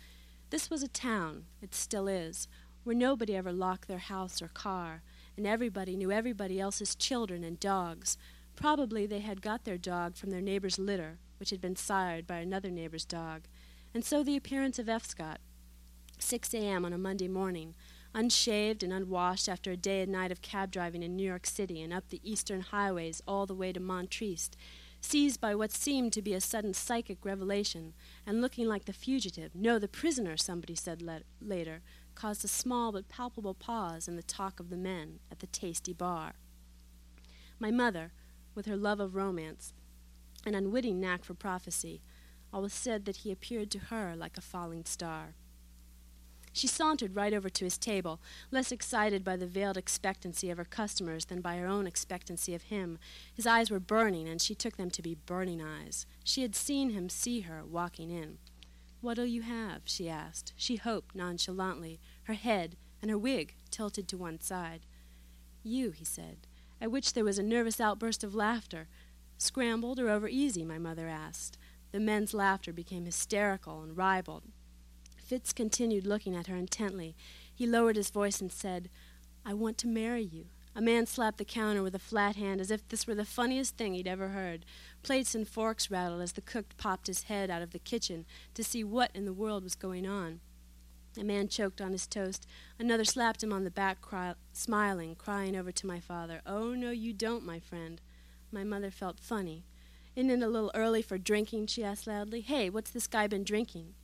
This 0.51 0.70
was 0.70 0.84
a 0.84 0.88
town, 0.88 1.45
it 1.63 1.74
still 1.74 2.07
is, 2.07 2.47
where 2.84 2.95
nobody 2.95 3.36
ever 3.36 3.51
locked 3.51 3.88
their 3.88 3.97
house 3.97 4.39
or 4.39 4.49
car, 4.49 5.01
and 5.36 5.47
everybody 5.47 5.95
knew 5.95 6.11
everybody 6.11 6.59
else's 6.59 6.93
children 6.93 7.43
and 7.43 7.59
dogs. 7.59 8.20
Probably 8.55 9.07
they 9.07 9.22
had 9.22 9.41
got 9.41 9.63
their 9.63 9.80
dog 9.80 10.16
from 10.16 10.30
their 10.30 10.41
neighbor's 10.41 10.78
litter, 10.78 11.18
which 11.38 11.50
had 11.50 11.62
been 11.62 11.76
sired 11.76 12.26
by 12.28 12.38
another 12.38 12.70
neighbor's 12.70 13.06
dog. 13.06 13.44
And 13.94 14.04
so 14.04 14.24
the 14.24 14.36
appearance 14.36 14.80
of 14.80 14.90
F. 14.90 15.06
Scott, 15.06 15.40
6 16.20 16.54
a.m. 16.54 16.86
on 16.86 16.94
a 16.94 16.98
Monday 16.98 17.28
morning, 17.28 17.76
unshaved 18.14 18.82
and 18.82 18.94
unwashed 18.94 19.50
after 19.50 19.72
a 19.72 19.78
day 19.78 20.02
and 20.02 20.12
night 20.12 20.32
of 20.32 20.42
cab 20.42 20.72
driving 20.72 21.04
in 21.04 21.16
New 21.16 21.28
York 21.28 21.46
City 21.46 21.82
and 21.82 21.94
up 21.94 22.10
the 22.10 22.22
eastern 22.24 22.62
highways 22.62 23.22
all 23.28 23.46
the 23.46 23.54
way 23.54 23.74
to 23.74 23.80
Montrist, 23.80 24.56
seized 25.02 25.40
by 25.42 25.54
what 25.54 25.72
seemed 25.72 26.14
to 26.14 26.22
be 26.22 26.34
a 26.34 26.42
sudden 26.42 26.74
psychic 26.74 27.24
revelation, 27.24 27.94
and 28.26 28.42
looking 28.42 28.68
like 28.68 28.86
the 28.86 28.94
fugitive, 28.94 29.52
no, 29.54 29.78
the 29.78 29.88
prisoner, 29.88 30.38
somebody 30.38 30.76
said 30.76 31.02
le- 31.02 31.22
later, 31.42 31.82
caused 32.16 32.44
a 32.46 32.48
small 32.48 32.94
but 32.94 33.10
palpable 33.10 33.54
pause 33.54 34.08
in 34.08 34.16
the 34.16 34.24
talk 34.24 34.60
of 34.60 34.70
the 34.70 34.78
men 34.78 35.20
at 35.30 35.40
the 35.40 35.48
tasty 35.48 35.94
bar. 35.94 36.34
My 37.60 37.72
mother, 37.72 38.14
with 38.56 38.66
her 38.66 38.78
love 38.78 39.00
of 39.00 39.16
romance, 39.16 39.74
an 40.46 40.56
unwitting 40.56 41.00
knack 41.00 41.24
for 41.24 41.34
prophecy, 41.34 42.02
always 42.54 42.74
said 42.74 43.06
that 43.06 43.18
he 43.18 43.32
appeared 43.32 43.72
to 43.72 43.80
her 43.80 44.16
like 44.16 44.38
a 44.38 44.41
falling 44.41 44.86
star. 44.86 45.36
She 46.54 46.68
sauntered 46.68 47.18
right 47.18 47.34
over 47.34 47.50
to 47.50 47.66
his 47.66 47.78
table, 47.78 48.22
less 48.50 48.72
excited 48.72 49.26
by 49.26 49.36
the 49.36 49.46
veiled 49.46 49.76
expectancy 49.76 50.50
of 50.50 50.58
her 50.58 50.64
customers 50.64 51.26
than 51.26 51.41
by 51.41 51.58
her 51.58 51.68
own 51.68 51.86
expectancy 51.86 52.56
of 52.56 52.64
him. 52.64 52.98
His 53.34 53.46
eyes 53.46 53.70
were 53.70 53.82
burning, 53.82 54.30
and 54.30 54.41
she 54.41 54.56
took 54.56 54.78
them 54.78 54.89
to 54.91 55.02
be 55.02 55.18
burning 55.26 55.62
eyes. 55.62 56.06
She 56.24 56.43
had 56.43 56.56
seen 56.56 56.91
him 56.91 57.10
see 57.10 57.41
her 57.41 57.66
walking 57.66 58.10
in. 58.10 58.38
What'll 59.02 59.26
you 59.26 59.41
have? 59.41 59.82
she 59.84 60.08
asked. 60.08 60.54
She 60.56 60.78
hoped 60.78 61.14
nonchalantly, 61.14 62.00
her 62.24 62.36
head 62.36 62.78
and 63.02 63.12
her 63.12 63.18
wig 63.18 63.56
tilted 63.70 64.08
to 64.08 64.18
one 64.18 64.39
side. 64.39 64.86
You, 65.62 65.91
he 65.91 66.06
said, 66.06 66.48
at 66.80 66.89
which 66.89 67.14
there 67.14 67.26
was 67.26 67.38
a 67.38 67.43
nervous 67.43 67.82
outburst 67.82 68.24
of 68.24 68.34
laughter. 68.34 68.88
Scrambled 69.38 70.00
or 70.00 70.10
over 70.10 70.28
easy? 70.28 70.64
my 70.64 70.78
mother 70.78 71.08
asked. 71.08 71.58
The 71.92 72.00
men's 72.00 72.34
laughter 72.34 72.74
became 72.74 73.06
hysterical 73.06 73.82
and 73.82 73.96
ribald. 73.96 74.44
Fitz 75.18 75.54
continued 75.54 76.06
looking 76.06 76.36
at 76.36 76.48
her 76.48 76.56
intently. 76.56 77.16
He 77.54 77.66
lowered 77.66 77.96
his 77.96 78.10
voice 78.10 78.42
and 78.42 78.52
said, 78.52 78.90
I 79.46 79.54
want 79.54 79.78
to 79.80 79.88
marry 79.88 80.24
you. 80.24 80.48
A 80.76 80.82
man 80.82 81.06
slapped 81.06 81.38
the 81.38 81.46
counter 81.46 81.82
with 81.82 81.96
a 81.96 82.00
flat 82.00 82.36
hand 82.36 82.60
as 82.60 82.70
if 82.70 82.86
this 82.90 83.08
were 83.08 83.16
the 83.16 83.24
funniest 83.24 83.78
thing 83.78 83.94
he'd 83.94 84.08
ever 84.08 84.30
heard. 84.30 84.66
Plates 85.04 85.34
and 85.34 85.48
forks 85.48 85.90
rattled 85.90 86.22
as 86.22 86.34
the 86.34 86.42
cook 86.42 86.76
popped 86.78 87.08
his 87.08 87.24
head 87.24 87.50
out 87.50 87.62
of 87.62 87.72
the 87.72 87.80
kitchen 87.80 88.26
to 88.54 88.64
see 88.64 88.84
what 88.84 89.10
in 89.16 89.24
the 89.24 89.34
world 89.34 89.64
was 89.64 89.76
going 89.76 90.06
on. 90.06 90.42
A 91.18 91.24
man 91.24 91.48
choked 91.48 91.80
on 91.80 91.94
his 91.94 92.08
toast. 92.08 92.46
Another 92.78 93.06
slapped 93.06 93.42
him 93.42 93.54
on 93.54 93.64
the 93.64 93.72
back, 93.72 94.02
cry, 94.02 94.34
smiling, 94.52 95.16
crying 95.16 95.56
over 95.56 95.72
to 95.72 95.88
my 95.88 96.02
father, 96.02 96.42
Oh, 96.46 96.74
no, 96.74 96.92
you 96.92 97.14
don't, 97.14 97.46
my 97.46 97.60
friend. 97.60 98.02
My 98.56 98.64
mother 98.64 98.89
felt 98.89 99.20
funny. 99.20 99.66
Isn't 100.16 100.32
it 100.32 100.41
a 100.41 100.47
little 100.47 100.72
early 100.74 101.01
for 101.01 101.18
drinking? 101.18 101.68
she 101.68 101.84
asked 101.84 102.08
loudly. 102.08 102.39
Hey, 102.39 102.70
what's 102.70 102.89
this 102.89 103.06
guy 103.06 103.28
been 103.28 103.43
drinking? 103.43 103.95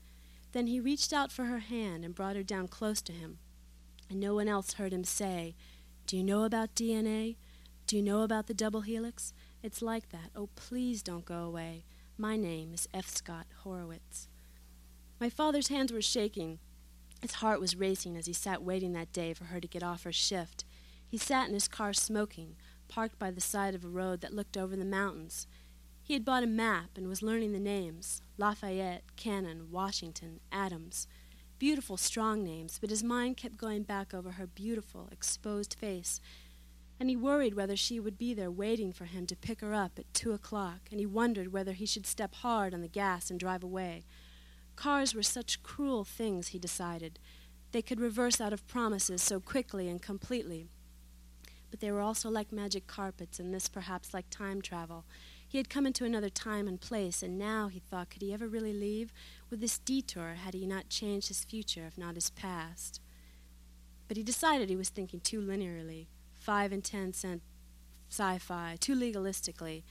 Then 0.52 0.68
he 0.68 0.82
reached 0.82 1.14
out 1.14 1.32
for 1.32 1.45
her 1.45 1.60
hand 1.60 2.04
and 2.04 2.14
brought 2.14 2.36
her 2.36 2.43
down 2.43 2.68
close 2.68 3.02
to 3.04 3.14
him. 3.14 3.38
And 4.10 4.20
no 4.20 4.36
one 4.36 4.49
else 4.49 4.74
heard 4.74 4.91
him 4.91 5.06
say, 5.06 5.56
do 6.06 6.18
you 6.18 6.24
know 6.26 6.43
about 6.43 6.76
DNA? 6.76 7.38
Do 7.88 7.95
you 7.95 8.04
know 8.04 8.24
about 8.24 8.47
the 8.47 8.54
double 8.54 8.82
helix? 8.82 9.34
It's 9.64 9.82
like 9.82 10.10
that. 10.10 10.32
Oh, 10.36 10.49
please 10.56 11.02
don't 11.02 11.24
go 11.24 11.43
away. 11.43 11.86
My 12.18 12.36
name 12.36 12.74
is 12.74 12.89
F. 12.93 13.08
Scott 13.08 13.47
Horowitz. 13.64 14.28
My 15.18 15.30
father's 15.30 15.70
hands 15.70 15.93
were 15.93 16.02
shaking. 16.02 16.60
His 17.22 17.36
heart 17.36 17.62
was 17.62 17.78
racing 17.78 18.18
as 18.18 18.26
he 18.26 18.34
sat 18.34 18.62
waiting 18.62 18.91
that 18.91 19.14
day 19.14 19.34
for 19.34 19.45
her 19.45 19.62
to 19.62 19.68
get 19.70 19.84
off 19.84 20.04
her 20.04 20.12
shift. 20.12 20.66
He 21.08 21.18
sat 21.18 21.47
in 21.47 21.54
his 21.54 21.70
car 21.70 21.93
smoking, 21.93 22.58
parked 22.92 23.18
by 23.18 23.32
the 23.32 23.42
side 23.42 23.74
of 23.74 23.84
a 23.84 23.89
road 23.89 24.22
that 24.22 24.36
looked 24.36 24.56
over 24.56 24.76
the 24.76 24.86
mountains. 24.86 25.48
He 26.04 26.14
had 26.14 26.24
bought 26.24 26.44
a 26.44 26.48
map 26.48 26.92
and 26.96 27.08
was 27.08 27.24
learning 27.24 27.54
the 27.54 27.60
names 27.60 28.22
Lafayette, 28.38 29.16
Cannon, 29.16 29.72
Washington, 29.72 30.42
Adams 30.52 31.08
beautiful, 31.62 31.96
strong 31.96 32.44
names, 32.44 32.80
but 32.82 32.89
his 32.89 33.04
mind 33.04 33.38
kept 33.38 33.56
going 33.56 33.84
back 33.84 34.16
over 34.16 34.32
her 34.32 34.48
beautiful, 34.48 35.08
exposed 35.12 35.76
face. 35.76 36.20
And 37.00 37.08
he 37.08 37.16
worried 37.16 37.54
whether 37.54 37.76
she 37.76 38.00
would 38.00 38.18
be 38.18 38.34
there 38.34 38.50
waiting 38.50 38.92
for 38.92 39.06
him 39.06 39.28
to 39.28 39.36
pick 39.36 39.62
her 39.62 39.72
up 39.72 40.00
at 40.00 40.12
two 40.12 40.32
o'clock, 40.32 40.80
and 40.89 41.00
he 41.00 41.06
wondered 41.06 41.54
whether 41.54 41.74
he 41.74 41.86
should 41.86 42.08
step 42.08 42.34
hard 42.34 42.74
on 42.74 42.82
the 42.82 42.88
gas 42.88 43.30
and 43.30 43.39
drive 43.39 43.64
away. 43.64 44.06
Cars 44.76 45.14
were 45.14 45.22
such 45.22 45.62
cruel 45.62 46.04
things, 46.04 46.48
he 46.48 46.58
decided. 46.58 47.20
They 47.74 47.84
could 47.84 48.00
reverse 48.00 48.42
out 48.42 48.54
of 48.54 48.68
promises 48.68 49.22
so 49.22 49.39
quickly 49.39 49.88
and 49.88 50.02
completely. 50.02 50.68
But 51.72 51.80
they 51.80 51.92
were 51.92 52.02
also 52.02 52.30
like 52.30 52.52
magic 52.52 52.86
carpets, 52.86 53.40
and 53.40 53.54
this 53.54 53.68
perhaps 53.68 54.14
like 54.14 54.30
time 54.30 54.62
travel. 54.62 55.06
He 55.48 55.58
had 55.58 55.70
come 55.70 55.86
into 55.86 56.06
another 56.06 56.30
time 56.30 56.68
and 56.68 56.80
place, 56.80 57.24
and 57.24 57.38
now, 57.38 57.70
he 57.70 57.80
thought, 57.80 58.10
could 58.10 58.22
he 58.22 58.34
ever 58.34 58.48
really 58.48 58.74
leave? 58.74 59.12
With 59.50 59.62
this 59.62 59.80
detour, 59.80 60.36
had 60.36 60.54
he 60.54 60.66
not 60.66 60.90
changed 60.90 61.30
his 61.30 61.44
future, 61.44 61.86
if 61.88 61.98
not 61.98 62.16
his 62.16 62.30
past? 62.30 63.02
But 64.08 64.18
he 64.18 64.24
decided 64.24 64.70
he 64.70 64.76
was 64.76 64.90
thinking 64.90 65.22
too 65.22 65.42
linearly, 65.42 66.08
five 66.36 66.72
and 66.72 66.84
ten 66.84 67.14
cent 67.14 67.42
sci 68.10 68.38
fi, 68.40 68.76
too 68.80 68.96
legalistically, 68.96 69.84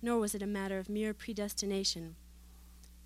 nor 0.00 0.18
was 0.18 0.34
it 0.34 0.42
a 0.42 0.46
matter 0.46 0.78
of 0.78 0.88
mere 0.88 1.12
predestination. 1.12 2.16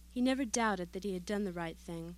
He 0.08 0.20
never 0.20 0.44
doubted 0.44 0.92
that 0.92 1.04
he 1.04 1.14
had 1.14 1.24
done 1.24 1.44
the 1.44 1.52
right 1.52 1.78
thing, 1.78 2.16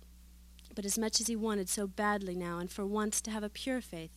but 0.75 0.85
as 0.85 0.97
much 0.97 1.19
as 1.19 1.27
he 1.27 1.35
wanted 1.35 1.69
so 1.69 1.87
badly 1.87 2.35
now 2.35 2.59
and 2.59 2.71
for 2.71 2.85
once 2.85 3.21
to 3.21 3.31
have 3.31 3.43
a 3.43 3.49
pure 3.49 3.81
faith, 3.81 4.11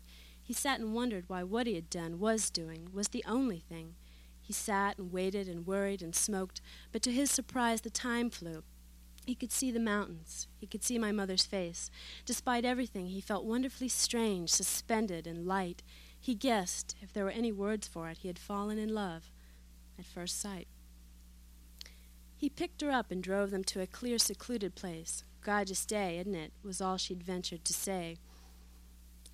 he 0.46 0.52
sat 0.52 0.78
and 0.78 0.94
wondered 0.94 1.24
why 1.26 1.42
what 1.42 1.66
he 1.66 1.74
had 1.74 1.90
done, 1.90 2.20
was 2.20 2.50
doing, 2.50 2.88
was 2.92 3.08
the 3.08 3.24
only 3.26 3.58
thing. 3.58 3.96
He 4.40 4.52
sat 4.52 4.96
and 4.96 5.10
waited 5.10 5.48
and 5.48 5.66
worried 5.66 6.02
and 6.02 6.14
smoked, 6.14 6.60
but 6.92 7.02
to 7.02 7.10
his 7.10 7.32
surprise 7.32 7.80
the 7.80 7.90
time 7.90 8.30
flew. 8.30 8.62
He 9.26 9.34
could 9.34 9.50
see 9.50 9.72
the 9.72 9.80
mountains. 9.80 10.46
He 10.56 10.68
could 10.68 10.84
see 10.84 10.98
my 10.98 11.10
mother's 11.10 11.44
face. 11.44 11.90
Despite 12.24 12.64
everything, 12.64 13.08
he 13.08 13.20
felt 13.20 13.44
wonderfully 13.44 13.88
strange, 13.88 14.50
suspended, 14.50 15.26
and 15.26 15.48
light. 15.48 15.82
He 16.20 16.36
guessed, 16.36 16.94
if 17.02 17.12
there 17.12 17.24
were 17.24 17.30
any 17.30 17.50
words 17.50 17.88
for 17.88 18.08
it, 18.08 18.18
he 18.18 18.28
had 18.28 18.38
fallen 18.38 18.78
in 18.78 18.94
love 18.94 19.32
at 19.98 20.06
first 20.06 20.40
sight. 20.40 20.68
He 22.36 22.48
picked 22.48 22.82
her 22.82 22.92
up 22.92 23.10
and 23.10 23.20
drove 23.20 23.50
them 23.50 23.64
to 23.64 23.80
a 23.80 23.88
clear, 23.88 24.18
secluded 24.18 24.76
place. 24.76 25.24
Gorgeous 25.40 25.84
day, 25.84 26.20
isn't 26.20 26.36
it? 26.36 26.52
was 26.62 26.80
all 26.80 26.98
she'd 26.98 27.24
ventured 27.24 27.64
to 27.64 27.72
say. 27.72 28.18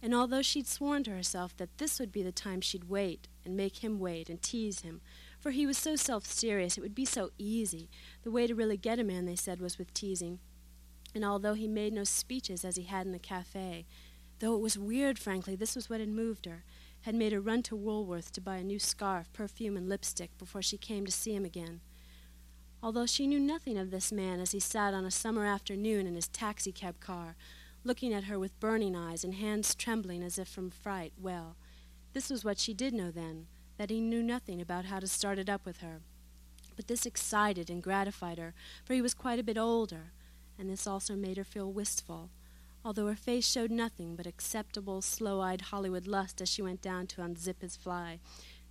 And 0.03 0.13
although 0.13 0.43
she'd 0.43 0.67
sworn 0.67 1.05
to 1.05 1.13
herself 1.13 1.57
that 1.57 1.79
this 1.79 2.01
would 2.01 2.11
be 2.11 2.25
the 2.25 2.33
time 2.33 2.61
she'd 2.61 2.91
wait 2.91 3.29
and 3.45 3.57
make 3.57 3.85
him 3.85 4.01
wait 4.01 4.29
and 4.29 4.43
tease 4.43 4.81
him, 4.81 5.01
for 5.39 5.53
he 5.53 5.65
was 5.65 5.79
so 5.79 5.95
self 5.95 6.27
serious, 6.27 6.77
it 6.77 6.81
would 6.81 6.95
be 6.95 7.05
so 7.05 7.31
easy. 7.39 7.89
The 8.25 8.31
way 8.31 8.49
to 8.49 8.55
really 8.55 8.77
get 8.77 8.99
a 8.99 9.05
man, 9.05 9.27
they 9.27 9.37
said, 9.37 9.61
was 9.61 9.79
with 9.79 9.95
teasing. 9.95 10.41
And 11.15 11.25
although 11.25 11.55
he 11.55 11.69
made 11.69 11.93
no 11.93 12.05
speeches 12.05 12.65
as 12.65 12.77
he 12.77 12.85
had 12.85 13.07
in 13.07 13.13
the 13.13 13.19
cafe, 13.19 13.87
though 14.41 14.55
it 14.55 14.61
was 14.61 14.77
weird, 14.77 15.19
frankly, 15.19 15.55
this 15.55 15.77
was 15.77 15.89
what 15.89 16.01
had 16.01 16.09
moved 16.09 16.47
her, 16.47 16.65
had 17.03 17.15
made 17.15 17.33
her 17.33 17.41
run 17.41 17.63
to 17.65 17.77
Woolworth 17.77 18.33
to 18.33 18.41
buy 18.41 18.57
a 18.57 18.65
new 18.65 18.79
scarf, 18.79 19.33
perfume, 19.33 19.77
and 19.77 19.89
lipstick 19.89 20.37
before 20.37 20.63
she 20.63 20.79
came 20.79 21.07
to 21.07 21.13
see 21.13 21.35
him 21.35 21.45
again 21.45 21.81
although 22.83 23.07
she 23.07 23.27
knew 23.27 23.39
nothing 23.39 23.79
of 23.79 23.91
this 23.91 24.11
man 24.11 24.41
as 24.41 24.51
he 24.51 24.59
sat 24.61 24.93
on 24.93 25.05
a 25.05 25.11
summer 25.11 25.47
afternoon 25.47 26.07
in 26.07 26.17
his 26.17 26.29
taxicab 26.29 26.99
car, 26.99 27.37
looking 27.85 28.13
at 28.13 28.25
her 28.25 28.39
with 28.39 28.59
burning 28.61 28.97
eyes 28.97 29.25
and 29.25 29.35
hands 29.35 29.75
trembling 29.75 30.23
as 30.23 30.39
if 30.39 30.49
from 30.49 30.71
fright. 30.71 31.13
Well, 31.21 31.57
this 32.13 32.31
was 32.31 32.45
what 32.45 32.59
she 32.59 32.75
did 32.75 32.95
know 32.95 33.11
then, 33.11 33.47
that 33.79 33.91
he 33.91 34.01
knew 34.01 34.23
nothing 34.23 34.61
about 34.61 34.87
how 34.87 35.01
to 35.01 35.07
start 35.07 35.39
it 35.39 35.49
up 35.49 35.65
with 35.65 35.79
her. 35.79 36.01
But 36.77 36.89
this 36.89 37.07
excited 37.07 37.71
and 37.71 37.83
gratified 37.83 38.39
her, 38.39 38.55
for 38.85 38.95
he 38.95 39.03
was 39.03 39.15
quite 39.15 39.39
a 39.39 39.45
bit 39.45 39.59
older, 39.59 40.13
and 40.59 40.71
this 40.71 40.87
also 40.87 41.15
made 41.15 41.37
her 41.37 41.45
feel 41.45 41.73
wistful, 41.73 42.31
although 42.85 43.07
her 43.07 43.17
face 43.17 43.51
showed 43.51 43.71
nothing 43.71 44.17
but 44.17 44.27
acceptable, 44.27 45.03
slow 45.03 45.41
eyed 45.41 45.63
Hollywood 45.63 46.07
lust 46.07 46.41
as 46.41 46.49
she 46.49 46.63
went 46.63 46.83
down 46.83 47.07
to 47.09 47.21
unzip 47.21 47.61
his 47.61 47.77
fly, 47.77 48.21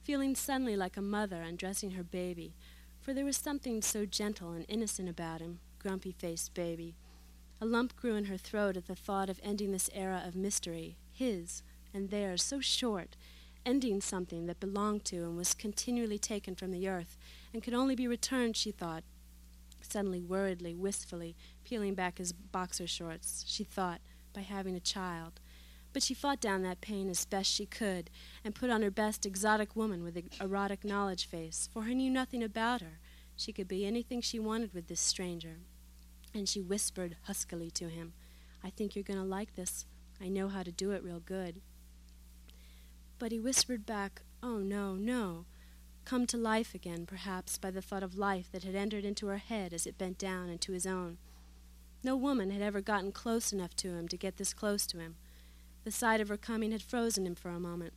feeling 0.04 0.36
suddenly 0.36 0.76
like 0.76 0.98
a 0.98 1.02
mother 1.02 1.42
undressing 1.42 1.92
her 1.92 2.04
baby 2.04 2.54
for 3.02 3.14
there 3.14 3.26
was 3.26 3.36
something 3.36 3.82
so 3.82 4.06
gentle 4.06 4.52
and 4.52 4.66
innocent 4.70 5.10
about 5.10 5.42
him, 5.42 5.60
grumpy 5.80 6.12
faced 6.12 6.54
baby. 6.54 6.94
A 7.64 7.66
lump 7.66 7.96
grew 7.96 8.16
in 8.16 8.26
her 8.26 8.38
throat 8.38 8.76
at 8.76 8.88
the 8.88 8.96
thought 8.96 9.30
of 9.30 9.40
ending 9.44 9.72
this 9.72 9.88
era 9.94 10.24
of 10.26 10.36
mystery, 10.36 10.98
his 11.12 11.62
and 11.94 12.10
theirs, 12.10 12.42
so 12.42 12.60
short, 12.60 13.16
ending 13.64 14.02
something 14.02 14.48
that 14.48 14.60
belonged 14.60 15.06
to 15.06 15.18
and 15.18 15.38
was 15.38 15.54
continually 15.54 16.18
taken 16.18 16.56
from 16.56 16.72
the 16.72 16.88
earth, 16.88 17.20
and 17.54 17.62
could 17.62 17.76
only 17.76 17.96
be 17.96 18.08
returned, 18.08 18.58
she 18.58 18.72
thought, 18.72 19.04
suddenly 19.80 20.22
worriedly, 20.24 20.74
wistfully, 20.74 21.36
peeling 21.64 21.94
back 21.94 22.18
his 22.18 22.34
boxer 22.34 22.88
shorts, 22.88 23.46
she 23.48 23.64
thought, 23.64 24.02
by 24.34 24.42
having 24.42 24.76
a 24.76 24.80
child. 24.80 25.40
But 25.94 26.02
she 26.02 26.16
fought 26.16 26.42
down 26.42 26.64
that 26.64 26.82
pain 26.82 27.12
as 27.12 27.26
best 27.26 27.52
she 27.52 27.68
could, 27.68 28.10
and 28.44 28.56
put 28.56 28.72
on 28.72 28.82
her 28.82 28.90
best 28.90 29.24
exotic 29.24 29.76
woman 29.76 30.04
with 30.04 30.20
erotic 30.42 30.84
knowledge 30.84 31.28
face, 31.28 31.70
for 31.72 31.84
he 31.84 31.94
knew 31.94 32.10
nothing 32.10 32.42
about 32.42 32.82
her. 32.82 33.00
She 33.36 33.54
could 33.54 33.68
be 33.68 33.86
anything 33.86 34.22
she 34.22 34.40
wanted 34.40 34.74
with 34.74 34.88
this 34.88 35.02
stranger. 35.02 35.58
And 36.34 36.48
she 36.48 36.62
whispered 36.62 37.18
huskily 37.24 37.70
to 37.72 37.90
him, 37.90 38.14
I 38.64 38.70
think 38.70 38.96
you're 38.96 39.04
going 39.04 39.20
to 39.20 39.26
like 39.26 39.56
this. 39.56 39.86
I 40.22 40.30
know 40.30 40.48
how 40.48 40.64
to 40.64 40.72
do 40.72 40.92
it 40.92 41.04
real 41.04 41.20
good. 41.20 41.62
But 43.20 43.32
he 43.32 43.40
whispered 43.40 43.86
back, 43.86 44.22
Oh, 44.44 44.58
no, 44.58 44.96
no. 44.96 45.46
Come 46.06 46.26
to 46.28 46.38
life 46.38 46.74
again, 46.74 47.06
perhaps, 47.06 47.58
by 47.58 47.72
the 47.72 47.82
thought 47.82 48.04
of 48.04 48.18
life 48.18 48.52
that 48.52 48.64
had 48.64 48.76
entered 48.76 49.06
into 49.06 49.28
her 49.28 49.38
head 49.38 49.74
as 49.74 49.86
it 49.86 49.98
bent 49.98 50.18
down 50.18 50.50
into 50.50 50.72
his 50.72 50.88
own. 50.88 51.18
No 52.04 52.16
woman 52.16 52.50
had 52.50 52.62
ever 52.62 52.82
gotten 52.82 53.12
close 53.12 53.54
enough 53.54 53.76
to 53.78 53.90
him 53.90 54.08
to 54.08 54.18
get 54.18 54.38
this 54.38 54.54
close 54.54 54.88
to 54.88 55.00
him. 55.00 55.16
The 55.84 55.92
sight 55.92 56.20
of 56.22 56.30
her 56.30 56.38
coming 56.38 56.72
had 56.72 56.82
frozen 56.82 57.28
him 57.28 57.36
for 57.36 57.50
a 57.50 57.60
moment, 57.60 57.94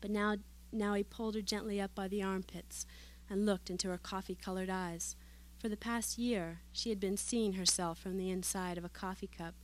but 0.00 0.10
now, 0.10 0.36
now 0.72 0.94
he 0.94 1.02
pulled 1.02 1.34
her 1.34 1.42
gently 1.42 1.80
up 1.80 1.94
by 1.94 2.08
the 2.08 2.22
armpits 2.22 2.86
and 3.28 3.46
looked 3.46 3.70
into 3.70 3.88
her 3.88 3.98
coffee 3.98 4.34
colored 4.34 4.70
eyes. 4.70 5.16
For 5.60 5.68
the 5.68 5.76
past 5.76 6.18
year, 6.18 6.60
she 6.72 6.88
had 6.88 6.98
been 6.98 7.16
seeing 7.16 7.52
herself 7.52 7.98
from 7.98 8.16
the 8.16 8.30
inside 8.30 8.78
of 8.78 8.84
a 8.84 8.88
coffee 8.88 9.28
cup. 9.28 9.54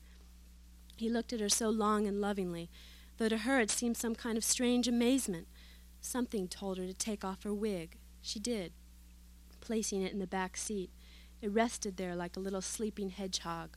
He 0.97 1.09
looked 1.09 1.32
at 1.32 1.40
her 1.40 1.49
so 1.49 1.68
long 1.70 2.07
and 2.07 2.20
lovingly, 2.20 2.70
though 3.16 3.28
to 3.28 3.38
her 3.38 3.61
it 3.61 3.70
seemed 3.70 3.97
some 3.97 4.14
kind 4.14 4.36
of 4.36 4.44
strange 4.44 4.86
amazement. 4.86 5.49
Something 6.01 6.49
told 6.49 6.78
her 6.78 6.86
to 6.86 6.92
take 6.92 7.24
off 7.24 7.44
her 7.44 7.55
wig. 7.55 7.97
She 8.20 8.38
did, 8.38 8.72
placing 9.61 10.03
it 10.03 10.12
in 10.12 10.18
the 10.18 10.26
back 10.26 10.57
seat. 10.57 10.90
It 11.40 11.51
rested 11.51 11.97
there 11.97 12.14
like 12.14 12.36
a 12.36 12.40
little 12.40 12.62
sleeping 12.62 13.11
hedgehog. 13.11 13.76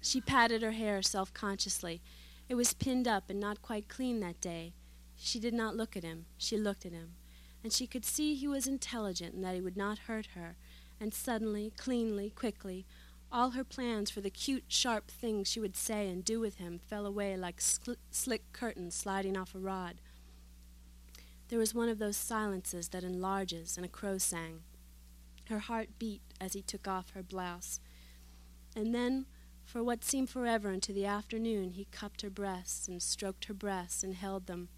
She 0.00 0.20
patted 0.20 0.62
her 0.62 0.72
hair 0.72 1.00
self 1.00 1.32
consciously 1.32 2.02
it 2.48 2.56
was 2.56 2.74
pinned 2.74 3.08
up 3.08 3.30
and 3.30 3.40
not 3.40 3.62
quite 3.62 3.88
clean 3.88 4.20
that 4.20 4.40
day. 4.40 4.74
She 5.16 5.40
did 5.40 5.54
not 5.54 5.76
look 5.76 5.96
at 5.96 6.04
him. 6.04 6.26
She 6.36 6.58
looked 6.58 6.84
at 6.84 6.92
him. 6.92 7.14
And 7.62 7.72
she 7.72 7.86
could 7.86 8.04
see 8.04 8.34
he 8.34 8.46
was 8.46 8.66
intelligent 8.66 9.34
and 9.34 9.42
that 9.44 9.54
he 9.54 9.60
would 9.60 9.76
not 9.76 10.00
hurt 10.00 10.28
her. 10.34 10.56
And 11.00 11.12
suddenly, 11.12 11.72
cleanly, 11.76 12.30
quickly, 12.30 12.86
all 13.30 13.50
her 13.50 13.64
plans 13.64 14.10
for 14.10 14.20
the 14.20 14.30
cute, 14.30 14.64
sharp 14.68 15.10
things 15.10 15.48
she 15.48 15.60
would 15.60 15.76
say 15.76 16.08
and 16.08 16.24
do 16.24 16.38
with 16.38 16.56
him 16.58 16.78
fell 16.78 17.04
away 17.04 17.36
like 17.36 17.60
sl- 17.60 17.92
slick 18.10 18.52
curtains 18.52 18.94
sliding 18.94 19.36
off 19.36 19.54
a 19.54 19.58
rod. 19.58 19.96
There 21.48 21.58
was 21.58 21.74
one 21.74 21.88
of 21.88 21.98
those 21.98 22.16
silences 22.16 22.88
that 22.88 23.04
enlarges, 23.04 23.76
and 23.76 23.84
a 23.84 23.88
crow 23.88 24.18
sang. 24.18 24.60
Her 25.48 25.58
heart 25.58 25.98
beat 25.98 26.22
as 26.40 26.54
he 26.54 26.62
took 26.62 26.88
off 26.88 27.10
her 27.10 27.22
blouse. 27.22 27.80
And 28.74 28.94
then, 28.94 29.26
for 29.64 29.82
what 29.82 30.04
seemed 30.04 30.30
forever 30.30 30.70
into 30.70 30.92
the 30.92 31.06
afternoon, 31.06 31.70
he 31.70 31.86
cupped 31.90 32.22
her 32.22 32.30
breasts 32.30 32.88
and 32.88 33.02
stroked 33.02 33.46
her 33.46 33.54
breasts 33.54 34.02
and 34.02 34.14
held 34.14 34.46
them. 34.46 34.68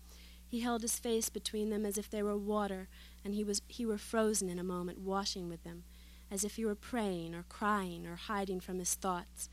He 0.46 0.60
held 0.60 0.82
his 0.82 0.98
face 0.98 1.28
between 1.28 1.70
them 1.70 1.84
as 1.84 1.98
if 1.98 2.08
they 2.08 2.22
were 2.22 2.36
water, 2.36 2.88
and 3.24 3.34
he, 3.34 3.44
was, 3.44 3.62
he 3.68 3.84
were 3.84 3.98
frozen 3.98 4.48
in 4.48 4.58
a 4.58 4.64
moment, 4.64 5.00
washing 5.00 5.48
with 5.48 5.62
them, 5.64 5.84
as 6.30 6.44
if 6.44 6.56
he 6.56 6.64
were 6.64 6.74
praying 6.74 7.34
or 7.34 7.44
crying 7.48 8.06
or 8.06 8.16
hiding 8.16 8.60
from 8.60 8.78
his 8.78 8.94
thoughts. 8.94 9.48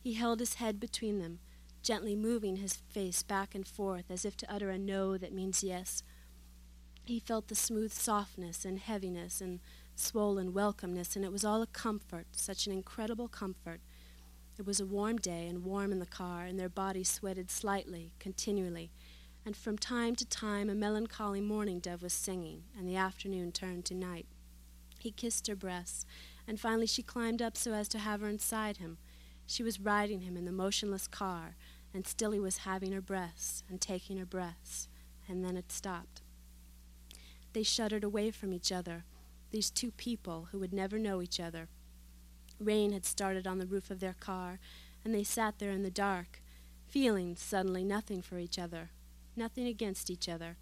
He 0.00 0.14
held 0.14 0.40
his 0.40 0.54
head 0.54 0.78
between 0.78 1.18
them, 1.18 1.40
gently 1.82 2.14
moving 2.14 2.56
his 2.56 2.74
face 2.74 3.22
back 3.22 3.54
and 3.54 3.66
forth 3.66 4.10
as 4.10 4.24
if 4.24 4.36
to 4.38 4.52
utter 4.52 4.70
a 4.70 4.78
no 4.78 5.16
that 5.16 5.32
means 5.32 5.62
yes. 5.62 6.02
He 7.04 7.20
felt 7.20 7.48
the 7.48 7.54
smooth 7.54 7.92
softness 7.92 8.64
and 8.64 8.78
heaviness 8.78 9.40
and 9.40 9.60
swollen 9.94 10.52
welcomeness, 10.52 11.16
and 11.16 11.24
it 11.24 11.32
was 11.32 11.44
all 11.44 11.62
a 11.62 11.66
comfort, 11.66 12.26
such 12.32 12.66
an 12.66 12.72
incredible 12.72 13.28
comfort. 13.28 13.80
It 14.58 14.66
was 14.66 14.80
a 14.80 14.86
warm 14.86 15.16
day 15.16 15.46
and 15.46 15.64
warm 15.64 15.92
in 15.92 15.98
the 15.98 16.06
car, 16.06 16.44
and 16.44 16.58
their 16.58 16.68
bodies 16.68 17.08
sweated 17.08 17.50
slightly, 17.50 18.12
continually, 18.18 18.90
and 19.46 19.56
from 19.56 19.78
time 19.78 20.14
to 20.16 20.26
time 20.26 20.68
a 20.68 20.74
melancholy 20.74 21.40
mourning 21.40 21.78
dove 21.78 22.02
was 22.02 22.12
singing, 22.12 22.64
and 22.76 22.88
the 22.88 22.96
afternoon 22.96 23.52
turned 23.52 23.84
to 23.86 23.94
night. 23.94 24.26
He 24.98 25.10
kissed 25.10 25.46
her 25.46 25.56
breasts, 25.56 26.04
and 26.46 26.60
finally 26.60 26.86
she 26.86 27.02
climbed 27.02 27.40
up 27.40 27.56
so 27.56 27.72
as 27.72 27.88
to 27.88 27.98
have 27.98 28.20
her 28.20 28.28
inside 28.28 28.76
him. 28.76 28.98
She 29.46 29.62
was 29.62 29.80
riding 29.80 30.20
him 30.20 30.36
in 30.36 30.44
the 30.44 30.52
motionless 30.52 31.06
car, 31.08 31.56
and 31.94 32.06
still 32.06 32.32
he 32.32 32.40
was 32.40 32.58
having 32.58 32.92
her 32.92 33.00
breasts 33.00 33.62
and 33.68 33.80
taking 33.80 34.18
her 34.18 34.26
breaths, 34.26 34.88
and 35.26 35.44
then 35.44 35.56
it 35.56 35.72
stopped. 35.72 36.20
They 37.54 37.62
shuddered 37.62 38.04
away 38.04 38.30
from 38.30 38.52
each 38.52 38.70
other, 38.70 39.04
these 39.50 39.70
two 39.70 39.92
people 39.92 40.48
who 40.50 40.58
would 40.58 40.74
never 40.74 40.98
know 40.98 41.22
each 41.22 41.40
other 41.40 41.68
Rain 42.60 42.92
had 42.92 43.04
started 43.04 43.46
on 43.46 43.58
the 43.58 43.66
roof 43.66 43.90
of 43.90 44.00
their 44.00 44.14
car, 44.14 44.58
and 45.04 45.14
they 45.14 45.22
sat 45.22 45.58
there 45.58 45.70
in 45.70 45.82
the 45.82 45.90
dark, 45.90 46.42
feeling 46.86 47.36
suddenly 47.36 47.84
nothing 47.84 48.20
for 48.20 48.38
each 48.38 48.58
other, 48.58 48.90
nothing 49.36 49.66
against 49.66 50.10
each 50.10 50.28
other. 50.28 50.56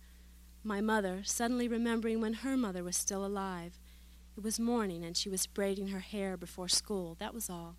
My 0.63 0.81
mother, 0.81 1.23
suddenly 1.25 1.69
remembering 1.69 2.21
when 2.21 2.35
her 2.35 2.57
mother 2.57 2.85
was 2.85 2.97
still 2.97 3.25
alive. 3.25 3.79
It 4.37 4.45
was 4.45 4.61
morning, 4.61 5.03
and 5.03 5.17
she 5.17 5.31
was 5.31 5.47
braiding 5.47 5.89
her 5.89 6.01
hair 6.01 6.37
before 6.37 6.69
school, 6.69 7.17
that 7.19 7.33
was 7.33 7.49
all. 7.49 7.77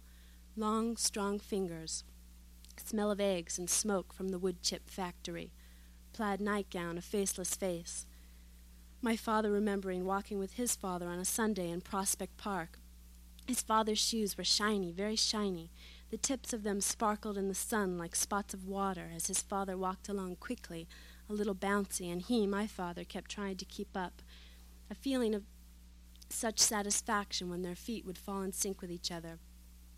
Long, 0.56 0.98
strong 0.98 1.40
fingers. 1.40 2.04
Smell 2.84 3.12
of 3.12 3.20
eggs 3.22 3.60
and 3.60 3.70
smoke 3.70 4.12
from 4.12 4.30
the 4.30 4.40
wood 4.40 4.64
chip 4.64 4.90
factory. 4.90 5.52
Plaid 6.14 6.42
nightgown, 6.42 6.98
a 6.98 7.02
faceless 7.02 7.54
face. 7.54 8.08
My 9.04 9.16
father 9.16 9.52
remembering 9.52 10.04
walking 10.04 10.40
with 10.40 10.54
his 10.54 10.76
father 10.76 11.08
on 11.08 11.20
a 11.20 11.26
Sunday 11.26 11.70
in 11.70 11.82
Prospect 11.82 12.38
Park, 12.38 12.80
His 13.48 13.62
father's 13.62 14.00
shoes 14.00 14.38
were 14.38 14.44
shiny, 14.44 14.92
very 14.92 15.16
shiny. 15.16 15.72
The 16.10 16.18
tips 16.18 16.54
of 16.54 16.64
them 16.64 16.82
sparkled 16.82 17.38
in 17.38 17.48
the 17.48 17.54
sun 17.54 17.98
like 17.98 18.16
spots 18.16 18.54
of 18.54 18.66
water 18.68 19.12
as 19.16 19.28
his 19.28 19.42
father 19.42 19.78
walked 19.78 20.10
along 20.10 20.38
quickly, 20.38 20.88
a 21.30 21.34
little 21.34 21.56
bouncy, 21.56 22.12
and 22.12 22.22
he, 22.22 22.48
my 22.48 22.68
father, 22.68 23.04
kept 23.04 23.32
trying 23.32 23.58
to 23.58 23.66
keep 23.66 23.96
up. 23.96 24.22
A 24.90 24.96
feeling 24.96 25.36
of 25.36 25.44
such 26.34 26.60
satisfaction 26.60 27.50
when 27.50 27.62
their 27.62 27.76
feet 27.76 28.06
would 28.06 28.18
fall 28.18 28.42
in 28.42 28.54
sync 28.54 28.82
with 28.82 28.92
each 28.92 29.12
other. 29.12 29.40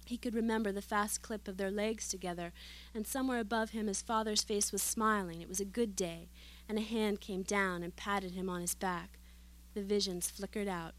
He 0.06 0.18
could 0.18 0.34
remember 0.34 0.72
the 0.72 0.82
fast 0.82 1.22
clip 1.22 1.48
of 1.48 1.58
their 1.58 1.70
legs 1.70 2.10
together, 2.10 2.52
and 2.96 3.06
somewhere 3.06 3.40
above 3.40 3.72
him 3.72 3.86
his 3.88 4.02
father's 4.02 4.42
face 4.42 4.72
was 4.72 4.82
smiling. 4.82 5.42
It 5.42 5.48
was 5.48 5.60
a 5.60 5.66
good 5.66 5.96
day, 5.96 6.30
and 6.68 6.80
a 6.80 6.82
hand 6.82 7.22
came 7.22 7.44
down 7.44 7.84
and 7.84 7.96
patted 7.96 8.32
him 8.32 8.50
on 8.50 8.62
his 8.62 8.74
back. 8.74 9.20
The 9.76 9.84
visions 9.84 10.30
flickered 10.30 10.68
out. 10.68 10.94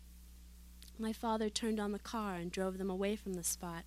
My 0.97 1.13
father 1.13 1.49
turned 1.49 1.81
on 1.81 1.93
the 1.93 1.99
car 1.99 2.37
and 2.37 2.53
drove 2.53 2.79
them 2.79 2.91
away 2.91 3.17
from 3.17 3.35
the 3.35 3.43
spot. 3.43 3.85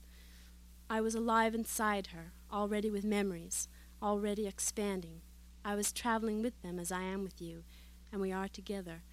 I 0.89 1.00
was 1.00 1.16
alive 1.16 1.56
inside 1.56 2.08
her, 2.08 2.34
already 2.52 2.89
with 2.89 3.06
memories, 3.06 3.70
already 4.02 4.46
expanding. 4.46 5.22
I 5.64 5.76
was 5.76 5.94
traveling 5.94 6.41
with 6.41 6.62
them 6.62 6.80
as 6.80 6.91
I 6.91 7.04
am 7.04 7.24
with 7.24 7.41
you, 7.41 7.64
and 8.12 8.20
we 8.20 8.34
are 8.34 8.50
together. 8.50 9.04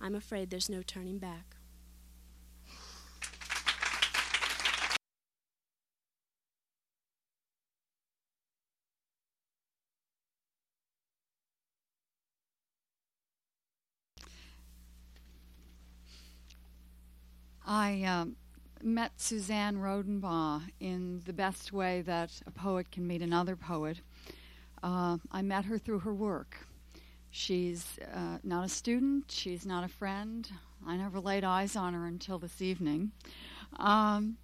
I'm 0.00 0.14
afraid 0.14 0.50
there's 0.50 0.68
no 0.68 0.82
turning 0.82 1.18
back. 1.18 1.56
I 17.70 18.02
um, 18.04 18.36
met 18.82 19.20
Suzanne 19.20 19.76
Rhodenbaugh 19.76 20.62
in 20.80 21.20
the 21.26 21.34
best 21.34 21.70
way 21.70 22.00
that 22.00 22.30
a 22.46 22.50
poet 22.50 22.90
can 22.90 23.06
meet 23.06 23.20
another 23.20 23.56
poet. 23.56 24.00
Uh, 24.82 25.18
I 25.30 25.42
met 25.42 25.66
her 25.66 25.76
through 25.76 25.98
her 25.98 26.14
work. 26.14 26.66
She's 27.28 27.98
uh, 28.14 28.38
not 28.42 28.64
a 28.64 28.70
student, 28.70 29.30
she's 29.30 29.66
not 29.66 29.84
a 29.84 29.88
friend. 29.88 30.50
I 30.86 30.96
never 30.96 31.20
laid 31.20 31.44
eyes 31.44 31.76
on 31.76 31.92
her 31.92 32.06
until 32.06 32.38
this 32.38 32.62
evening. 32.62 33.12
Um, 33.76 34.38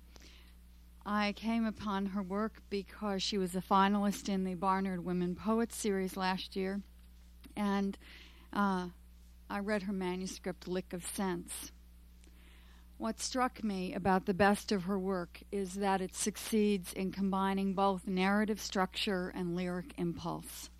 I 1.07 1.33
came 1.33 1.64
upon 1.64 2.05
her 2.07 2.22
work 2.22 2.61
because 2.68 3.22
she 3.22 3.39
was 3.39 3.55
a 3.55 3.62
finalist 3.62 4.29
in 4.29 4.45
the 4.45 4.55
Barnard 4.55 5.03
Women 5.03 5.35
Poets 5.35 5.77
series 5.77 6.18
last 6.18 6.57
year, 6.57 6.83
and 7.57 7.97
uh, 8.53 8.89
I 9.49 9.61
read 9.61 9.85
her 9.85 9.95
manuscript, 9.95 10.68
Lick 10.68 10.93
of 10.93 11.07
Sense. 11.07 11.72
What 12.97 13.20
struck 13.20 13.64
me 13.64 13.92
about 13.92 14.24
the 14.24 14.34
best 14.34 14.70
of 14.70 14.84
her 14.84 14.99
work 14.99 15.42
is 15.51 15.74
that 15.74 16.01
it 16.01 16.14
succeeds 16.14 16.92
in 16.92 17.11
combining 17.11 17.74
both 17.74 18.07
narrative 18.07 18.61
structure 18.61 19.32
and 19.34 19.57
lyric 19.57 19.95
impulse. 19.99 20.70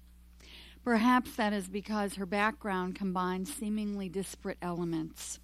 Perhaps 0.85 1.35
that 1.37 1.53
is 1.53 1.69
because 1.69 2.15
her 2.15 2.27
background 2.27 2.95
combines 2.95 3.53
seemingly 3.53 4.09
disparate 4.09 4.59
elements. 4.63 5.41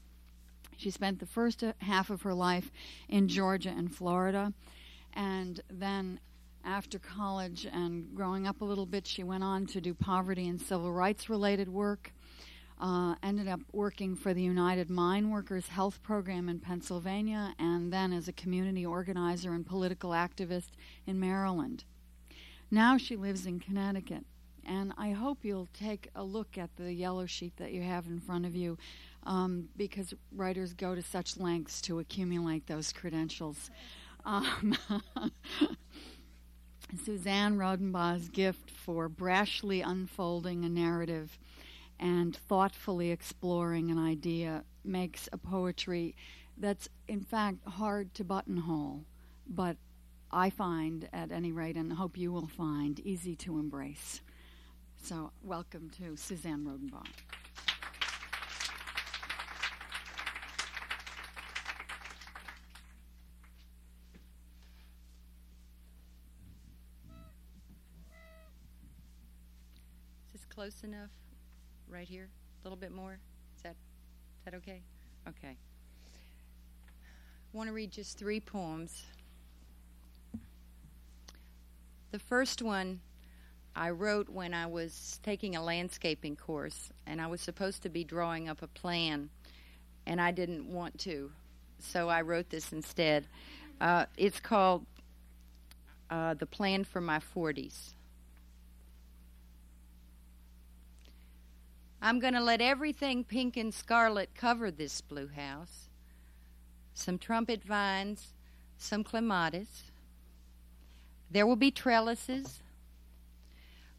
She 0.77 0.91
spent 0.91 1.19
the 1.19 1.27
first 1.27 1.65
uh, 1.65 1.73
half 1.79 2.09
of 2.09 2.23
her 2.23 2.35
life 2.35 2.71
in 3.09 3.27
Georgia 3.27 3.75
and 3.77 3.93
Florida, 3.95 4.53
and 5.13 5.61
then 5.69 6.21
after 6.65 6.99
college 6.99 7.67
and 7.71 8.15
growing 8.15 8.47
up 8.47 8.61
a 8.61 8.65
little 8.65 8.87
bit, 8.87 9.07
she 9.07 9.25
went 9.25 9.43
on 9.43 9.67
to 9.67 9.81
do 9.81 9.93
poverty 9.93 10.47
and 10.47 10.61
civil 10.61 10.93
rights 10.93 11.29
related 11.29 11.69
work 11.69 12.13
uh, 12.81 13.15
ended 13.23 13.47
up 13.47 13.61
working 13.73 14.17
for 14.17 14.33
the 14.33 14.43
United 14.43 14.89
Mine 14.89 15.31
Workers 15.31 15.69
Health 15.69 16.03
Program 16.03 16.49
in 16.49 16.59
Pennsylvania, 16.59 17.55
and 17.59 17.93
then 17.93 18.13
as 18.13 18.27
a 18.27 18.33
community 18.33 18.87
organizer 18.87 19.53
and 19.53 19.67
political 19.67 20.11
activist 20.11 20.71
in 21.07 21.21
Maryland. 21.21 21.85
Now 22.71 22.97
she 22.97 23.17
lives 23.17 23.45
in 23.45 23.61
Connecticut, 23.61 24.25
and 24.65 24.95
I 24.97 25.11
hope 25.11 25.45
you'll 25.45 25.69
take 25.75 26.09
a 26.15 26.25
look 26.25 26.57
at 26.57 26.75
the 26.77 26.93
yellow 26.93 27.27
sheet 27.27 27.57
that 27.59 27.73
you 27.73 27.83
have 27.83 28.07
in 28.07 28.19
front 28.19 28.47
of 28.47 28.55
you, 28.55 28.79
um, 29.25 29.69
because 29.77 30.15
writers 30.33 30.73
go 30.73 30.95
to 30.95 31.03
such 31.03 31.37
lengths 31.37 31.83
to 31.83 31.99
accumulate 31.99 32.67
those 32.67 32.93
credentials. 32.93 33.71
Um, 34.25 34.77
Suzanne 37.05 37.57
Rhodenbaugh's 37.57 38.29
gift 38.29 38.71
for 38.71 39.09
brashly 39.09 39.83
unfolding 39.87 40.65
a 40.65 40.69
narrative 40.69 41.39
and 42.01 42.35
thoughtfully 42.35 43.11
exploring 43.11 43.91
an 43.91 43.99
idea 43.99 44.65
makes 44.83 45.29
a 45.33 45.37
poetry 45.37 46.17
that's 46.57 46.89
in 47.07 47.21
fact 47.21 47.59
hard 47.67 48.15
to 48.15 48.25
buttonhole, 48.25 49.05
but 49.47 49.77
I 50.33 50.49
find, 50.49 51.09
at 51.13 51.31
any 51.31 51.53
rate, 51.53 51.77
and 51.77 51.93
hope 51.93 52.17
you 52.17 52.33
will 52.33 52.47
find, 52.47 52.99
easy 53.01 53.37
to 53.37 53.59
embrace. 53.59 54.23
So, 55.03 55.33
welcome 55.43 55.91
to 55.99 56.17
Suzanne 56.17 56.65
Rhodenbaugh. 56.65 57.07
Is 70.27 70.33
this 70.33 70.45
close 70.49 70.83
enough? 70.85 71.11
Right 71.91 72.09
here? 72.09 72.29
A 72.63 72.69
little 72.69 72.77
bit 72.77 72.93
more? 72.93 73.19
Is 73.57 73.63
that, 73.63 73.71
is 73.71 74.45
that 74.45 74.55
okay? 74.55 74.81
Okay. 75.29 75.57
I 77.53 77.57
want 77.57 77.69
to 77.69 77.73
read 77.73 77.91
just 77.91 78.17
three 78.19 78.41
poems. 78.41 79.03
The 82.13 82.19
first 82.19 82.63
one 82.63 83.01
I 83.75 83.91
wrote 83.91 84.29
when 84.29 84.55
I 84.55 84.67
was 84.67 85.21
taking 85.23 85.57
a 85.57 85.63
landscaping 85.63 86.37
course, 86.37 86.91
and 87.07 87.21
I 87.21 87.27
was 87.27 87.41
supposed 87.41 87.83
to 87.83 87.89
be 87.89 88.05
drawing 88.05 88.49
up 88.49 88.63
a 88.63 88.67
plan, 88.69 89.31
and 90.07 90.21
I 90.21 90.31
didn't 90.31 90.73
want 90.73 90.99
to, 91.01 91.31
so 91.79 92.09
I 92.09 92.23
wrote 92.23 92.51
this 92.51 92.73
instead. 92.73 93.27
Uh, 93.81 94.07
it's 94.17 94.41
called 94.41 94.87
uh, 96.11 96.35
The 96.35 96.47
Plan 96.47 96.85
for 96.85 97.01
My 97.01 97.21
40s. 97.35 97.95
I'm 102.03 102.19
going 102.19 102.35
to 102.35 102.43
let 102.43 102.63
everything 102.63 103.25
pink 103.25 103.57
and 103.57 103.75
scarlet 103.75 104.31
cover 104.35 104.71
this 104.71 105.01
blue 105.01 105.29
house 105.29 105.89
some 106.93 107.19
trumpet 107.19 107.63
vines, 107.63 108.35
some 108.77 109.03
clematis. 109.03 109.85
There 111.31 111.47
will 111.47 111.57
be 111.57 111.71
trellises, 111.71 112.61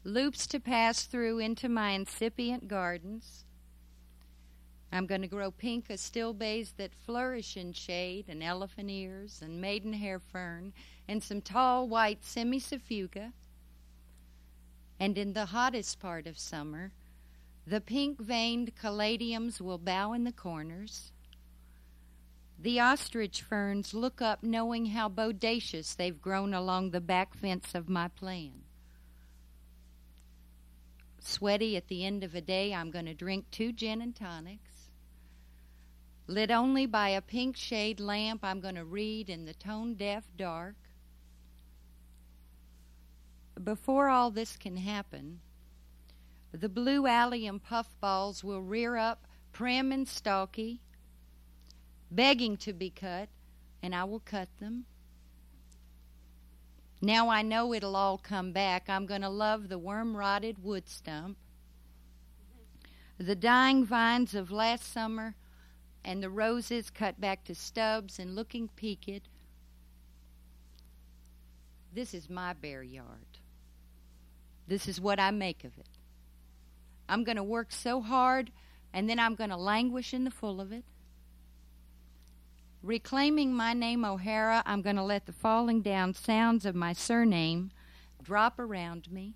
loops 0.04 0.46
to 0.48 0.60
pass 0.60 1.04
through 1.04 1.38
into 1.38 1.68
my 1.68 1.90
incipient 1.90 2.68
gardens. 2.68 3.44
I'm 4.92 5.06
going 5.06 5.22
to 5.22 5.26
grow 5.26 5.50
pink 5.50 5.88
astilbes 5.88 6.76
that 6.76 6.94
flourish 6.94 7.56
in 7.56 7.72
shade, 7.72 8.26
and 8.28 8.42
elephant 8.42 8.90
ears, 8.90 9.40
and 9.42 9.60
maidenhair 9.60 10.18
fern, 10.18 10.72
and 11.08 11.22
some 11.22 11.40
tall 11.40 11.88
white 11.88 12.22
cimicifuga. 12.22 13.32
And 15.00 15.16
in 15.16 15.32
the 15.32 15.46
hottest 15.46 15.98
part 15.98 16.26
of 16.26 16.38
summer, 16.38 16.92
the 17.66 17.80
pink 17.80 18.20
veined 18.20 18.74
caladiums 18.74 19.60
will 19.60 19.78
bow 19.78 20.12
in 20.12 20.24
the 20.24 20.32
corners. 20.32 21.12
The 22.58 22.80
ostrich 22.80 23.42
ferns 23.42 23.94
look 23.94 24.22
up, 24.22 24.42
knowing 24.42 24.86
how 24.86 25.08
bodacious 25.08 25.96
they've 25.96 26.20
grown 26.20 26.54
along 26.54 26.90
the 26.90 27.00
back 27.00 27.34
fence 27.34 27.74
of 27.74 27.88
my 27.88 28.08
plan. 28.08 28.62
Sweaty 31.18 31.76
at 31.76 31.88
the 31.88 32.04
end 32.04 32.24
of 32.24 32.34
a 32.34 32.40
day, 32.40 32.74
I'm 32.74 32.90
going 32.90 33.06
to 33.06 33.14
drink 33.14 33.46
two 33.50 33.72
gin 33.72 34.00
and 34.00 34.14
tonics. 34.14 34.90
Lit 36.26 36.50
only 36.50 36.86
by 36.86 37.10
a 37.10 37.20
pink 37.20 37.56
shade 37.56 38.00
lamp, 38.00 38.40
I'm 38.42 38.60
going 38.60 38.74
to 38.76 38.84
read 38.84 39.28
in 39.28 39.44
the 39.44 39.54
tone 39.54 39.94
deaf 39.94 40.24
dark. 40.36 40.76
Before 43.62 44.08
all 44.08 44.30
this 44.30 44.56
can 44.56 44.76
happen, 44.76 45.40
the 46.52 46.68
blue 46.68 47.06
allium 47.06 47.58
puffballs 47.58 48.44
will 48.44 48.60
rear 48.60 48.96
up 48.96 49.26
prim 49.52 49.92
and 49.92 50.06
stalky, 50.06 50.80
begging 52.10 52.56
to 52.58 52.72
be 52.72 52.90
cut, 52.90 53.28
and 53.82 53.94
I 53.94 54.04
will 54.04 54.20
cut 54.20 54.48
them. 54.60 54.84
Now 57.00 57.28
I 57.28 57.42
know 57.42 57.74
it'll 57.74 57.96
all 57.96 58.18
come 58.18 58.52
back. 58.52 58.88
I'm 58.88 59.06
going 59.06 59.22
to 59.22 59.28
love 59.28 59.68
the 59.68 59.78
worm 59.78 60.16
rotted 60.16 60.62
wood 60.62 60.88
stump, 60.88 61.36
the 63.18 63.34
dying 63.34 63.84
vines 63.84 64.34
of 64.34 64.50
last 64.50 64.92
summer, 64.92 65.34
and 66.04 66.22
the 66.22 66.30
roses 66.30 66.90
cut 66.90 67.20
back 67.20 67.44
to 67.44 67.54
stubs 67.54 68.18
and 68.18 68.36
looking 68.36 68.68
peaked. 68.68 69.28
This 71.94 72.14
is 72.14 72.30
my 72.30 72.52
bare 72.52 72.82
yard. 72.82 73.38
This 74.66 74.86
is 74.88 75.00
what 75.00 75.20
I 75.20 75.30
make 75.30 75.64
of 75.64 75.76
it. 75.78 75.88
I'm 77.12 77.24
going 77.24 77.36
to 77.36 77.44
work 77.44 77.72
so 77.72 78.00
hard 78.00 78.50
and 78.94 79.06
then 79.06 79.18
I'm 79.18 79.34
going 79.34 79.50
to 79.50 79.56
languish 79.56 80.14
in 80.14 80.24
the 80.24 80.30
full 80.30 80.62
of 80.62 80.72
it. 80.72 80.82
Reclaiming 82.82 83.52
my 83.52 83.74
name 83.74 84.02
O'Hara, 84.02 84.62
I'm 84.64 84.80
going 84.80 84.96
to 84.96 85.02
let 85.02 85.26
the 85.26 85.32
falling 85.32 85.82
down 85.82 86.14
sounds 86.14 86.64
of 86.64 86.74
my 86.74 86.94
surname 86.94 87.70
drop 88.22 88.58
around 88.58 89.12
me. 89.12 89.34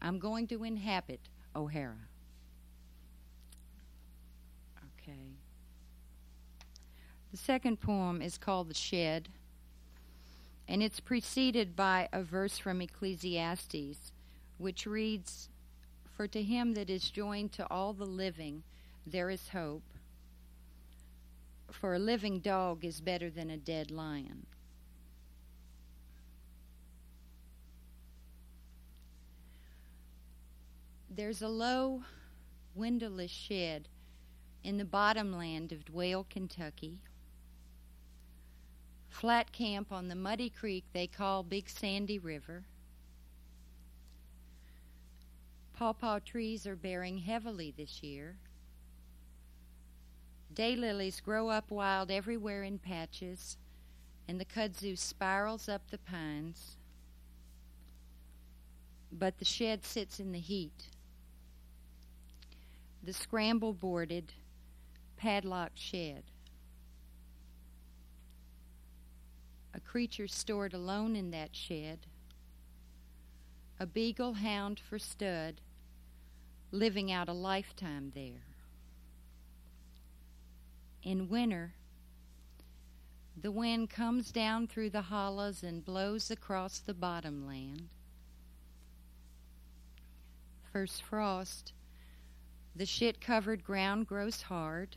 I'm 0.00 0.18
going 0.18 0.48
to 0.48 0.64
inhabit 0.64 1.20
O'Hara. 1.54 2.08
Okay. 4.98 5.36
The 7.30 7.36
second 7.36 7.80
poem 7.80 8.20
is 8.20 8.36
called 8.36 8.68
The 8.68 8.74
Shed, 8.74 9.28
and 10.66 10.82
it's 10.82 10.98
preceded 10.98 11.76
by 11.76 12.08
a 12.12 12.24
verse 12.24 12.58
from 12.58 12.82
Ecclesiastes, 12.82 14.10
which 14.58 14.86
reads 14.86 15.48
For 16.22 16.28
to 16.28 16.42
him 16.44 16.74
that 16.74 16.88
is 16.88 17.10
joined 17.10 17.50
to 17.54 17.66
all 17.68 17.92
the 17.92 18.06
living, 18.06 18.62
there 19.04 19.28
is 19.28 19.48
hope 19.48 19.82
for 21.72 21.94
a 21.94 21.98
living 21.98 22.38
dog 22.38 22.84
is 22.84 23.00
better 23.00 23.28
than 23.28 23.50
a 23.50 23.56
dead 23.56 23.90
lion. 23.90 24.46
There's 31.10 31.42
a 31.42 31.48
low, 31.48 32.04
windowless 32.76 33.32
shed 33.32 33.88
in 34.62 34.78
the 34.78 34.84
bottomland 34.84 35.72
of 35.72 35.84
Dwale, 35.84 36.28
Kentucky. 36.30 37.00
Flat 39.08 39.50
camp 39.50 39.90
on 39.90 40.06
the 40.06 40.14
muddy 40.14 40.50
creek 40.50 40.84
they 40.92 41.08
call 41.08 41.42
Big 41.42 41.68
Sandy 41.68 42.20
River. 42.20 42.62
Pawpaw 45.82 46.20
trees 46.20 46.64
are 46.64 46.76
bearing 46.76 47.18
heavily 47.18 47.74
this 47.76 48.04
year. 48.04 48.36
Daylilies 50.54 51.20
grow 51.20 51.48
up 51.48 51.72
wild 51.72 52.08
everywhere 52.08 52.62
in 52.62 52.78
patches, 52.78 53.56
and 54.28 54.38
the 54.38 54.44
kudzu 54.44 54.96
spirals 54.96 55.68
up 55.68 55.90
the 55.90 55.98
pines. 55.98 56.76
But 59.10 59.38
the 59.38 59.44
shed 59.44 59.84
sits 59.84 60.20
in 60.20 60.30
the 60.30 60.38
heat. 60.38 60.86
The 63.02 63.12
scramble 63.12 63.72
boarded, 63.72 64.34
padlocked 65.16 65.80
shed. 65.80 66.22
A 69.74 69.80
creature 69.80 70.28
stored 70.28 70.74
alone 70.74 71.16
in 71.16 71.32
that 71.32 71.56
shed. 71.56 72.06
A 73.80 73.86
beagle 73.86 74.34
hound 74.34 74.78
for 74.78 75.00
stud, 75.00 75.60
living 76.72 77.12
out 77.12 77.28
a 77.28 77.32
lifetime 77.32 78.10
there 78.14 78.42
in 81.02 81.28
winter, 81.28 81.74
the 83.40 83.50
wind 83.50 83.90
comes 83.90 84.30
down 84.30 84.66
through 84.66 84.90
the 84.90 85.02
hollows 85.02 85.62
and 85.62 85.84
blows 85.84 86.30
across 86.30 86.78
the 86.78 86.94
bottomland. 86.94 87.88
First 90.72 91.02
frost, 91.02 91.72
the 92.74 92.86
shit 92.86 93.20
covered 93.20 93.64
ground 93.64 94.06
grows 94.06 94.42
hard, 94.42 94.96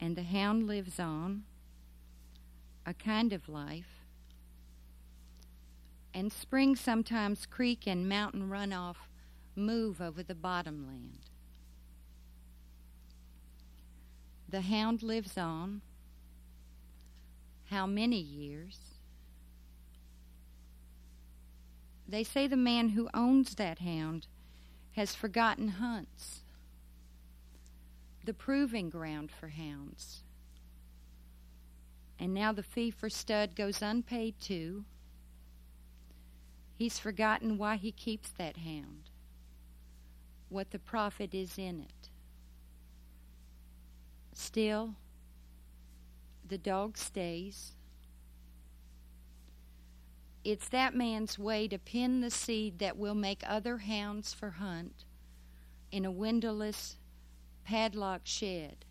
and 0.00 0.16
the 0.16 0.22
hound 0.22 0.66
lives 0.66 0.98
on, 0.98 1.44
a 2.84 2.92
kind 2.92 3.32
of 3.32 3.48
life. 3.48 4.04
And 6.12 6.32
spring 6.32 6.74
sometimes 6.74 7.46
creek 7.46 7.86
and 7.86 8.08
mountain 8.08 8.50
runoff 8.50 8.96
move 9.54 10.00
over 10.00 10.22
the 10.22 10.34
bottomland. 10.34 11.18
The 14.48 14.62
hound 14.62 15.02
lives 15.02 15.38
on. 15.38 15.82
How 17.66 17.86
many 17.86 18.18
years? 18.18 18.78
They 22.08 22.24
say 22.24 22.48
the 22.48 22.56
man 22.56 22.88
who 22.90 23.08
owns 23.14 23.54
that 23.54 23.78
hound 23.78 24.26
has 24.92 25.14
forgotten 25.14 25.68
hunts, 25.68 26.40
the 28.24 28.34
proving 28.34 28.90
ground 28.90 29.30
for 29.30 29.48
hounds. 29.48 30.22
And 32.18 32.34
now 32.34 32.52
the 32.52 32.64
fee 32.64 32.90
for 32.90 33.08
stud 33.08 33.54
goes 33.54 33.80
unpaid 33.80 34.34
too. 34.40 34.84
He's 36.76 36.98
forgotten 36.98 37.56
why 37.56 37.76
he 37.76 37.92
keeps 37.92 38.30
that 38.32 38.56
hound, 38.56 39.09
what 40.50 40.70
the 40.70 40.78
profit 40.78 41.34
is 41.34 41.56
in 41.56 41.80
it. 41.80 42.10
Still, 44.34 44.94
the 46.46 46.58
dog 46.58 46.98
stays. 46.98 47.72
It's 50.42 50.68
that 50.68 50.94
man's 50.94 51.38
way 51.38 51.68
to 51.68 51.78
pin 51.78 52.20
the 52.20 52.30
seed 52.30 52.78
that 52.78 52.96
will 52.96 53.14
make 53.14 53.42
other 53.46 53.78
hounds 53.78 54.32
for 54.34 54.50
hunt 54.50 55.04
in 55.92 56.04
a 56.04 56.10
windowless, 56.10 56.96
padlocked 57.64 58.26
shed. 58.26 58.84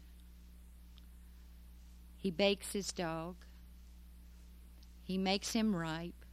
He 2.18 2.32
bakes 2.32 2.74
his 2.74 2.92
dog. 2.92 3.36
He 5.04 5.18
makes 5.18 5.54
him 5.54 5.76
ripe. 5.76 6.26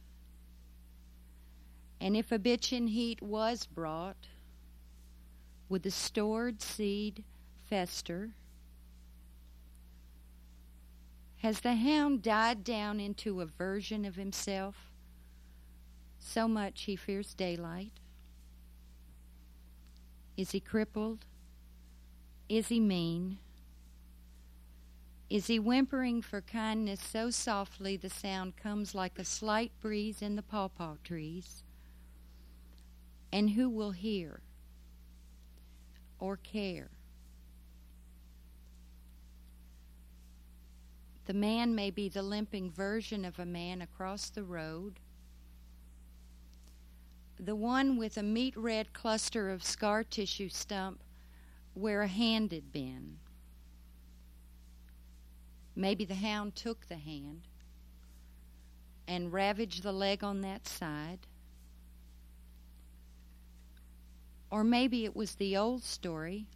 And 1.99 2.15
if 2.15 2.31
a 2.31 2.37
bitchin' 2.37 2.89
heat 2.89 3.21
was 3.21 3.65
brought, 3.65 4.27
would 5.69 5.83
the 5.83 5.91
stored 5.91 6.61
seed 6.61 7.23
fester? 7.69 8.31
Has 11.37 11.59
the 11.59 11.75
hound 11.75 12.23
died 12.23 12.63
down 12.63 12.99
into 12.99 13.41
a 13.41 13.45
version 13.45 14.05
of 14.05 14.15
himself? 14.15 14.91
So 16.19 16.47
much 16.47 16.83
he 16.83 16.95
fears 16.95 17.33
daylight? 17.33 17.91
Is 20.35 20.51
he 20.51 20.59
crippled? 20.59 21.25
Is 22.49 22.67
he 22.67 22.79
mean? 22.79 23.37
Is 25.29 25.47
he 25.47 25.59
whimpering 25.59 26.21
for 26.21 26.41
kindness 26.41 27.01
so 27.01 27.29
softly 27.29 27.97
the 27.97 28.09
sound 28.09 28.55
comes 28.55 28.95
like 28.95 29.19
a 29.19 29.25
slight 29.25 29.71
breeze 29.81 30.21
in 30.21 30.37
the 30.37 30.41
pawpaw 30.41 30.95
trees? 31.03 31.63
And 33.31 33.51
who 33.51 33.69
will 33.69 33.91
hear 33.91 34.39
or 36.19 36.37
care? 36.37 36.89
The 41.25 41.33
man 41.33 41.75
may 41.75 41.91
be 41.91 42.07
the 42.07 42.21
limping 42.21 42.71
version 42.71 43.25
of 43.25 43.37
a 43.37 43.45
man 43.45 43.81
across 43.81 44.29
the 44.29 44.43
road. 44.43 44.99
The 47.37 47.55
one 47.55 47.97
with 47.97 48.17
a 48.17 48.23
meat 48.23 48.55
red 48.55 48.93
cluster 48.93 49.49
of 49.49 49.63
scar 49.63 50.05
tissue 50.05 50.47
stump 50.47 51.03
where 51.73 52.01
a 52.01 52.07
hand 52.07 52.53
had 52.53 52.71
been. 52.71 53.17
Maybe 55.75 56.05
the 56.05 56.15
hound 56.15 56.55
took 56.55 56.87
the 56.87 56.95
hand 56.95 57.41
and 59.07 59.31
ravaged 59.31 59.83
the 59.83 59.91
leg 59.91 60.23
on 60.23 60.41
that 60.41 60.65
side. 60.67 61.27
Or 64.49 64.63
maybe 64.63 65.03
it 65.05 65.15
was 65.15 65.35
the 65.35 65.57
old 65.57 65.83
story 65.83 66.47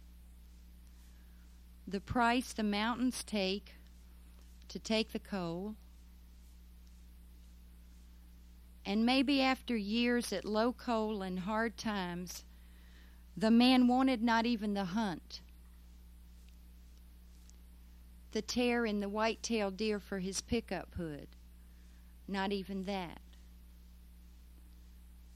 the 1.86 2.00
price 2.00 2.52
the 2.52 2.62
mountains 2.62 3.22
take 3.24 3.74
to 4.68 4.78
take 4.78 5.12
the 5.12 5.18
coal. 5.18 5.74
And 8.84 9.04
maybe 9.06 9.42
after 9.42 9.76
years 9.76 10.32
at 10.32 10.44
low 10.44 10.72
coal 10.72 11.22
and 11.22 11.40
hard 11.40 11.76
times, 11.76 12.44
the 13.36 13.50
man 13.50 13.86
wanted 13.88 14.22
not 14.22 14.46
even 14.46 14.74
the 14.74 14.86
hunt. 14.86 15.40
The 18.32 18.42
tear 18.42 18.86
in 18.86 19.00
the 19.00 19.08
white 19.08 19.42
tailed 19.42 19.76
deer 19.76 20.00
for 20.00 20.18
his 20.18 20.40
pickup 20.40 20.94
hood. 20.94 21.28
Not 22.26 22.52
even 22.52 22.84
that. 22.84 23.20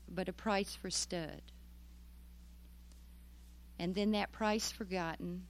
But 0.08 0.28
a 0.28 0.32
price 0.32 0.74
for 0.74 0.90
stud. 0.90 1.42
And 3.78 3.94
then 3.94 4.12
that 4.12 4.32
price 4.32 4.70
forgotten 4.70 5.42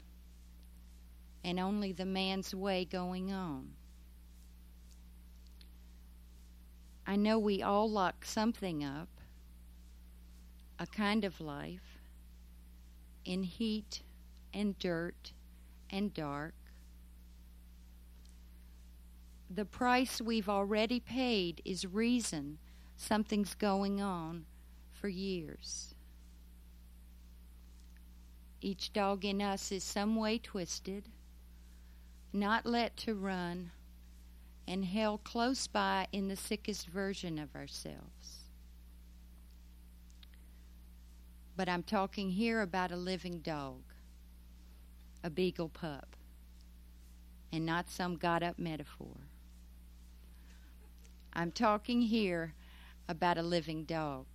and 1.44 1.60
only 1.60 1.92
the 1.92 2.04
man's 2.04 2.54
way 2.54 2.84
going 2.84 3.32
on. 3.32 3.68
I 7.06 7.14
know 7.14 7.38
we 7.38 7.62
all 7.62 7.88
lock 7.88 8.24
something 8.24 8.82
up, 8.82 9.08
a 10.80 10.86
kind 10.86 11.24
of 11.24 11.40
life, 11.40 12.00
in 13.24 13.44
heat 13.44 14.02
and 14.52 14.76
dirt 14.80 15.32
and 15.90 16.12
dark. 16.12 16.54
The 19.48 19.64
price 19.64 20.20
we've 20.20 20.48
already 20.48 20.98
paid 20.98 21.62
is 21.64 21.86
reason 21.86 22.58
something's 22.96 23.54
going 23.54 24.00
on 24.00 24.46
for 24.90 25.08
years. 25.08 25.95
Each 28.60 28.92
dog 28.92 29.24
in 29.24 29.40
us 29.40 29.70
is 29.70 29.84
some 29.84 30.16
way 30.16 30.38
twisted 30.38 31.08
not 32.36 32.66
let 32.66 32.96
to 32.98 33.14
run, 33.14 33.70
and 34.68 34.84
held 34.84 35.24
close 35.24 35.66
by 35.66 36.06
in 36.12 36.28
the 36.28 36.36
sickest 36.36 36.86
version 36.88 37.38
of 37.38 37.54
ourselves. 37.54 38.44
But 41.56 41.68
I'm 41.68 41.82
talking 41.82 42.30
here 42.30 42.60
about 42.60 42.92
a 42.92 42.96
living 42.96 43.38
dog, 43.38 43.80
a 45.24 45.30
beagle 45.30 45.70
pup, 45.70 46.14
and 47.52 47.64
not 47.64 47.88
some 47.88 48.16
got 48.16 48.42
up 48.42 48.58
metaphor. 48.58 49.16
I'm 51.32 51.52
talking 51.52 52.02
here 52.02 52.52
about 53.08 53.38
a 53.38 53.42
living 53.42 53.84
dog. 53.84 54.26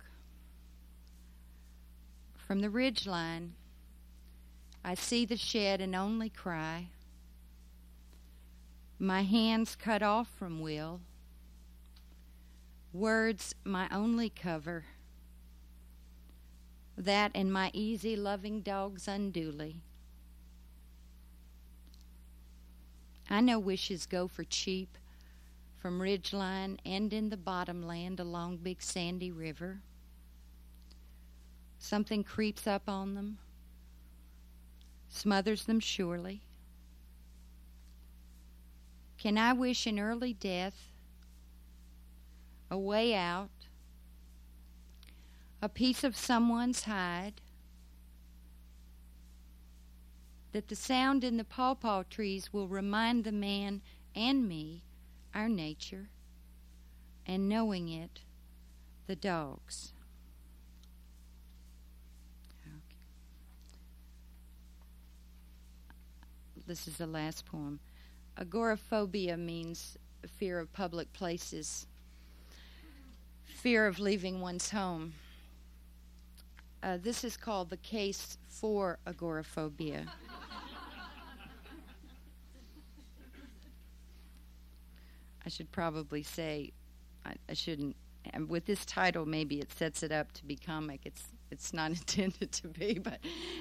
From 2.36 2.60
the 2.60 2.70
ridge 2.70 3.06
line, 3.06 3.54
I 4.84 4.94
see 4.94 5.24
the 5.24 5.36
shed 5.36 5.80
and 5.80 5.94
only 5.94 6.28
cry. 6.28 6.88
My 8.98 9.22
hands 9.22 9.76
cut 9.76 10.02
off 10.02 10.28
from 10.28 10.60
will. 10.60 11.00
Words 12.92 13.54
my 13.64 13.88
only 13.90 14.28
cover. 14.28 14.84
That 16.96 17.30
and 17.34 17.52
my 17.52 17.70
easy 17.72 18.16
loving 18.16 18.60
dogs 18.60 19.08
unduly. 19.08 19.82
I 23.30 23.40
know 23.40 23.58
wishes 23.58 24.04
go 24.06 24.28
for 24.28 24.44
cheap 24.44 24.98
from 25.78 26.00
ridgeline 26.00 26.78
and 26.84 27.12
in 27.12 27.30
the 27.30 27.36
bottomland 27.36 28.20
along 28.20 28.58
Big 28.58 28.82
Sandy 28.82 29.32
River. 29.32 29.80
Something 31.78 32.22
creeps 32.22 32.68
up 32.68 32.88
on 32.88 33.14
them, 33.14 33.38
smothers 35.12 35.64
them 35.64 35.78
surely. 35.78 36.40
Can 39.18 39.36
I 39.38 39.52
wish 39.52 39.86
an 39.86 40.00
early 40.00 40.32
death, 40.32 40.88
a 42.70 42.78
way 42.78 43.14
out, 43.14 43.50
a 45.60 45.68
piece 45.68 46.02
of 46.02 46.16
someone's 46.16 46.84
hide? 46.84 47.40
That 50.52 50.68
the 50.68 50.76
sound 50.76 51.24
in 51.24 51.36
the 51.36 51.44
pawpaw 51.44 52.04
trees 52.10 52.52
will 52.52 52.66
remind 52.66 53.24
the 53.24 53.32
man 53.32 53.82
and 54.14 54.48
me 54.48 54.82
our 55.34 55.48
nature, 55.48 56.08
and 57.26 57.48
knowing 57.48 57.88
it, 57.88 58.20
the 59.06 59.16
dogs. 59.16 59.92
This 66.66 66.86
is 66.86 66.96
the 66.98 67.06
last 67.06 67.44
poem. 67.44 67.80
Agoraphobia 68.38 69.36
means 69.36 69.98
fear 70.26 70.58
of 70.58 70.72
public 70.72 71.12
places, 71.12 71.86
fear 73.44 73.86
of 73.86 73.98
leaving 73.98 74.40
one's 74.40 74.70
home. 74.70 75.12
Uh, 76.82 76.98
this 77.00 77.24
is 77.24 77.36
called 77.36 77.70
the 77.70 77.76
case 77.78 78.38
for 78.48 78.98
agoraphobia. 79.06 80.06
I 85.44 85.48
should 85.48 85.70
probably 85.72 86.22
say, 86.22 86.72
I, 87.24 87.34
I 87.48 87.54
shouldn't. 87.54 87.96
And 88.32 88.48
with 88.48 88.66
this 88.66 88.84
title, 88.84 89.26
maybe 89.26 89.58
it 89.58 89.72
sets 89.72 90.02
it 90.04 90.12
up 90.12 90.32
to 90.32 90.44
be 90.44 90.56
comic. 90.56 91.00
It's 91.04 91.24
it's 91.50 91.74
not 91.74 91.90
intended 91.98 92.52
to 92.52 92.68
be, 92.68 92.98
but 92.98 93.18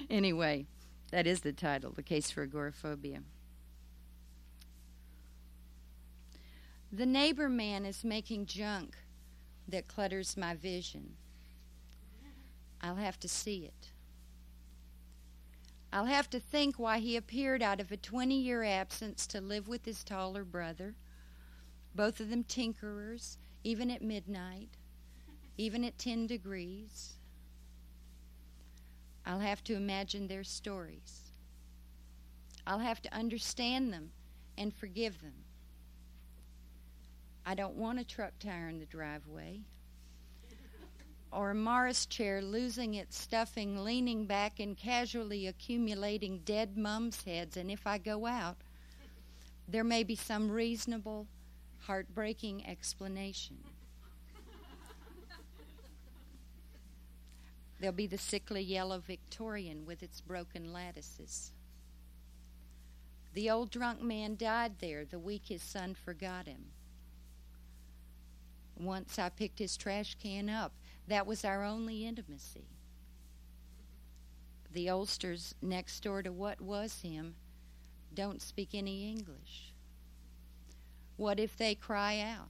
anyway, 0.10 0.66
that 1.12 1.28
is 1.28 1.42
the 1.42 1.54
title, 1.54 1.92
the 1.92 2.04
case 2.04 2.32
for 2.32 2.44
agoraphobia. 2.44 3.20
The 6.92 7.06
neighbor 7.06 7.48
man 7.48 7.86
is 7.86 8.04
making 8.04 8.48
junk 8.48 8.98
that 9.68 9.88
clutters 9.88 10.36
my 10.36 10.56
vision. 10.56 11.14
I'll 12.82 12.96
have 12.96 13.20
to 13.22 13.30
see 13.30 13.66
it. 13.66 13.92
I'll 15.94 16.06
have 16.06 16.30
to 16.32 16.40
think 16.40 16.80
why 16.80 17.00
he 17.00 17.16
appeared 17.16 17.62
out 17.62 17.80
of 17.80 17.92
a 17.92 17.98
20 17.98 18.36
year 18.36 18.64
absence 18.64 19.28
to 19.28 19.40
live 19.40 19.68
with 19.68 19.86
his 19.86 20.04
taller 20.04 20.44
brother 20.44 20.96
both 21.94 22.20
of 22.20 22.30
them 22.30 22.44
tinkerers, 22.44 23.38
even 23.64 23.92
at 23.92 24.02
midnight, 24.02 24.70
even 25.58 25.84
at 25.84 25.98
10 25.98 26.28
degrees. 26.28 27.16
I'll 29.26 29.40
have 29.40 29.64
to 29.66 29.76
imagine 29.76 30.28
their 30.28 30.44
stories. 30.44 31.32
I'll 32.66 32.80
have 32.80 33.02
to 33.04 33.14
understand 33.14 33.92
them 33.94 34.12
and 34.58 34.74
forgive 34.74 35.22
them. 35.22 35.34
I 37.46 37.56
don't 37.56 37.76
want 37.76 38.00
a 38.00 38.04
truck 38.04 38.34
tire 38.40 38.70
in 38.70 38.80
the 38.80 38.86
driveway 38.86 39.62
or 41.32 41.52
a 41.52 41.56
Morris 41.56 42.06
chair 42.06 42.42
losing 42.42 42.94
its 42.96 43.20
stuffing, 43.20 43.84
leaning 43.84 44.26
back 44.26 44.60
and 44.60 44.78
casually 44.78 45.48
accumulating 45.48 46.40
dead 46.46 46.78
mums' 46.78 47.24
heads. 47.24 47.58
And 47.58 47.72
if 47.72 47.88
I 47.88 47.98
go 47.98 48.28
out, 48.28 48.58
there 49.68 49.84
may 49.84 50.04
be 50.04 50.16
some 50.16 50.52
reasonable 50.52 51.28
heartbreaking 51.80 52.68
explanation. 52.68 53.58
There'll 57.82 57.96
be 57.96 58.06
the 58.06 58.20
sickly 58.20 58.62
yellow 58.62 59.00
Victorian 59.00 59.88
with 59.88 60.04
its 60.04 60.22
broken 60.22 60.72
lattices. 60.72 61.52
The 63.34 63.50
old 63.50 63.72
drunk 63.72 64.04
man 64.04 64.36
died 64.36 64.74
there 64.78 65.04
the 65.04 65.18
week 65.18 65.48
his 65.48 65.64
son 65.64 65.96
forgot 65.96 66.46
him. 66.46 66.66
Once 68.78 69.18
I 69.18 69.30
picked 69.30 69.58
his 69.58 69.78
trash 69.78 70.16
can 70.22 70.48
up. 70.48 70.74
That 71.08 71.26
was 71.26 71.44
our 71.44 71.64
only 71.64 72.06
intimacy. 72.06 72.68
The 74.72 74.92
oldsters 74.92 75.56
next 75.60 76.04
door 76.04 76.22
to 76.22 76.32
what 76.32 76.62
was 76.62 77.02
him 77.02 77.34
don't 78.14 78.44
speak 78.44 78.70
any 78.76 79.10
English. 79.10 79.74
What 81.18 81.40
if 81.40 81.58
they 81.58 81.74
cry 81.74 82.20
out? 82.20 82.50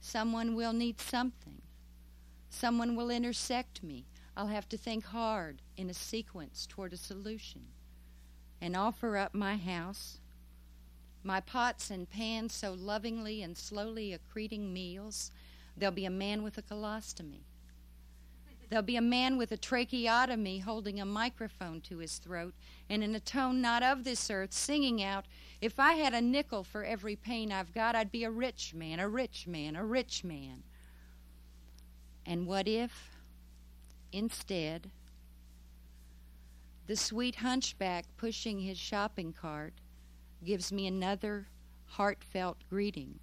Someone 0.00 0.54
will 0.54 0.72
need 0.72 0.98
something. 0.98 1.60
Someone 2.54 2.94
will 2.94 3.10
intersect 3.10 3.82
me. 3.82 4.06
I'll 4.36 4.46
have 4.46 4.68
to 4.68 4.78
think 4.78 5.04
hard 5.06 5.60
in 5.76 5.90
a 5.90 5.94
sequence 5.94 6.66
toward 6.70 6.92
a 6.92 6.96
solution 6.96 7.62
and 8.60 8.76
offer 8.76 9.16
up 9.16 9.34
my 9.34 9.56
house, 9.56 10.18
my 11.24 11.40
pots 11.40 11.90
and 11.90 12.08
pans 12.08 12.54
so 12.54 12.72
lovingly 12.72 13.42
and 13.42 13.58
slowly 13.58 14.16
accreting 14.16 14.72
meals. 14.72 15.32
There'll 15.76 15.94
be 15.94 16.04
a 16.04 16.10
man 16.10 16.44
with 16.44 16.56
a 16.56 16.62
colostomy. 16.62 17.42
There'll 18.70 18.84
be 18.84 18.96
a 18.96 19.02
man 19.02 19.36
with 19.36 19.50
a 19.50 19.56
tracheotomy 19.56 20.60
holding 20.60 21.00
a 21.00 21.04
microphone 21.04 21.80
to 21.82 21.98
his 21.98 22.18
throat 22.18 22.54
and 22.88 23.02
in 23.02 23.16
a 23.16 23.20
tone 23.20 23.60
not 23.60 23.82
of 23.82 24.04
this 24.04 24.30
earth 24.30 24.52
singing 24.52 25.02
out, 25.02 25.24
If 25.60 25.80
I 25.80 25.94
had 25.94 26.14
a 26.14 26.20
nickel 26.20 26.62
for 26.62 26.84
every 26.84 27.16
pain 27.16 27.50
I've 27.50 27.74
got, 27.74 27.96
I'd 27.96 28.12
be 28.12 28.22
a 28.22 28.30
rich 28.30 28.74
man, 28.74 29.00
a 29.00 29.08
rich 29.08 29.48
man, 29.48 29.74
a 29.74 29.84
rich 29.84 30.22
man. 30.22 30.62
And 32.26 32.46
what 32.46 32.66
if, 32.66 33.10
instead, 34.12 34.90
the 36.86 36.96
sweet 36.96 37.36
hunchback 37.36 38.06
pushing 38.16 38.60
his 38.60 38.78
shopping 38.78 39.32
cart 39.32 39.74
gives 40.44 40.72
me 40.72 40.86
another 40.86 41.48
heartfelt 41.86 42.58
greeting? 42.68 43.18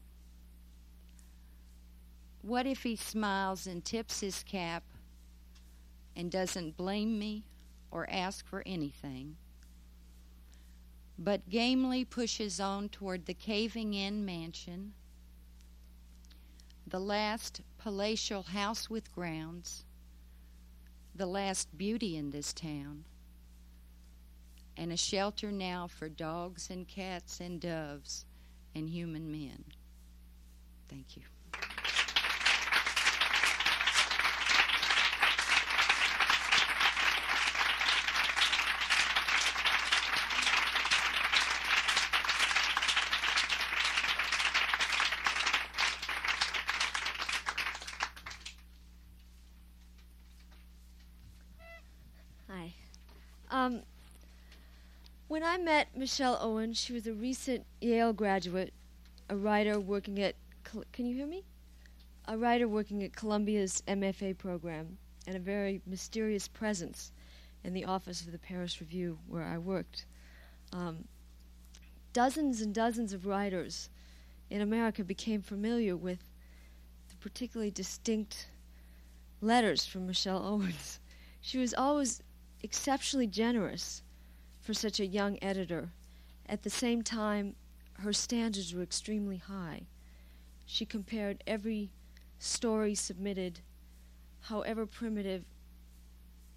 What 2.42 2.66
if 2.66 2.84
he 2.84 2.96
smiles 2.96 3.68
and 3.68 3.84
tips 3.84 4.22
his 4.22 4.44
cap 4.44 4.84
and 6.16 6.32
doesn't 6.32 6.78
blame 6.78 7.18
me 7.20 7.46
or 7.92 8.10
ask 8.10 8.46
for 8.46 8.64
anything, 8.66 9.38
but 11.20 11.50
gamely 11.50 12.04
pushes 12.04 12.60
on 12.60 12.90
toward 12.90 13.26
the 13.26 13.34
caving 13.34 13.94
in 13.94 14.26
mansion, 14.26 14.94
the 16.86 17.00
last 17.00 17.62
palatial 17.78 18.44
house 18.44 18.90
with 18.90 19.14
grounds, 19.14 19.86
the 21.16 21.26
last 21.26 21.78
beauty 21.78 22.18
in 22.18 22.32
this 22.32 22.54
town, 22.54 23.06
and 24.78 24.92
a 24.92 24.98
shelter 24.98 25.52
now 25.52 25.88
for 25.88 26.10
dogs 26.10 26.70
and 26.70 26.88
cats 26.88 27.40
and 27.40 27.60
doves 27.60 28.26
and 28.74 28.90
human 28.90 29.32
men. 29.32 29.64
Thank 30.90 31.18
you. 31.18 31.24
I 55.52 55.58
met 55.58 55.98
Michelle 55.98 56.38
Owen, 56.40 56.72
she 56.72 56.94
was 56.94 57.08
a 57.08 57.14
recent 57.14 57.66
Yale 57.82 58.14
graduate, 58.14 58.74
a 59.30 59.36
writer 59.36 59.82
working 59.82 60.18
at. 60.22 60.36
Can 60.94 61.06
you 61.06 61.14
hear 61.14 61.28
me? 61.28 61.44
A 62.30 62.38
writer 62.38 62.70
working 62.70 63.04
at 63.04 63.14
Columbia's 63.14 63.84
MFA 63.86 64.38
program, 64.38 64.98
and 65.28 65.36
a 65.36 65.42
very 65.42 65.82
mysterious 65.86 66.48
presence 66.48 67.12
in 67.66 67.74
the 67.74 67.84
office 67.84 68.22
of 68.22 68.32
the 68.32 68.40
Paris 68.40 68.80
Review 68.80 69.20
where 69.28 69.44
I 69.44 69.58
worked. 69.58 70.06
Um, 70.72 71.04
dozens 72.14 72.62
and 72.62 72.74
dozens 72.74 73.12
of 73.12 73.26
writers 73.26 73.90
in 74.50 74.62
America 74.62 75.04
became 75.04 75.42
familiar 75.42 75.98
with 75.98 76.24
the 77.10 77.18
particularly 77.18 77.72
distinct 77.72 78.48
letters 79.42 79.86
from 79.86 80.08
Michelle 80.08 80.46
Owens. 80.46 81.02
She 81.42 81.58
was 81.58 81.74
always 81.74 82.24
exceptionally 82.64 83.28
generous 83.28 84.02
for 84.72 84.76
such 84.76 85.02
a 85.02 85.06
young 85.06 85.38
editor. 85.42 85.90
At 86.46 86.64
the 86.64 86.70
same 86.70 87.02
time, 87.02 87.56
her 87.96 88.14
standards 88.14 88.74
were 88.74 88.82
extremely 88.82 89.36
high. 89.36 89.82
She 90.66 90.86
compared 90.86 91.44
every 91.46 91.92
story 92.40 92.96
submitted, 92.96 93.60
however 94.44 94.86
primitive, 94.86 95.44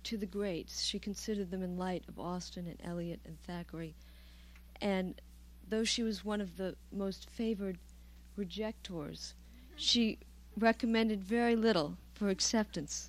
to 0.05 0.17
the 0.17 0.27
greats. 0.27 0.85
She 0.85 1.01
considered 1.01 1.51
them 1.51 1.61
in 1.61 1.77
light 1.77 2.05
of 2.07 2.21
Austen 2.21 2.69
and 2.69 2.81
Eliot 2.85 3.19
and 3.25 3.37
Thackeray. 3.43 3.97
And 4.81 5.21
though 5.69 5.83
she 5.83 6.05
was 6.05 6.25
one 6.25 6.41
of 6.41 6.57
the 6.57 6.77
most 6.93 7.29
favored 7.29 7.79
rejectors, 8.37 9.35
she 9.75 10.21
recommended 10.57 11.21
very 11.21 11.57
little 11.57 11.97
for 12.13 12.29
acceptance. 12.29 13.09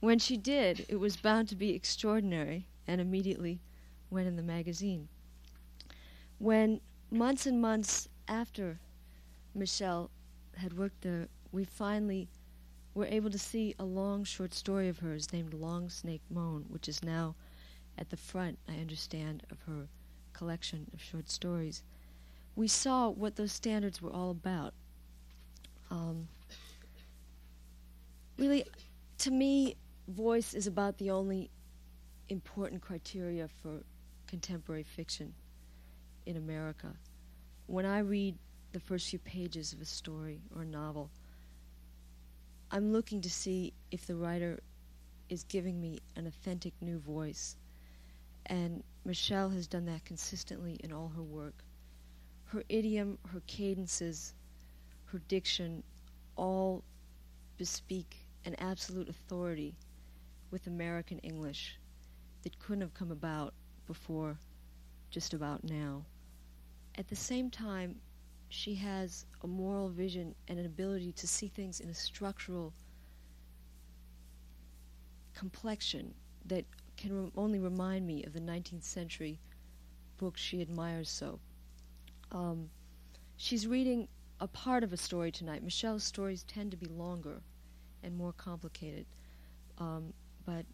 When 0.00 0.18
she 0.18 0.36
did, 0.36 0.84
it 0.88 0.96
was 0.96 1.16
bound 1.16 1.46
to 1.50 1.54
be 1.54 1.76
extraordinary 1.76 2.66
and 2.88 3.00
immediately 3.00 3.60
went 4.10 4.28
in 4.28 4.36
the 4.36 4.42
magazine. 4.42 5.08
When 6.38 6.80
months 7.10 7.46
and 7.46 7.60
months 7.60 8.08
after 8.28 8.78
Michelle 9.54 10.10
had 10.56 10.76
worked 10.76 11.02
there, 11.02 11.28
we 11.52 11.64
finally 11.64 12.28
were 12.94 13.06
able 13.06 13.30
to 13.30 13.38
see 13.38 13.74
a 13.78 13.84
long 13.84 14.24
short 14.24 14.54
story 14.54 14.88
of 14.88 14.98
hers 14.98 15.32
named 15.32 15.54
Long 15.54 15.88
Snake 15.88 16.22
Moan, 16.30 16.64
which 16.68 16.88
is 16.88 17.02
now 17.02 17.34
at 17.98 18.10
the 18.10 18.16
front, 18.16 18.58
I 18.68 18.74
understand, 18.74 19.42
of 19.50 19.58
her 19.62 19.88
collection 20.32 20.86
of 20.92 21.02
short 21.02 21.30
stories. 21.30 21.82
We 22.54 22.68
saw 22.68 23.08
what 23.08 23.36
those 23.36 23.52
standards 23.52 24.00
were 24.00 24.12
all 24.12 24.30
about. 24.30 24.72
Um, 25.90 26.28
really, 28.38 28.64
to 29.18 29.30
me, 29.30 29.76
voice 30.08 30.54
is 30.54 30.66
about 30.66 30.98
the 30.98 31.10
only 31.10 31.50
important 32.28 32.82
criteria 32.82 33.48
for 33.62 33.82
contemporary 34.36 34.82
fiction 34.82 35.32
in 36.26 36.36
America. 36.36 36.92
When 37.68 37.86
I 37.86 38.00
read 38.00 38.36
the 38.72 38.80
first 38.80 39.08
few 39.08 39.18
pages 39.20 39.72
of 39.72 39.80
a 39.80 39.86
story 39.86 40.42
or 40.54 40.60
a 40.60 40.66
novel, 40.66 41.08
I'm 42.70 42.92
looking 42.92 43.22
to 43.22 43.30
see 43.30 43.72
if 43.90 44.06
the 44.06 44.14
writer 44.14 44.60
is 45.30 45.42
giving 45.44 45.80
me 45.80 46.00
an 46.16 46.26
authentic 46.26 46.74
new 46.82 46.98
voice. 46.98 47.56
And 48.44 48.82
Michelle 49.06 49.48
has 49.48 49.66
done 49.66 49.86
that 49.86 50.04
consistently 50.04 50.78
in 50.84 50.92
all 50.92 51.10
her 51.16 51.22
work. 51.22 51.64
Her 52.44 52.62
idiom, 52.68 53.16
her 53.32 53.40
cadences, 53.46 54.34
her 55.06 55.18
diction 55.28 55.82
all 56.36 56.84
bespeak 57.56 58.26
an 58.44 58.54
absolute 58.58 59.08
authority 59.08 59.74
with 60.50 60.66
American 60.66 61.20
English 61.20 61.78
that 62.42 62.58
couldn't 62.58 62.82
have 62.82 62.92
come 62.92 63.10
about 63.10 63.54
before 63.86 64.38
just 65.10 65.34
about 65.34 65.64
now. 65.64 66.04
At 66.96 67.08
the 67.08 67.16
same 67.16 67.50
time, 67.50 67.96
she 68.48 68.74
has 68.76 69.26
a 69.42 69.46
moral 69.46 69.88
vision 69.88 70.34
and 70.48 70.58
an 70.58 70.66
ability 70.66 71.12
to 71.12 71.26
see 71.26 71.48
things 71.48 71.80
in 71.80 71.88
a 71.88 71.94
structural 71.94 72.72
complexion 75.34 76.14
that 76.46 76.64
can 76.96 77.24
re- 77.24 77.30
only 77.36 77.58
remind 77.58 78.06
me 78.06 78.24
of 78.24 78.32
the 78.32 78.40
19th 78.40 78.84
century 78.84 79.38
books 80.16 80.40
she 80.40 80.60
admires 80.60 81.10
so. 81.10 81.38
Um, 82.32 82.70
she's 83.36 83.66
reading 83.66 84.08
a 84.40 84.48
part 84.48 84.82
of 84.82 84.92
a 84.92 84.96
story 84.96 85.30
tonight. 85.30 85.62
Michelle's 85.62 86.04
stories 86.04 86.42
tend 86.44 86.70
to 86.70 86.76
be 86.76 86.86
longer 86.86 87.42
and 88.02 88.16
more 88.16 88.32
complicated, 88.32 89.06
um, 89.78 90.12
but 90.44 90.64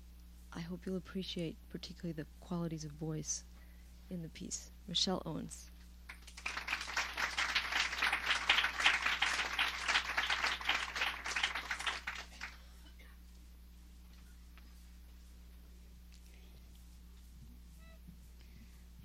I 0.54 0.60
hope 0.60 0.80
you'll 0.84 0.96
appreciate 0.96 1.56
particularly 1.70 2.12
the 2.12 2.26
qualities 2.40 2.84
of 2.84 2.92
voice 2.92 3.44
in 4.10 4.22
the 4.22 4.28
piece. 4.28 4.70
Michelle 4.86 5.22
Owens. 5.24 5.70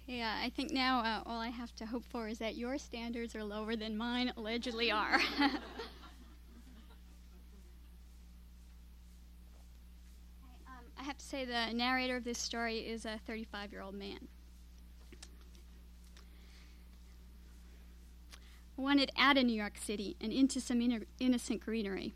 Yeah, 0.08 0.34
I 0.42 0.50
think 0.50 0.72
now 0.72 1.00
uh, 1.00 1.22
all 1.26 1.40
I 1.40 1.50
have 1.50 1.76
to 1.76 1.86
hope 1.86 2.04
for 2.06 2.30
is 2.30 2.40
that 2.40 2.56
your 2.56 2.78
standards 2.78 3.36
are 3.36 3.44
lower 3.44 3.76
than 3.76 3.98
mine 3.98 4.32
allegedly 4.38 4.90
are. 4.90 5.16
um, 5.42 5.52
I 10.98 11.04
have 11.04 11.17
to 11.17 11.17
say 11.28 11.44
the 11.44 11.74
narrator 11.74 12.16
of 12.16 12.24
this 12.24 12.40
story 12.40 12.78
is 12.78 13.04
a 13.04 13.20
35 13.28 13.74
year 13.74 13.82
old 13.82 13.96
man. 13.96 14.30
I 18.78 18.82
wanted 18.82 19.12
out 19.18 19.38
of 19.38 19.44
New 19.44 19.52
York 19.58 19.78
City 19.78 20.16
and 20.22 20.32
into 20.32 20.62
some 20.62 20.82
inner, 20.82 21.02
innocent 21.20 21.60
greenery. 21.60 22.14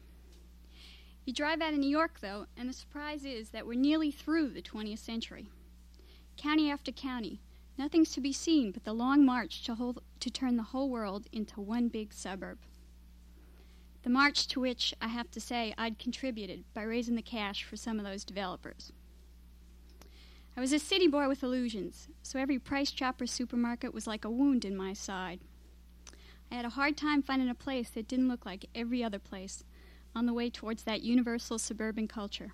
You 1.25 1.33
drive 1.33 1.59
out 1.59 1.73
of 1.73 1.79
New 1.79 1.89
York, 1.89 2.21
though, 2.21 2.45
and 2.55 2.69
the 2.69 2.73
surprise 2.73 3.25
is 3.25 3.49
that 3.49 3.67
we're 3.67 3.77
nearly 3.77 4.11
through 4.11 4.51
the 4.51 4.61
20th 4.61 4.99
century. 4.99 5.49
County 6.37 6.71
after 6.71 6.93
county, 6.93 7.41
nothing's 7.77 8.13
to 8.13 8.21
be 8.21 8.31
seen 8.31 8.71
but 8.71 8.85
the 8.85 8.93
long 8.93 9.25
march 9.25 9.65
to, 9.65 9.75
hold, 9.75 10.01
to 10.21 10.29
turn 10.29 10.55
the 10.55 10.63
whole 10.63 10.89
world 10.89 11.27
into 11.33 11.59
one 11.59 11.89
big 11.89 12.13
suburb. 12.13 12.59
The 14.03 14.09
march 14.09 14.47
to 14.47 14.61
which, 14.61 14.93
I 15.01 15.09
have 15.09 15.29
to 15.31 15.41
say, 15.41 15.73
I'd 15.77 15.99
contributed 15.99 16.63
by 16.73 16.83
raising 16.83 17.15
the 17.15 17.21
cash 17.21 17.65
for 17.65 17.75
some 17.75 17.99
of 17.99 18.05
those 18.05 18.23
developers. 18.23 18.93
I 20.55 20.59
was 20.59 20.73
a 20.73 20.79
city 20.79 21.07
boy 21.07 21.27
with 21.27 21.43
illusions, 21.43 22.09
so 22.21 22.37
every 22.37 22.59
price 22.59 22.91
chopper 22.91 23.25
supermarket 23.25 23.93
was 23.93 24.05
like 24.05 24.25
a 24.25 24.29
wound 24.29 24.65
in 24.65 24.75
my 24.75 24.93
side. 24.93 25.39
I 26.51 26.55
had 26.55 26.65
a 26.65 26.69
hard 26.69 26.97
time 26.97 27.21
finding 27.21 27.49
a 27.49 27.55
place 27.55 27.89
that 27.91 28.07
didn't 28.07 28.27
look 28.27 28.45
like 28.45 28.65
every 28.75 29.01
other 29.01 29.19
place 29.19 29.63
on 30.13 30.25
the 30.25 30.33
way 30.33 30.49
towards 30.49 30.83
that 30.83 31.03
universal 31.03 31.57
suburban 31.57 32.07
culture. 32.09 32.51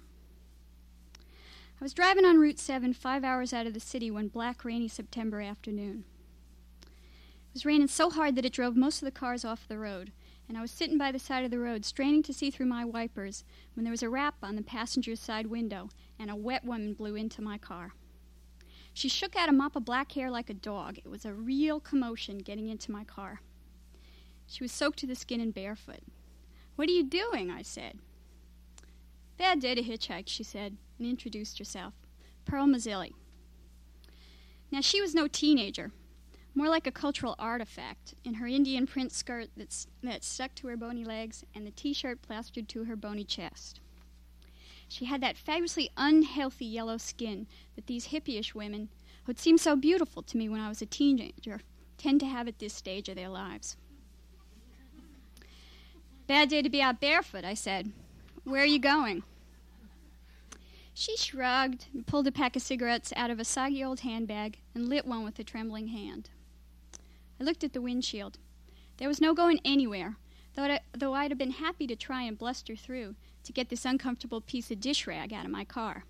I 1.80 1.84
was 1.84 1.94
driving 1.94 2.24
on 2.24 2.38
Route 2.38 2.60
7 2.60 2.94
five 2.94 3.24
hours 3.24 3.52
out 3.52 3.66
of 3.66 3.74
the 3.74 3.80
city 3.80 4.12
one 4.12 4.28
black, 4.28 4.64
rainy 4.64 4.88
September 4.88 5.42
afternoon. 5.42 6.04
It 6.82 7.54
was 7.54 7.66
raining 7.66 7.88
so 7.88 8.12
hard 8.12 8.36
that 8.36 8.46
it 8.46 8.54
drove 8.54 8.76
most 8.76 9.02
of 9.02 9.06
the 9.06 9.12
cars 9.12 9.44
off 9.44 9.68
the 9.68 9.80
road, 9.80 10.12
and 10.48 10.56
I 10.56 10.62
was 10.62 10.72
sitting 10.72 11.00
by 11.00 11.12
the 11.12 11.20
side 11.20 11.44
of 11.44 11.52
the 11.52 11.60
road, 11.60 11.84
straining 11.84 12.22
to 12.24 12.34
see 12.34 12.52
through 12.52 12.68
my 12.68 12.86
wipers, 12.86 13.44
when 13.74 13.84
there 13.84 13.92
was 13.92 14.04
a 14.04 14.10
rap 14.10 14.36
on 14.44 14.56
the 14.56 14.62
passenger's 14.62 15.20
side 15.20 15.48
window, 15.48 15.90
and 16.20 16.30
a 16.30 16.36
wet 16.36 16.64
woman 16.64 16.94
blew 16.94 17.16
into 17.16 17.42
my 17.42 17.58
car. 17.58 17.94
She 18.94 19.10
shook 19.10 19.36
out 19.36 19.50
a 19.50 19.52
mop 19.52 19.76
of 19.76 19.86
black 19.86 20.14
hair 20.14 20.32
like 20.32 20.50
a 20.50 20.56
dog. 20.56 20.98
It 20.98 21.08
was 21.08 21.24
a 21.24 21.34
real 21.34 21.80
commotion 21.80 22.40
getting 22.40 22.70
into 22.70 22.92
my 22.92 23.04
car. 23.04 23.42
She 24.48 24.64
was 24.64 24.72
soaked 24.72 25.00
to 25.00 25.08
the 25.08 25.16
skin 25.16 25.40
and 25.40 25.54
barefoot. 25.54 26.02
What 26.76 26.90
are 26.90 26.94
you 26.94 27.04
doing? 27.04 27.52
I 27.52 27.62
said. 27.62 28.00
Bad 29.38 29.60
day 29.60 29.76
to 29.76 29.84
hitchhike, 29.84 30.28
she 30.28 30.44
said, 30.44 30.78
and 30.98 31.08
introduced 31.08 31.60
herself. 31.60 31.94
Pearl 32.46 32.66
Mazzilli. 32.66 33.14
Now, 34.72 34.82
she 34.82 35.00
was 35.00 35.14
no 35.14 35.28
teenager, 35.28 35.92
more 36.56 36.70
like 36.70 36.88
a 36.88 36.92
cultural 36.92 37.36
artifact, 37.38 38.16
in 38.24 38.36
her 38.36 38.48
Indian 38.48 38.88
print 38.88 39.12
skirt 39.12 39.50
that's, 39.56 39.88
that 40.02 40.24
stuck 40.24 40.56
to 40.56 40.68
her 40.68 40.76
bony 40.76 41.06
legs 41.06 41.44
and 41.54 41.68
the 41.68 41.72
t 41.72 41.94
shirt 41.94 42.22
plastered 42.22 42.68
to 42.70 42.86
her 42.86 42.96
bony 42.96 43.24
chest. 43.24 43.80
She 44.90 45.06
had 45.06 45.22
that 45.22 45.38
fabulously 45.38 45.90
unhealthy 45.98 46.66
yellow 46.66 46.98
skin 46.98 47.48
that 47.76 47.88
these 47.88 48.08
hippyish 48.08 48.56
women, 48.56 48.90
who 49.24 49.32
had 49.32 49.40
seemed 49.40 49.60
so 49.60 49.76
beautiful 49.76 50.24
to 50.24 50.38
me 50.38 50.48
when 50.48 50.62
I 50.62 50.70
was 50.70 50.82
a 50.82 50.86
teenager, 50.86 51.62
tend 51.98 52.20
to 52.22 52.26
have 52.26 52.48
at 52.48 52.60
this 52.60 52.74
stage 52.74 53.10
of 53.10 53.16
their 53.16 53.30
lives. 53.30 53.76
Bad 56.26 56.50
day 56.50 56.62
to 56.62 56.70
be 56.70 56.82
out 56.82 57.00
barefoot, 57.00 57.46
I 57.46 57.54
said. 57.54 57.92
Where 58.44 58.62
are 58.62 58.66
you 58.66 58.80
going? 58.80 59.24
She 60.94 61.16
shrugged 61.16 61.86
and 61.94 62.08
pulled 62.08 62.28
a 62.28 62.32
pack 62.32 62.56
of 62.56 62.62
cigarettes 62.62 63.14
out 63.16 63.30
of 63.30 63.40
a 63.40 63.46
soggy 63.46 63.84
old 63.84 64.00
handbag 64.00 64.60
and 64.74 64.90
lit 64.90 65.06
one 65.06 65.24
with 65.24 65.38
a 65.38 65.44
trembling 65.44 65.90
hand. 65.90 66.30
I 67.40 67.44
looked 67.44 67.64
at 67.64 67.74
the 67.74 67.82
windshield. 67.82 68.40
There 68.98 69.08
was 69.08 69.22
no 69.22 69.34
going 69.34 69.60
anywhere, 69.64 70.18
though 70.56 70.80
though 70.94 71.14
I'd 71.14 71.30
have 71.32 71.38
been 71.38 71.52
happy 71.52 71.88
to 71.88 71.96
try 71.96 72.24
and 72.24 72.38
bluster 72.38 72.76
through 72.76 73.16
to 73.48 73.54
get 73.54 73.70
this 73.70 73.86
uncomfortable 73.86 74.42
piece 74.42 74.70
of 74.72 74.80
dish 74.80 75.08
rag 75.08 75.34
out 75.34 75.46
of 75.46 75.52
my 75.52 75.64
car. 75.64 76.04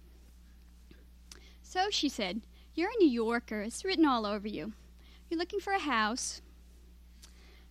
So, 1.61 1.89
she 1.91 2.09
said, 2.09 2.41
You're 2.73 2.89
a 2.89 2.97
New 2.99 3.09
Yorker. 3.09 3.61
It's 3.61 3.85
written 3.85 4.05
all 4.05 4.25
over 4.25 4.47
you. 4.47 4.73
You're 5.29 5.37
looking 5.37 5.59
for 5.59 5.73
a 5.73 5.79
house. 5.79 6.41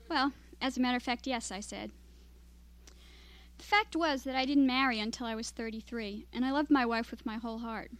Well, 0.09 0.33
as 0.61 0.77
a 0.77 0.81
matter 0.81 0.97
of 0.97 1.03
fact, 1.03 1.27
yes, 1.27 1.51
I 1.51 1.61
said. 1.61 1.91
The 3.59 3.65
fact 3.65 3.97
was 3.97 4.23
that 4.23 4.37
I 4.37 4.45
didn't 4.45 4.67
marry 4.67 5.01
until 5.01 5.27
I 5.27 5.35
was 5.35 5.51
33, 5.51 6.27
and 6.33 6.45
I 6.45 6.53
loved 6.53 6.71
my 6.71 6.87
wife 6.87 7.11
with 7.11 7.27
my 7.27 7.37
whole 7.37 7.59
heart. 7.59 7.91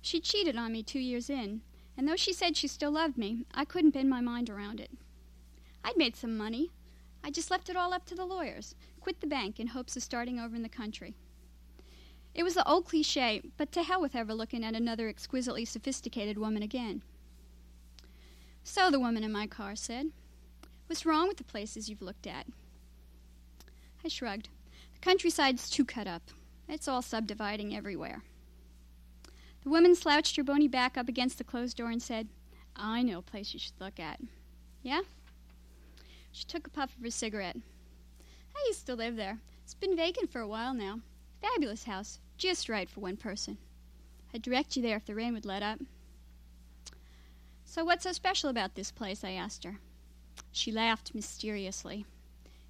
She 0.00 0.20
cheated 0.20 0.56
on 0.56 0.72
me 0.72 0.82
two 0.82 0.98
years 0.98 1.30
in, 1.30 1.60
and 1.96 2.08
though 2.08 2.16
she 2.16 2.32
said 2.32 2.56
she 2.56 2.66
still 2.66 2.90
loved 2.90 3.16
me, 3.16 3.44
I 3.54 3.64
couldn't 3.64 3.92
bend 3.92 4.10
my 4.10 4.20
mind 4.20 4.50
around 4.50 4.80
it. 4.80 4.90
I'd 5.84 5.96
made 5.96 6.16
some 6.16 6.36
money. 6.36 6.72
I 7.22 7.30
just 7.30 7.50
left 7.50 7.68
it 7.68 7.76
all 7.76 7.92
up 7.92 8.06
to 8.06 8.14
the 8.14 8.24
lawyers, 8.26 8.74
quit 9.04 9.20
the 9.20 9.26
bank 9.26 9.60
in 9.60 9.66
hopes 9.66 9.98
of 9.98 10.02
starting 10.02 10.40
over 10.40 10.56
in 10.56 10.62
the 10.62 10.68
country. 10.68 11.14
It 12.34 12.42
was 12.42 12.54
the 12.54 12.66
old 12.66 12.86
cliche, 12.86 13.42
but 13.58 13.70
to 13.72 13.82
hell 13.82 14.00
with 14.00 14.16
ever 14.16 14.32
looking 14.32 14.64
at 14.64 14.74
another 14.74 15.10
exquisitely 15.10 15.66
sophisticated 15.66 16.38
woman 16.38 16.62
again. 16.62 17.02
So, 18.62 18.90
the 18.90 18.98
woman 18.98 19.22
in 19.22 19.30
my 19.30 19.46
car 19.46 19.76
said, 19.76 20.06
What's 20.86 21.04
wrong 21.04 21.28
with 21.28 21.36
the 21.36 21.44
places 21.44 21.90
you've 21.90 22.00
looked 22.00 22.26
at? 22.26 22.46
I 24.02 24.08
shrugged. 24.08 24.48
The 24.94 25.00
countryside's 25.00 25.68
too 25.68 25.84
cut 25.84 26.06
up. 26.06 26.22
It's 26.66 26.88
all 26.88 27.02
subdividing 27.02 27.76
everywhere. 27.76 28.22
The 29.64 29.68
woman 29.68 29.94
slouched 29.96 30.36
her 30.36 30.42
bony 30.42 30.66
back 30.66 30.96
up 30.96 31.10
against 31.10 31.36
the 31.36 31.44
closed 31.44 31.76
door 31.76 31.90
and 31.90 32.02
said, 32.02 32.28
I 32.74 33.02
know 33.02 33.18
a 33.18 33.22
place 33.22 33.52
you 33.52 33.60
should 33.60 33.78
look 33.78 34.00
at. 34.00 34.18
Yeah? 34.82 35.02
She 36.32 36.46
took 36.46 36.66
a 36.66 36.70
puff 36.70 36.96
of 36.96 37.04
her 37.04 37.10
cigarette. 37.10 37.58
I 38.56 38.64
used 38.68 38.86
to 38.86 38.94
live 38.94 39.16
there. 39.16 39.38
It's 39.62 39.74
been 39.74 39.96
vacant 39.96 40.30
for 40.30 40.40
a 40.40 40.48
while 40.48 40.74
now. 40.74 41.00
Fabulous 41.40 41.84
house, 41.84 42.20
just 42.36 42.68
right 42.68 42.88
for 42.88 43.00
one 43.00 43.16
person. 43.16 43.58
I'd 44.32 44.42
direct 44.42 44.76
you 44.76 44.82
there 44.82 44.96
if 44.96 45.06
the 45.06 45.14
rain 45.14 45.34
would 45.34 45.44
let 45.44 45.62
up. 45.62 45.78
So, 47.64 47.84
what's 47.84 48.04
so 48.04 48.12
special 48.12 48.50
about 48.50 48.74
this 48.74 48.90
place? 48.90 49.24
I 49.24 49.32
asked 49.32 49.64
her. 49.64 49.78
She 50.52 50.70
laughed 50.70 51.14
mysteriously. 51.14 52.06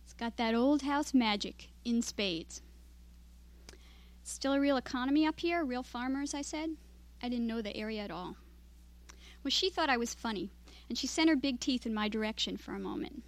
It's 0.04 0.14
got 0.14 0.36
that 0.36 0.54
old 0.54 0.82
house 0.82 1.12
magic 1.12 1.68
in 1.84 2.02
spades. 2.02 2.62
Still 4.22 4.54
a 4.54 4.60
real 4.60 4.76
economy 4.76 5.26
up 5.26 5.40
here, 5.40 5.64
real 5.64 5.82
farmers, 5.82 6.34
I 6.34 6.42
said. 6.42 6.76
I 7.22 7.28
didn't 7.28 7.46
know 7.46 7.60
the 7.60 7.76
area 7.76 8.02
at 8.02 8.10
all. 8.10 8.36
Well, 9.42 9.50
she 9.50 9.68
thought 9.68 9.90
I 9.90 9.98
was 9.98 10.14
funny, 10.14 10.50
and 10.88 10.96
she 10.96 11.06
sent 11.06 11.28
her 11.28 11.36
big 11.36 11.60
teeth 11.60 11.84
in 11.84 11.92
my 11.92 12.08
direction 12.08 12.56
for 12.56 12.74
a 12.74 12.78
moment. 12.78 13.22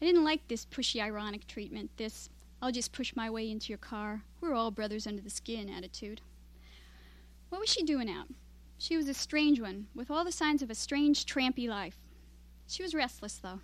I 0.00 0.04
didn't 0.04 0.24
like 0.24 0.46
this 0.46 0.64
pushy, 0.64 1.02
ironic 1.02 1.46
treatment, 1.46 1.90
this 1.96 2.28
I'll 2.60 2.72
just 2.72 2.92
push 2.92 3.14
my 3.14 3.30
way 3.30 3.50
into 3.50 3.68
your 3.68 3.78
car, 3.78 4.22
we're 4.40 4.54
all 4.54 4.70
brothers 4.70 5.06
under 5.06 5.22
the 5.22 5.30
skin 5.30 5.68
attitude. 5.68 6.20
What 7.50 7.60
was 7.60 7.70
she 7.70 7.82
doing 7.84 8.10
out? 8.10 8.26
She 8.78 8.96
was 8.96 9.08
a 9.08 9.14
strange 9.14 9.60
one, 9.60 9.86
with 9.94 10.10
all 10.10 10.24
the 10.24 10.32
signs 10.32 10.62
of 10.62 10.70
a 10.70 10.74
strange, 10.74 11.24
trampy 11.24 11.68
life. 11.68 11.96
She 12.66 12.82
was 12.82 12.94
restless, 12.94 13.34
though. 13.34 13.60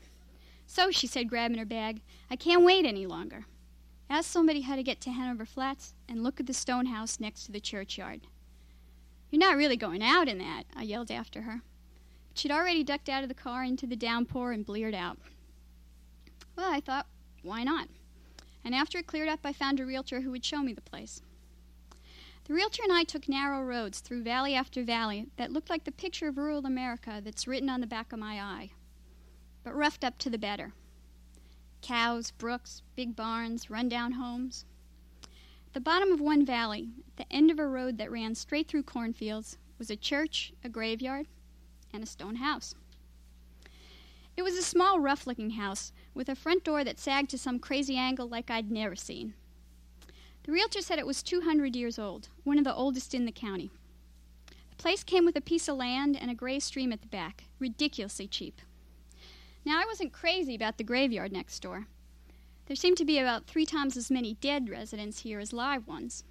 So, 0.66 0.91
she 0.91 1.07
said, 1.07 1.28
grabbing 1.28 1.59
her 1.59 1.64
bag, 1.64 2.01
I 2.30 2.37
can't 2.37 2.64
wait 2.64 2.87
any 2.87 3.07
longer. 3.07 3.47
Ask 4.09 4.30
somebody 4.30 4.62
how 4.62 4.76
to 4.76 4.82
get 4.82 5.01
to 5.03 5.11
Hanover 5.11 5.45
Flats 5.45 5.95
and 6.09 6.22
look 6.22 6.41
at 6.41 6.47
the 6.47 6.55
stone 6.55 6.87
house 6.87 7.20
next 7.20 7.45
to 7.45 7.53
the 7.53 7.61
churchyard. 7.61 8.22
You're 9.30 9.41
not 9.41 9.57
really 9.57 9.76
going 9.76 10.03
out 10.03 10.28
in 10.28 10.39
that, 10.39 10.64
I 10.74 10.82
yelled 10.82 11.11
after 11.11 11.43
her. 11.43 11.62
But 12.28 12.39
she'd 12.39 12.51
already 12.53 12.82
ducked 12.82 13.09
out 13.09 13.22
of 13.22 13.28
the 13.28 13.35
car 13.35 13.64
into 13.64 13.87
the 13.87 13.97
downpour 13.97 14.53
and 14.53 14.64
bleared 14.64 14.95
out. 14.95 15.18
Well, 16.57 16.73
I 16.73 16.81
thought, 16.81 17.07
why 17.43 17.65
not? 17.65 17.89
And 18.65 18.75
after 18.75 18.99
it 18.99 19.07
cleared 19.07 19.29
up, 19.29 19.41
I 19.45 19.53
found 19.53 19.81
a 19.81 19.87
realtor 19.87 20.21
who 20.21 20.31
would 20.31 20.45
show 20.45 20.63
me 20.63 20.73
the 20.73 20.81
place. 20.81 21.21
The 22.45 22.55
realtor 22.55 22.83
and 22.83 22.93
I 22.93 23.05
took 23.05 23.29
narrow 23.29 23.63
roads 23.63 24.01
through 24.01 24.23
valley 24.23 24.55
after 24.55 24.85
valley 24.85 25.27
that 25.37 25.51
looked 25.51 25.71
like 25.71 25.85
the 25.85 25.93
picture 25.93 26.29
of 26.29 26.37
rural 26.37 26.67
America 26.67 27.21
that's 27.25 27.47
written 27.47 27.71
on 27.71 27.81
the 27.81 27.87
back 27.87 28.13
of 28.13 28.19
my 28.19 28.41
eye, 28.41 28.71
but 29.63 29.75
roughed 29.75 30.05
up 30.05 30.19
to 30.19 30.31
the 30.31 30.39
better. 30.39 30.73
Cows, 31.81 32.31
brooks, 32.33 32.83
big 32.97 33.17
barns, 33.17 33.71
rundown 33.71 34.13
homes. 34.13 34.65
At 35.69 35.73
the 35.73 35.81
bottom 35.81 36.13
of 36.13 36.21
one 36.21 36.45
valley, 36.45 36.91
at 37.09 37.17
the 37.17 37.33
end 37.35 37.51
of 37.51 37.59
a 37.59 37.67
road 37.67 37.99
that 37.99 38.13
ran 38.13 38.35
straight 38.35 38.69
through 38.69 38.85
cornfields, 38.85 39.57
was 39.79 39.91
a 39.91 39.97
church, 39.97 40.53
a 40.63 40.69
graveyard, 40.69 41.27
and 41.93 42.03
a 42.03 42.07
stone 42.07 42.37
house. 42.37 42.75
It 44.37 44.43
was 44.43 44.57
a 44.57 44.63
small, 44.63 45.01
rough 45.01 45.27
looking 45.27 45.51
house 45.51 45.93
with 46.15 46.29
a 46.29 46.35
front 46.35 46.65
door 46.65 46.85
that 46.85 46.99
sagged 46.99 47.31
to 47.31 47.39
some 47.39 47.59
crazy 47.59 47.97
angle 47.97 48.29
like 48.29 48.51
I'd 48.51 48.71
never 48.71 48.97
seen. 48.97 49.35
The 50.45 50.53
realtor 50.53 50.81
said 50.81 50.99
it 50.99 51.07
was 51.07 51.23
200 51.23 51.75
years 51.75 51.99
old, 51.99 52.29
one 52.45 52.59
of 52.59 52.65
the 52.65 52.75
oldest 52.75 53.15
in 53.15 53.25
the 53.25 53.33
county. 53.33 53.71
The 54.71 54.77
place 54.77 55.03
came 55.03 55.25
with 55.25 55.37
a 55.37 55.41
piece 55.41 55.69
of 55.69 55.77
land 55.77 56.17
and 56.21 56.31
a 56.31 56.35
gray 56.35 56.61
stream 56.61 56.93
at 56.93 57.01
the 57.01 57.09
back, 57.09 57.45
ridiculously 57.59 58.27
cheap. 58.27 58.61
Now, 59.65 59.81
I 59.81 59.87
wasn't 59.87 60.12
crazy 60.12 60.55
about 60.55 60.77
the 60.77 60.85
graveyard 60.85 61.33
next 61.33 61.61
door. 61.61 61.87
There 62.67 62.77
seemed 62.77 62.99
to 62.99 63.05
be 63.05 63.19
about 63.19 63.47
three 63.47 63.67
times 63.67 63.97
as 63.97 64.11
many 64.11 64.35
dead 64.35 64.69
residents 64.69 65.21
here 65.21 65.41
as 65.41 65.53
live 65.53 65.87
ones. 65.87 66.25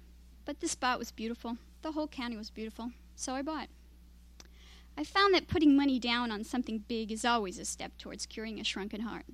But 0.44 0.60
the 0.60 0.68
spot 0.68 0.98
was 0.98 1.10
beautiful, 1.10 1.58
the 1.82 1.92
whole 1.92 2.08
county 2.08 2.36
was 2.36 2.50
beautiful, 2.50 2.92
so 3.16 3.34
I 3.34 3.42
bought. 3.42 3.68
I 4.96 5.02
found 5.02 5.34
that 5.34 5.48
putting 5.48 5.76
money 5.76 5.98
down 5.98 6.30
on 6.30 6.44
something 6.44 6.84
big 6.86 7.10
is 7.10 7.24
always 7.24 7.58
a 7.58 7.64
step 7.64 7.98
towards 7.98 8.26
curing 8.26 8.60
a 8.60 8.64
shrunken 8.64 9.00
heart. 9.00 9.24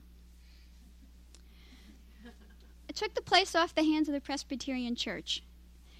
I 2.91 2.93
took 2.93 3.15
the 3.15 3.23
place 3.23 3.55
off 3.55 3.73
the 3.73 3.85
hands 3.85 4.09
of 4.09 4.15
the 4.15 4.21
Presbyterian 4.21 4.97
Church. 4.97 5.45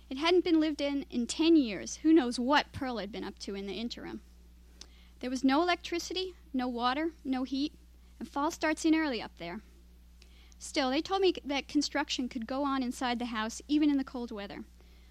It 0.09 0.19
hadn't 0.19 0.43
been 0.43 0.59
lived 0.59 0.81
in 0.81 1.07
in 1.09 1.29
ten 1.29 1.55
years. 1.55 2.01
Who 2.03 2.13
knows 2.13 2.37
what 2.37 2.73
Pearl 2.73 2.99
had 2.99 3.13
been 3.13 3.23
up 3.23 3.39
to 3.39 3.55
in 3.55 3.69
the 3.69 3.75
interim? 3.75 4.23
There 5.21 5.31
was 5.31 5.45
no 5.45 5.63
electricity, 5.63 6.35
no 6.53 6.67
water, 6.67 7.11
no 7.25 7.45
heat, 7.45 7.75
and 8.19 8.29
fall 8.29 8.51
starts 8.51 8.85
in 8.85 8.97
early 8.97 9.23
up 9.23 9.31
there. 9.39 9.61
Still, 10.59 10.91
they 10.91 11.01
told 11.01 11.21
me 11.21 11.33
that 11.45 11.69
construction 11.69 12.29
could 12.29 12.49
go 12.49 12.65
on 12.65 12.83
inside 12.83 13.21
the 13.21 13.27
house 13.27 13.63
even 13.69 13.89
in 13.89 13.97
the 13.97 14.03
cold 14.03 14.33
weather. 14.33 14.65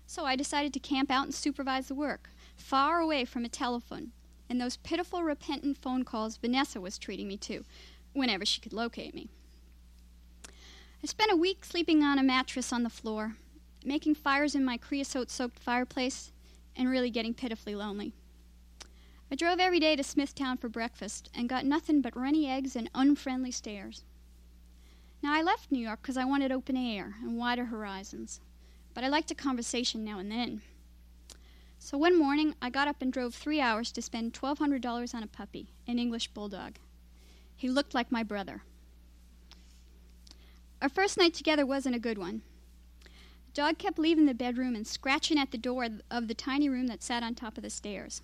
So 0.06 0.26
I 0.26 0.36
decided 0.36 0.74
to 0.74 0.82
camp 0.82 1.10
out 1.10 1.24
and 1.24 1.34
supervise 1.34 1.88
the 1.88 1.96
work, 1.96 2.32
far 2.58 3.00
away 3.00 3.24
from 3.24 3.46
a 3.46 3.50
telephone 3.50 4.12
and 4.50 4.60
those 4.60 4.76
pitiful, 4.76 5.24
repentant 5.24 5.78
phone 5.78 6.04
calls 6.04 6.36
Vanessa 6.36 6.82
was 6.82 6.98
treating 6.98 7.30
me 7.30 7.38
to, 7.38 7.64
whenever 8.12 8.44
she 8.44 8.60
could 8.60 8.74
locate 8.74 9.16
me. 9.16 9.30
I 11.02 11.08
spent 11.08 11.32
a 11.32 11.38
week 11.38 11.64
sleeping 11.64 12.04
on 12.04 12.20
a 12.20 12.24
mattress 12.24 12.74
on 12.74 12.84
the 12.84 12.90
floor, 12.90 13.36
making 13.86 14.16
fires 14.16 14.54
in 14.54 14.66
my 14.66 14.76
creosote 14.76 15.30
soaked 15.32 15.58
fireplace, 15.58 16.34
and 16.76 16.90
really 16.90 17.10
getting 17.10 17.34
pitifully 17.34 17.74
lonely. 17.74 18.12
I 19.32 19.36
drove 19.36 19.60
every 19.60 19.80
day 19.80 19.96
to 19.96 20.04
Smithtown 20.04 20.58
for 20.58 20.68
breakfast 20.68 21.30
and 21.34 21.48
got 21.48 21.64
nothing 21.64 22.02
but 22.02 22.18
runny 22.18 22.50
eggs 22.50 22.76
and 22.76 22.90
unfriendly 22.94 23.52
stares. 23.52 24.04
Now, 25.24 25.34
I 25.34 25.42
left 25.42 25.72
New 25.72 25.80
York 25.80 26.02
because 26.02 26.18
I 26.18 26.26
wanted 26.26 26.52
open 26.52 26.76
air 26.76 27.16
and 27.22 27.38
wider 27.38 27.66
horizons, 27.66 28.42
but 28.94 29.06
I 29.06 29.08
liked 29.08 29.32
a 29.32 29.36
conversation 29.36 30.04
now 30.04 30.20
and 30.20 30.30
then. 30.30 30.62
So 31.78 31.98
one 31.98 32.20
morning, 32.20 32.56
I 32.62 32.70
got 32.70 32.90
up 32.90 33.02
and 33.02 33.14
drove 33.14 33.34
three 33.34 33.62
hours 33.62 33.94
to 33.94 34.02
spend 34.02 34.34
$1,200 34.34 35.16
on 35.16 35.24
a 35.24 35.28
puppy, 35.28 35.70
an 35.88 35.98
English 35.98 36.28
bulldog. 36.30 36.76
He 37.56 37.70
looked 37.70 37.94
like 37.94 38.12
my 38.12 38.24
brother. 38.24 38.64
Our 40.82 40.90
first 40.90 41.18
night 41.18 41.34
together 41.34 41.66
wasn't 41.66 41.96
a 41.96 42.00
good 42.00 42.18
one. 42.18 42.42
The 43.04 43.54
dog 43.54 43.78
kept 43.78 44.00
leaving 44.00 44.26
the 44.26 44.34
bedroom 44.34 44.76
and 44.76 44.88
scratching 44.88 45.38
at 45.38 45.52
the 45.52 45.58
door 45.58 45.88
of 46.10 46.28
the 46.28 46.34
tiny 46.34 46.70
room 46.70 46.88
that 46.88 47.04
sat 47.04 47.24
on 47.24 47.36
top 47.36 47.58
of 47.58 47.64
the 47.64 47.70
stairs. 47.70 48.22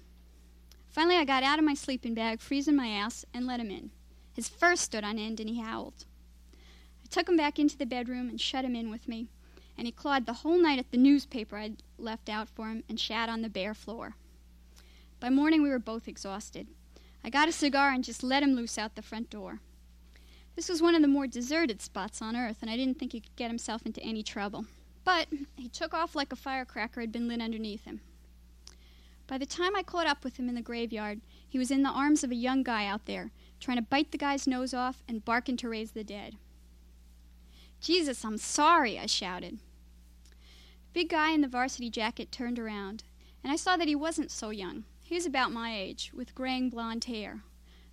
Finally, 0.88 1.18
I 1.18 1.26
got 1.26 1.44
out 1.44 1.60
of 1.60 1.66
my 1.66 1.74
sleeping 1.74 2.14
bag, 2.14 2.40
freezing 2.40 2.76
my 2.76 2.88
ass, 2.88 3.26
and 3.34 3.46
let 3.46 3.60
him 3.60 3.72
in. 3.72 3.92
His 4.34 4.48
fur 4.48 4.76
stood 4.76 5.04
on 5.04 5.20
end 5.20 5.40
and 5.40 5.50
he 5.50 5.60
howled. 5.60 6.06
I 6.54 7.08
took 7.10 7.28
him 7.28 7.38
back 7.38 7.60
into 7.60 7.78
the 7.78 7.86
bedroom 7.86 8.30
and 8.30 8.40
shut 8.40 8.66
him 8.66 8.76
in 8.76 8.90
with 8.90 9.08
me 9.08 9.28
and 9.78 9.88
he 9.88 9.92
clawed 9.92 10.26
the 10.26 10.34
whole 10.34 10.58
night 10.58 10.80
at 10.80 10.92
the 10.92 10.98
newspaper 10.98 11.58
I'd 11.58 11.84
left 11.98 12.30
out 12.30 12.50
for 12.50 12.68
him 12.68 12.84
and 12.88 13.00
shat 13.00 13.30
on 13.30 13.42
the 13.42 13.50
bare 13.50 13.74
floor. 13.74 14.16
By 15.20 15.30
morning, 15.30 15.62
we 15.62 15.70
were 15.70 15.80
both 15.80 16.08
exhausted. 16.08 16.68
I 17.24 17.30
got 17.30 17.50
a 17.50 17.54
cigar 17.54 17.90
and 17.90 18.04
just 18.04 18.24
let 18.24 18.44
him 18.44 18.54
loose 18.54 18.78
out 18.78 18.96
the 18.96 19.02
front 19.02 19.30
door. 19.30 19.60
This 20.56 20.70
was 20.70 20.82
one 20.82 20.96
of 20.96 21.02
the 21.02 21.08
more 21.08 21.28
deserted 21.28 21.82
spots 21.82 22.22
on 22.22 22.36
earth, 22.36 22.60
and 22.62 22.72
I 22.72 22.78
didn't 22.78 22.98
think 22.98 23.12
he 23.12 23.20
could 23.20 23.36
get 23.36 23.50
himself 23.50 23.86
into 23.86 24.02
any 24.02 24.24
trouble. 24.24 24.66
But 25.04 25.28
he 25.56 25.68
took 25.68 25.94
off 25.94 26.16
like 26.16 26.32
a 26.32 26.38
firecracker 26.38 27.02
had 27.02 27.12
been 27.12 27.28
lit 27.28 27.42
underneath 27.42 27.84
him. 27.84 28.00
By 29.28 29.38
the 29.38 29.46
time 29.46 29.76
I 29.76 29.84
caught 29.84 30.08
up 30.08 30.24
with 30.24 30.38
him 30.38 30.48
in 30.48 30.56
the 30.56 30.62
graveyard, 30.62 31.20
he 31.48 31.58
was 31.58 31.72
in 31.72 31.84
the 31.84 31.90
arms 31.90 32.24
of 32.24 32.32
a 32.32 32.36
young 32.36 32.64
guy 32.64 32.86
out 32.86 33.06
there, 33.06 33.32
trying 33.60 33.78
to 33.78 33.84
bite 33.84 34.12
the 34.12 34.18
guy's 34.18 34.48
nose 34.48 34.74
off 34.74 35.04
and 35.08 35.26
barking 35.26 35.58
to 35.58 35.70
raise 35.70 35.92
the 35.92 36.04
dead. 36.04 36.36
Jesus, 37.82 38.24
I'm 38.24 38.38
sorry, 38.38 38.98
I 38.98 39.08
shouted. 39.08 39.60
The 40.24 41.02
big 41.02 41.10
guy 41.10 41.32
in 41.32 41.42
the 41.42 41.48
varsity 41.48 41.90
jacket 41.90 42.32
turned 42.32 42.60
around, 42.60 43.04
and 43.44 43.52
I 43.52 43.58
saw 43.58 43.76
that 43.78 43.88
he 43.88 43.96
wasn't 43.96 44.32
so 44.32 44.52
young. 44.52 44.86
He 45.04 45.16
was 45.16 45.26
about 45.26 45.52
my 45.52 45.76
age, 45.76 46.12
with 46.14 46.34
graying 46.34 46.70
blond 46.70 47.06
hair, 47.06 47.42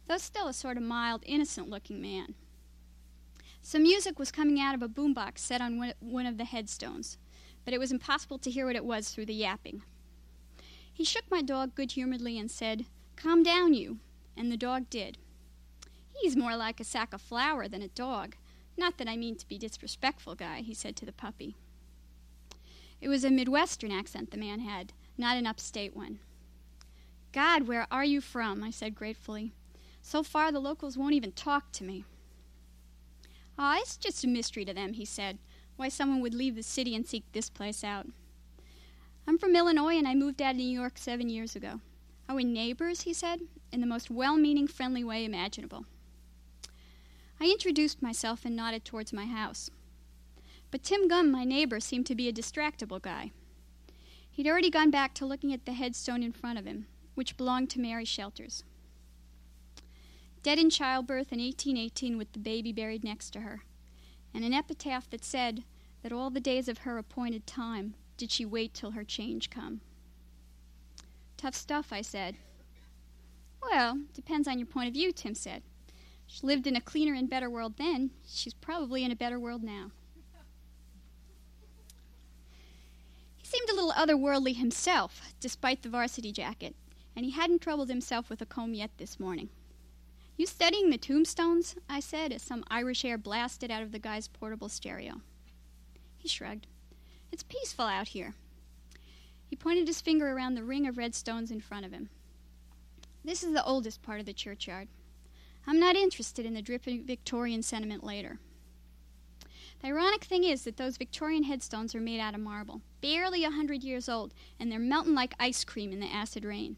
though 0.06 0.18
still 0.18 0.48
a 0.48 0.52
sort 0.52 0.76
of 0.76 0.82
mild, 0.82 1.22
innocent 1.26 1.68
looking 1.68 2.00
man. 2.00 2.34
Some 3.64 3.84
music 3.84 4.18
was 4.18 4.32
coming 4.32 4.60
out 4.60 4.74
of 4.74 4.82
a 4.82 4.88
boombox 4.88 5.38
set 5.38 5.60
on 5.60 5.94
one 6.00 6.26
of 6.26 6.36
the 6.36 6.44
headstones, 6.44 7.16
but 7.64 7.72
it 7.72 7.78
was 7.78 7.92
impossible 7.92 8.38
to 8.38 8.50
hear 8.50 8.66
what 8.66 8.74
it 8.74 8.84
was 8.84 9.08
through 9.08 9.26
the 9.26 9.34
yapping. 9.34 9.82
He 10.92 11.04
shook 11.04 11.24
my 11.30 11.42
dog 11.42 11.76
good 11.76 11.92
humoredly 11.92 12.38
and 12.38 12.50
said, 12.50 12.86
Calm 13.16 13.44
down, 13.44 13.72
you. 13.72 13.98
And 14.36 14.50
the 14.50 14.56
dog 14.56 14.90
did. 14.90 15.16
He's 16.12 16.36
more 16.36 16.56
like 16.56 16.80
a 16.80 16.84
sack 16.84 17.14
of 17.14 17.22
flour 17.22 17.68
than 17.68 17.82
a 17.82 17.88
dog. 17.88 18.34
Not 18.76 18.98
that 18.98 19.08
I 19.08 19.16
mean 19.16 19.36
to 19.36 19.46
be 19.46 19.58
disrespectful, 19.58 20.34
Guy, 20.34 20.62
he 20.62 20.74
said 20.74 20.96
to 20.96 21.06
the 21.06 21.12
puppy. 21.12 21.56
It 23.00 23.08
was 23.08 23.24
a 23.24 23.30
Midwestern 23.30 23.92
accent 23.92 24.32
the 24.32 24.36
man 24.36 24.60
had, 24.60 24.92
not 25.16 25.36
an 25.36 25.46
upstate 25.46 25.94
one. 25.94 26.18
God, 27.32 27.68
where 27.68 27.86
are 27.90 28.04
you 28.04 28.20
from? 28.20 28.62
I 28.62 28.70
said 28.70 28.94
gratefully. 28.94 29.52
So 30.02 30.22
far, 30.22 30.50
the 30.50 30.60
locals 30.60 30.98
won't 30.98 31.14
even 31.14 31.32
talk 31.32 31.70
to 31.72 31.84
me. 31.84 32.04
Ah, 33.58 33.78
it's 33.78 33.96
just 33.96 34.24
a 34.24 34.28
mystery 34.28 34.64
to 34.64 34.74
them, 34.74 34.94
he 34.94 35.04
said, 35.04 35.38
why 35.76 35.88
someone 35.88 36.20
would 36.20 36.34
leave 36.34 36.54
the 36.54 36.62
city 36.62 36.94
and 36.94 37.06
seek 37.06 37.24
this 37.32 37.50
place 37.50 37.84
out. 37.84 38.06
I'm 39.26 39.38
from 39.38 39.54
Illinois 39.54 39.96
and 39.96 40.08
I 40.08 40.14
moved 40.14 40.42
out 40.42 40.52
of 40.52 40.56
New 40.56 40.64
York 40.64 40.98
seven 40.98 41.28
years 41.28 41.54
ago. 41.54 41.80
Are 42.28 42.34
we 42.34 42.44
neighbors? 42.44 43.02
he 43.02 43.12
said, 43.12 43.40
in 43.70 43.80
the 43.80 43.86
most 43.86 44.10
well 44.10 44.36
meaning, 44.36 44.66
friendly 44.66 45.04
way 45.04 45.24
imaginable. 45.24 45.86
I 47.40 47.46
introduced 47.46 48.02
myself 48.02 48.44
and 48.44 48.54
nodded 48.54 48.84
towards 48.84 49.12
my 49.12 49.26
house. 49.26 49.70
But 50.70 50.82
Tim 50.82 51.08
Gunn, 51.08 51.30
my 51.30 51.44
neighbor, 51.44 51.80
seemed 51.80 52.06
to 52.06 52.14
be 52.14 52.28
a 52.28 52.32
distractible 52.32 53.02
guy. 53.02 53.32
He'd 54.30 54.46
already 54.46 54.70
gone 54.70 54.90
back 54.90 55.12
to 55.14 55.26
looking 55.26 55.52
at 55.52 55.66
the 55.66 55.72
headstone 55.72 56.22
in 56.22 56.32
front 56.32 56.58
of 56.58 56.64
him, 56.64 56.86
which 57.14 57.36
belonged 57.36 57.68
to 57.70 57.80
Mary 57.80 58.04
Shelters. 58.04 58.64
Dead 60.42 60.58
in 60.58 60.70
childbirth 60.70 61.32
in 61.32 61.38
1818 61.38 62.18
with 62.18 62.32
the 62.32 62.38
baby 62.40 62.72
buried 62.72 63.04
next 63.04 63.30
to 63.30 63.42
her, 63.42 63.62
and 64.34 64.44
an 64.44 64.52
epitaph 64.52 65.08
that 65.10 65.24
said 65.24 65.62
that 66.02 66.12
all 66.12 66.30
the 66.30 66.40
days 66.40 66.68
of 66.68 66.78
her 66.78 66.98
appointed 66.98 67.46
time 67.46 67.94
did 68.16 68.30
she 68.30 68.44
wait 68.44 68.74
till 68.74 68.90
her 68.90 69.04
change 69.04 69.50
come. 69.50 69.80
Tough 71.36 71.54
stuff, 71.54 71.92
I 71.92 72.02
said. 72.02 72.36
Well, 73.62 74.00
depends 74.12 74.48
on 74.48 74.58
your 74.58 74.66
point 74.66 74.88
of 74.88 74.94
view, 74.94 75.12
Tim 75.12 75.36
said. 75.36 75.62
She 76.26 76.44
lived 76.44 76.66
in 76.66 76.74
a 76.74 76.80
cleaner 76.80 77.14
and 77.14 77.30
better 77.30 77.48
world 77.48 77.74
then. 77.78 78.10
She's 78.26 78.54
probably 78.54 79.04
in 79.04 79.12
a 79.12 79.16
better 79.16 79.38
world 79.38 79.62
now. 79.62 79.92
He 83.36 83.46
seemed 83.46 83.68
a 83.70 83.74
little 83.74 83.92
otherworldly 83.92 84.56
himself, 84.56 85.32
despite 85.38 85.82
the 85.82 85.88
varsity 85.88 86.32
jacket, 86.32 86.74
and 87.14 87.24
he 87.24 87.30
hadn't 87.30 87.60
troubled 87.60 87.88
himself 87.88 88.28
with 88.28 88.40
a 88.42 88.46
comb 88.46 88.74
yet 88.74 88.90
this 88.98 89.20
morning. 89.20 89.48
You 90.36 90.46
studying 90.46 90.90
the 90.90 90.98
tombstones? 90.98 91.76
I 91.88 92.00
said 92.00 92.32
as 92.32 92.42
some 92.42 92.64
Irish 92.70 93.04
air 93.04 93.18
blasted 93.18 93.70
out 93.70 93.82
of 93.82 93.92
the 93.92 93.98
guy's 93.98 94.28
portable 94.28 94.68
stereo. 94.68 95.20
He 96.16 96.28
shrugged. 96.28 96.66
It's 97.30 97.42
peaceful 97.42 97.84
out 97.84 98.08
here. 98.08 98.34
He 99.46 99.56
pointed 99.56 99.86
his 99.86 100.00
finger 100.00 100.32
around 100.32 100.54
the 100.54 100.64
ring 100.64 100.86
of 100.86 100.96
red 100.96 101.14
stones 101.14 101.50
in 101.50 101.60
front 101.60 101.84
of 101.84 101.92
him. 101.92 102.08
This 103.24 103.42
is 103.42 103.52
the 103.52 103.64
oldest 103.64 104.02
part 104.02 104.20
of 104.20 104.26
the 104.26 104.32
churchyard. 104.32 104.88
I'm 105.66 105.78
not 105.78 105.96
interested 105.96 106.46
in 106.46 106.54
the 106.54 106.62
dripping 106.62 107.04
Victorian 107.04 107.62
sentiment 107.62 108.02
later. 108.02 108.38
The 109.80 109.88
ironic 109.88 110.24
thing 110.24 110.44
is 110.44 110.64
that 110.64 110.76
those 110.76 110.96
Victorian 110.96 111.44
headstones 111.44 111.94
are 111.94 112.00
made 112.00 112.20
out 112.20 112.34
of 112.34 112.40
marble, 112.40 112.80
barely 113.00 113.44
a 113.44 113.50
hundred 113.50 113.82
years 113.82 114.08
old, 114.08 114.32
and 114.58 114.72
they're 114.72 114.78
melting 114.78 115.14
like 115.14 115.34
ice 115.38 115.62
cream 115.62 115.92
in 115.92 116.00
the 116.00 116.12
acid 116.12 116.44
rain. 116.44 116.76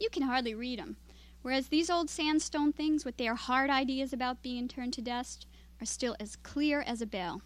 You 0.00 0.10
can 0.10 0.22
hardly 0.22 0.54
read 0.54 0.80
'em, 0.80 0.96
whereas 1.44 1.68
these 1.68 1.90
old 1.90 2.08
sandstone 2.08 2.72
things, 2.72 3.04
with 3.04 3.18
their 3.18 3.34
hard 3.34 3.68
ideas 3.68 4.14
about 4.14 4.40
being 4.40 4.66
turned 4.66 4.94
to 4.94 5.02
dust, 5.02 5.46
are 5.78 5.84
still 5.84 6.16
as 6.18 6.36
clear 6.36 6.80
as 6.80 7.02
a 7.02 7.06
bell. 7.06 7.42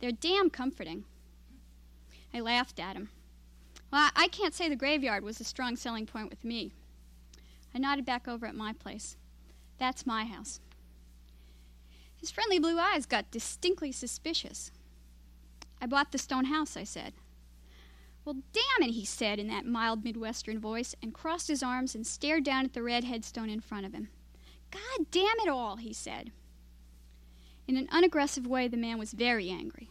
They're 0.00 0.10
damn 0.10 0.50
comforting. 0.50 1.04
I 2.34 2.40
laughed 2.40 2.80
at 2.80 2.96
him. 2.96 3.10
Well, 3.92 4.10
I 4.16 4.26
can't 4.26 4.54
say 4.54 4.68
the 4.68 4.74
graveyard 4.74 5.22
was 5.22 5.40
a 5.40 5.44
strong 5.44 5.76
selling 5.76 6.04
point 6.04 6.30
with 6.30 6.44
me. 6.44 6.72
I 7.72 7.78
nodded 7.78 8.04
back 8.04 8.26
over 8.26 8.44
at 8.44 8.56
my 8.56 8.72
place. 8.72 9.16
That's 9.78 10.04
my 10.04 10.24
house. 10.24 10.58
His 12.16 12.32
friendly 12.32 12.58
blue 12.58 12.80
eyes 12.80 13.06
got 13.06 13.30
distinctly 13.30 13.92
suspicious. 13.92 14.72
I 15.80 15.86
bought 15.86 16.10
the 16.10 16.18
stone 16.18 16.46
house, 16.46 16.76
I 16.76 16.82
said. 16.82 17.12
Well, 18.24 18.36
damn 18.52 18.88
it, 18.88 18.92
he 18.92 19.04
said 19.04 19.38
in 19.38 19.48
that 19.48 19.66
mild 19.66 20.04
Midwestern 20.04 20.60
voice, 20.60 20.94
and 21.02 21.12
crossed 21.12 21.48
his 21.48 21.62
arms 21.62 21.94
and 21.94 22.06
stared 22.06 22.44
down 22.44 22.64
at 22.64 22.72
the 22.72 22.82
red 22.82 23.04
headstone 23.04 23.50
in 23.50 23.60
front 23.60 23.84
of 23.84 23.92
him. 23.92 24.08
God 24.70 25.06
damn 25.10 25.40
it 25.40 25.48
all, 25.48 25.76
he 25.76 25.92
said. 25.92 26.30
In 27.66 27.76
an 27.76 27.88
unaggressive 27.90 28.46
way, 28.46 28.68
the 28.68 28.76
man 28.76 28.98
was 28.98 29.12
very 29.12 29.50
angry. 29.50 29.90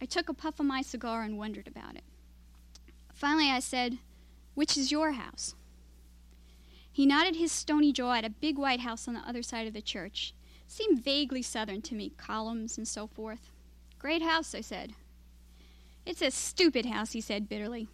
I 0.00 0.06
took 0.06 0.28
a 0.28 0.34
puff 0.34 0.60
of 0.60 0.66
my 0.66 0.82
cigar 0.82 1.22
and 1.22 1.38
wondered 1.38 1.66
about 1.66 1.96
it. 1.96 2.04
Finally, 3.14 3.50
I 3.50 3.60
said, 3.60 3.98
Which 4.54 4.76
is 4.76 4.90
your 4.90 5.12
house? 5.12 5.54
He 6.92 7.06
nodded 7.06 7.36
his 7.36 7.52
stony 7.52 7.92
jaw 7.92 8.14
at 8.14 8.24
a 8.24 8.30
big 8.30 8.58
white 8.58 8.80
house 8.80 9.06
on 9.06 9.14
the 9.14 9.20
other 9.20 9.42
side 9.42 9.66
of 9.66 9.74
the 9.74 9.82
church. 9.82 10.34
Seemed 10.66 11.02
vaguely 11.02 11.42
southern 11.42 11.82
to 11.82 11.94
me, 11.94 12.12
columns 12.16 12.78
and 12.78 12.86
so 12.86 13.06
forth. 13.06 13.50
Great 13.98 14.22
house, 14.22 14.54
I 14.54 14.60
said. 14.60 14.94
It's 16.06 16.22
a 16.22 16.30
stupid 16.30 16.86
house, 16.86 17.12
he 17.12 17.20
said 17.20 17.48
bitterly. 17.48 17.88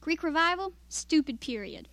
Greek 0.00 0.22
revival, 0.22 0.72
stupid 0.88 1.40
period. 1.40 1.88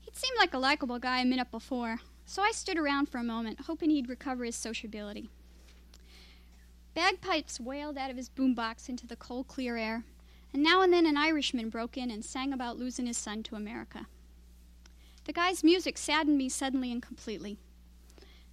He'd 0.00 0.16
seemed 0.16 0.38
like 0.38 0.54
a 0.54 0.58
likable 0.58 0.98
guy 0.98 1.20
a 1.20 1.24
minute 1.24 1.50
before, 1.50 1.98
so 2.24 2.42
I 2.42 2.50
stood 2.52 2.78
around 2.78 3.08
for 3.08 3.18
a 3.18 3.24
moment, 3.24 3.62
hoping 3.66 3.90
he'd 3.90 4.08
recover 4.08 4.44
his 4.44 4.56
sociability. 4.56 5.30
Bagpipes 6.94 7.60
wailed 7.60 7.96
out 7.96 8.10
of 8.10 8.16
his 8.16 8.28
boombox 8.28 8.88
into 8.88 9.06
the 9.06 9.16
cold, 9.16 9.46
clear 9.46 9.76
air, 9.76 10.04
and 10.52 10.62
now 10.62 10.82
and 10.82 10.92
then 10.92 11.06
an 11.06 11.16
Irishman 11.16 11.68
broke 11.68 11.96
in 11.96 12.10
and 12.10 12.24
sang 12.24 12.52
about 12.52 12.78
losing 12.78 13.06
his 13.06 13.16
son 13.16 13.42
to 13.44 13.54
America. 13.54 14.06
The 15.24 15.32
guy's 15.32 15.62
music 15.62 15.98
saddened 15.98 16.38
me 16.38 16.48
suddenly 16.48 16.90
and 16.90 17.02
completely. 17.02 17.58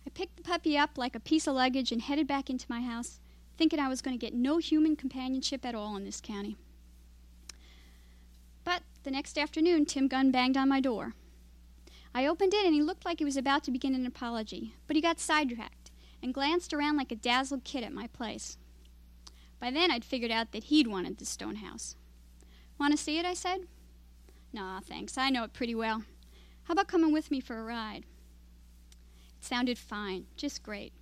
I 0.06 0.10
picked 0.10 0.38
the 0.38 0.44
puppy 0.44 0.78
up 0.78 0.98
like 0.98 1.16
a 1.16 1.20
piece 1.20 1.48
of 1.48 1.56
luggage 1.56 1.92
and 1.92 2.02
headed 2.02 2.28
back 2.28 2.50
into 2.50 2.66
my 2.70 2.82
house, 2.82 3.20
thinking 3.58 3.80
I 3.80 3.88
was 3.88 4.02
going 4.02 4.18
to 4.18 4.26
get 4.26 4.34
no 4.34 4.58
human 4.58 4.96
companionship 4.96 5.66
at 5.66 5.76
all 5.76 5.96
in 5.96 6.04
this 6.04 6.22
county. 6.22 6.58
But 8.64 8.84
the 9.04 9.12
next 9.12 9.38
afternoon, 9.38 9.86
Tim 9.86 10.08
Gunn 10.08 10.32
banged 10.32 10.58
on 10.58 10.70
my 10.70 10.80
door. 10.80 11.14
I 12.14 12.26
opened 12.26 12.54
it, 12.54 12.66
and 12.66 12.74
he 12.74 12.82
looked 12.82 13.06
like 13.06 13.20
he 13.20 13.26
was 13.26 13.38
about 13.38 13.64
to 13.66 13.72
begin 13.72 13.94
an 13.94 14.06
apology, 14.06 14.74
but 14.88 14.96
he 14.96 15.02
got 15.02 15.20
sidetracked 15.20 15.92
and 16.24 16.34
glanced 16.34 16.74
around 16.74 16.98
like 16.98 17.12
a 17.12 17.16
dazzled 17.16 17.64
kid 17.64 17.84
at 17.84 17.94
my 17.94 18.08
place. 18.08 18.58
By 19.60 19.72
then, 19.72 19.92
I'd 19.92 20.06
figured 20.06 20.32
out 20.32 20.52
that 20.52 20.66
he'd 20.66 20.88
wanted 20.88 21.18
the 21.18 21.26
stone 21.26 21.58
house. 21.58 21.96
Want 22.80 22.92
to 22.92 22.98
see 22.98 23.20
it? 23.20 23.26
I 23.26 23.34
said. 23.34 23.68
Nah, 24.54 24.80
thanks. 24.80 25.18
I 25.18 25.30
know 25.30 25.44
it 25.44 25.54
pretty 25.54 25.76
well. 25.76 26.04
How 26.64 26.72
about 26.72 26.88
coming 26.88 27.12
with 27.12 27.32
me 27.32 27.40
for 27.40 27.60
a 27.60 27.64
ride? 27.64 28.06
It 29.38 29.44
sounded 29.44 29.78
fine, 29.78 30.26
just 30.36 30.64
great. 30.64 30.94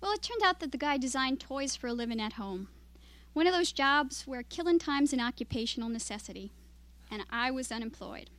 Well, 0.00 0.12
it 0.12 0.22
turned 0.22 0.42
out 0.42 0.60
that 0.60 0.72
the 0.72 0.78
guy 0.78 0.96
designed 0.96 1.40
toys 1.40 1.76
for 1.76 1.88
a 1.88 1.92
living 1.92 2.20
at 2.20 2.34
home. 2.34 2.68
One 3.32 3.46
of 3.46 3.52
those 3.52 3.72
jobs 3.72 4.26
where 4.26 4.42
killing 4.42 4.78
time's 4.78 5.12
an 5.12 5.20
occupational 5.20 5.88
necessity. 5.88 6.52
And 7.10 7.24
I 7.30 7.50
was 7.50 7.72
unemployed. 7.72 8.30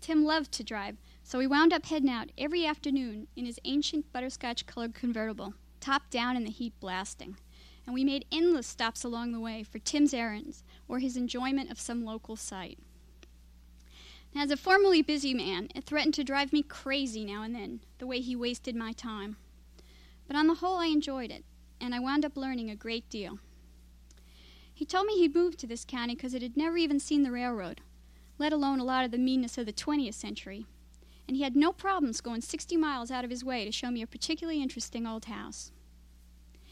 Tim 0.00 0.24
loved 0.24 0.52
to 0.52 0.64
drive, 0.64 0.96
so 1.22 1.38
we 1.38 1.46
wound 1.46 1.72
up 1.72 1.86
heading 1.86 2.08
out 2.08 2.30
every 2.38 2.64
afternoon 2.64 3.28
in 3.36 3.44
his 3.44 3.60
ancient 3.64 4.10
butterscotch 4.12 4.66
colored 4.66 4.94
convertible, 4.94 5.54
top 5.78 6.08
down 6.10 6.36
in 6.36 6.44
the 6.44 6.50
heat 6.50 6.72
blasting 6.80 7.36
and 7.90 7.94
we 7.94 8.04
made 8.04 8.24
endless 8.30 8.68
stops 8.68 9.02
along 9.04 9.32
the 9.32 9.40
way 9.40 9.64
for 9.64 9.80
Tim's 9.80 10.14
errands 10.14 10.62
or 10.86 11.00
his 11.00 11.16
enjoyment 11.16 11.72
of 11.72 11.80
some 11.80 12.04
local 12.04 12.36
sight. 12.36 12.78
As 14.36 14.52
a 14.52 14.56
formerly 14.56 15.02
busy 15.02 15.34
man, 15.34 15.68
it 15.74 15.84
threatened 15.84 16.14
to 16.14 16.22
drive 16.22 16.52
me 16.52 16.62
crazy 16.62 17.24
now 17.24 17.42
and 17.42 17.52
then, 17.52 17.80
the 17.98 18.06
way 18.06 18.20
he 18.20 18.36
wasted 18.36 18.76
my 18.76 18.92
time. 18.92 19.38
But 20.30 20.36
on 20.36 20.46
the 20.46 20.54
whole, 20.54 20.76
I 20.76 20.86
enjoyed 20.86 21.32
it, 21.32 21.44
and 21.80 21.92
I 21.92 21.98
wound 21.98 22.24
up 22.24 22.36
learning 22.36 22.70
a 22.70 22.76
great 22.76 23.10
deal. 23.10 23.40
He 24.72 24.84
told 24.84 25.06
me 25.06 25.18
he'd 25.18 25.34
moved 25.34 25.58
to 25.58 25.66
this 25.66 25.84
county 25.84 26.14
because 26.14 26.34
it 26.34 26.40
had 26.40 26.56
never 26.56 26.76
even 26.76 27.00
seen 27.00 27.24
the 27.24 27.32
railroad, 27.32 27.80
let 28.38 28.52
alone 28.52 28.78
a 28.78 28.84
lot 28.84 29.04
of 29.04 29.10
the 29.10 29.18
meanness 29.18 29.58
of 29.58 29.66
the 29.66 29.72
20th 29.72 30.14
century, 30.14 30.66
and 31.26 31.36
he 31.36 31.42
had 31.42 31.56
no 31.56 31.72
problems 31.72 32.20
going 32.20 32.42
60 32.42 32.76
miles 32.76 33.10
out 33.10 33.24
of 33.24 33.30
his 33.30 33.42
way 33.42 33.64
to 33.64 33.72
show 33.72 33.90
me 33.90 34.02
a 34.02 34.06
particularly 34.06 34.62
interesting 34.62 35.04
old 35.04 35.24
house. 35.24 35.72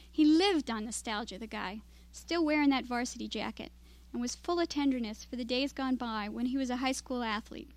He 0.09 0.25
lived 0.25 0.71
on 0.71 0.85
nostalgia, 0.85 1.37
the 1.37 1.49
guy, 1.49 1.81
still 2.13 2.45
wearing 2.45 2.71
that 2.71 2.85
varsity 2.87 3.27
jacket, 3.27 3.73
and 4.13 4.23
was 4.23 4.37
full 4.37 4.61
of 4.61 4.69
tenderness 4.69 5.25
for 5.25 5.35
the 5.35 5.45
days 5.45 5.73
gone 5.73 5.97
by 5.97 6.29
when 6.29 6.47
he 6.47 6.57
was 6.57 6.71
a 6.71 6.77
high 6.77 6.93
school 6.93 7.25
athlete, 7.25 7.73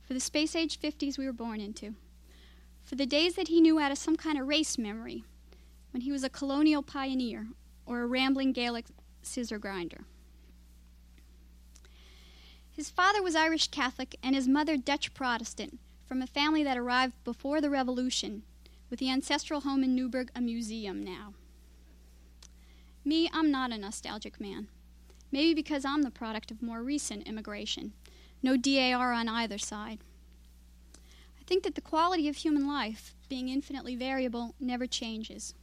for 0.00 0.14
the 0.14 0.20
space 0.20 0.56
age 0.56 0.80
50s 0.80 1.18
we 1.18 1.26
were 1.26 1.34
born 1.34 1.60
into, 1.60 1.96
for 2.86 2.94
the 2.94 3.04
days 3.04 3.34
that 3.34 3.48
he 3.48 3.60
knew 3.60 3.78
out 3.78 3.92
of 3.92 3.98
some 3.98 4.16
kind 4.16 4.38
of 4.38 4.46
race 4.46 4.78
memory 4.78 5.24
when 5.90 6.02
he 6.02 6.12
was 6.12 6.24
a 6.24 6.30
colonial 6.30 6.82
pioneer 6.82 7.48
or 7.84 8.00
a 8.00 8.06
rambling 8.06 8.52
Gaelic 8.52 8.86
scissor 9.22 9.58
grinder. 9.58 10.04
His 12.70 12.88
father 12.88 13.22
was 13.22 13.34
Irish 13.34 13.68
Catholic 13.68 14.16
and 14.22 14.34
his 14.34 14.46
mother 14.46 14.76
Dutch 14.76 15.12
Protestant 15.14 15.80
from 16.06 16.22
a 16.22 16.26
family 16.26 16.62
that 16.62 16.78
arrived 16.78 17.14
before 17.24 17.60
the 17.60 17.70
Revolution, 17.70 18.42
with 18.88 19.00
the 19.00 19.10
ancestral 19.10 19.62
home 19.62 19.82
in 19.82 19.96
Newburgh 19.96 20.30
a 20.36 20.40
museum 20.40 21.02
now. 21.02 21.34
Me, 23.04 23.28
I'm 23.32 23.50
not 23.50 23.72
a 23.72 23.78
nostalgic 23.78 24.40
man. 24.40 24.68
Maybe 25.32 25.54
because 25.54 25.84
I'm 25.84 26.02
the 26.02 26.10
product 26.10 26.50
of 26.50 26.62
more 26.62 26.82
recent 26.82 27.26
immigration. 27.26 27.94
No 28.42 28.56
DAR 28.56 29.12
on 29.12 29.28
either 29.28 29.58
side. 29.58 29.98
Think 31.46 31.62
that 31.62 31.76
the 31.76 31.80
quality 31.80 32.28
of 32.28 32.36
human 32.36 32.66
life, 32.66 33.14
being 33.28 33.48
infinitely 33.48 33.94
variable, 33.94 34.54
never 34.58 34.86
changes. 34.86 35.54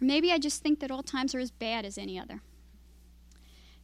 Or 0.00 0.04
maybe 0.04 0.30
I 0.30 0.38
just 0.38 0.62
think 0.62 0.80
that 0.80 0.90
all 0.90 1.02
times 1.02 1.34
are 1.34 1.40
as 1.40 1.50
bad 1.50 1.84
as 1.84 1.98
any 1.98 2.18
other. 2.18 2.40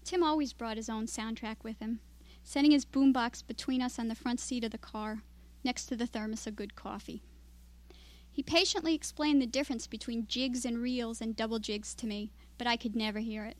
Tim 0.04 0.22
always 0.22 0.52
brought 0.52 0.76
his 0.76 0.88
own 0.88 1.06
soundtrack 1.06 1.56
with 1.62 1.80
him, 1.80 2.00
setting 2.44 2.70
his 2.70 2.86
boombox 2.86 3.46
between 3.46 3.82
us 3.82 3.98
on 3.98 4.08
the 4.08 4.14
front 4.14 4.40
seat 4.40 4.64
of 4.64 4.70
the 4.70 4.78
car, 4.78 5.22
next 5.64 5.86
to 5.86 5.96
the 5.96 6.06
thermos 6.06 6.46
of 6.46 6.56
good 6.56 6.74
coffee. 6.74 7.22
He 8.30 8.42
patiently 8.42 8.94
explained 8.94 9.42
the 9.42 9.46
difference 9.46 9.88
between 9.88 10.28
jigs 10.28 10.64
and 10.64 10.78
reels 10.78 11.20
and 11.20 11.34
double 11.34 11.58
jigs 11.58 11.94
to 11.96 12.06
me, 12.06 12.30
but 12.56 12.68
I 12.68 12.76
could 12.76 12.94
never 12.94 13.18
hear 13.18 13.44
it. 13.44 13.56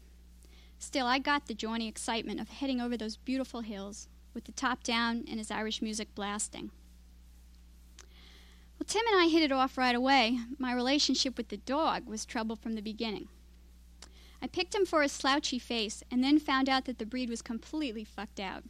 Still, 0.79 1.07
I 1.07 1.19
got 1.19 1.47
the 1.47 1.55
jaunty 1.55 1.89
excitement 1.89 2.39
of 2.39 2.49
heading 2.49 2.81
over 2.81 2.97
those 2.97 3.17
beautiful 3.17 3.63
hills, 3.63 4.09
with 4.33 4.45
the 4.45 4.53
top 4.53 4.85
down 4.85 5.25
and 5.29 5.39
his 5.39 5.51
Irish 5.51 5.83
music 5.83 6.15
blasting. 6.15 6.71
Well, 8.79 8.87
Tim 8.87 9.03
and 9.13 9.21
I 9.21 9.27
hit 9.27 9.43
it 9.43 9.53
off 9.53 9.77
right 9.77 9.95
away. 9.95 10.39
My 10.59 10.73
relationship 10.73 11.37
with 11.37 11.49
the 11.49 11.57
dog 11.57 12.07
was 12.07 12.25
trouble 12.25 12.55
from 12.55 12.75
the 12.75 12.81
beginning. 12.81 13.29
I 14.41 14.47
picked 14.47 14.75
him 14.75 14.87
for 14.87 15.03
his 15.03 15.11
slouchy 15.11 15.59
face 15.59 16.05
and 16.11 16.23
then 16.23 16.39
found 16.39 16.69
out 16.69 16.85
that 16.85 16.99
the 16.99 17.07
breed 17.07 17.29
was 17.29 17.43
completely 17.43 18.05
fucked 18.05 18.39
out. 18.39 18.63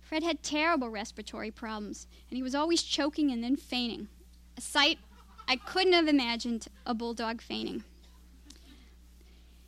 Fred 0.00 0.22
had 0.22 0.44
terrible 0.44 0.90
respiratory 0.90 1.50
problems, 1.50 2.06
and 2.30 2.36
he 2.36 2.42
was 2.42 2.54
always 2.54 2.84
choking 2.84 3.32
and 3.32 3.42
then 3.42 3.56
fainting. 3.56 4.06
A 4.56 4.60
sight 4.60 4.98
I 5.48 5.56
couldn't 5.56 5.94
have 5.94 6.06
imagined 6.06 6.68
a 6.86 6.94
bulldog 6.94 7.40
fainting. 7.40 7.82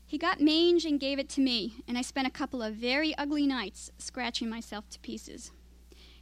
He 0.06 0.16
got 0.16 0.40
mange 0.40 0.84
and 0.84 1.00
gave 1.00 1.18
it 1.18 1.28
to 1.30 1.40
me, 1.40 1.82
and 1.88 1.98
I 1.98 2.02
spent 2.02 2.28
a 2.28 2.30
couple 2.30 2.62
of 2.62 2.74
very 2.74 3.16
ugly 3.18 3.46
nights 3.46 3.90
scratching 3.98 4.48
myself 4.48 4.88
to 4.90 5.00
pieces. 5.00 5.50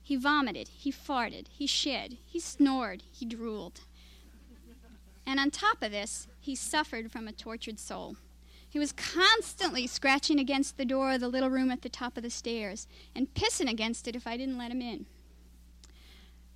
He 0.06 0.14
vomited, 0.14 0.68
he 0.68 0.92
farted, 0.92 1.48
he 1.48 1.66
shed, 1.66 2.18
he 2.24 2.38
snored, 2.38 3.02
he 3.10 3.26
drooled. 3.26 3.80
And 5.26 5.40
on 5.40 5.50
top 5.50 5.82
of 5.82 5.90
this, 5.90 6.28
he 6.38 6.54
suffered 6.54 7.10
from 7.10 7.26
a 7.26 7.32
tortured 7.32 7.80
soul. 7.80 8.14
He 8.70 8.78
was 8.78 8.92
constantly 8.92 9.88
scratching 9.88 10.38
against 10.38 10.76
the 10.76 10.84
door 10.84 11.14
of 11.14 11.20
the 11.20 11.28
little 11.28 11.50
room 11.50 11.72
at 11.72 11.82
the 11.82 11.88
top 11.88 12.16
of 12.16 12.22
the 12.22 12.30
stairs 12.30 12.86
and 13.16 13.34
pissing 13.34 13.68
against 13.68 14.06
it 14.06 14.14
if 14.14 14.28
I 14.28 14.36
didn't 14.36 14.58
let 14.58 14.70
him 14.70 14.80
in. 14.80 15.06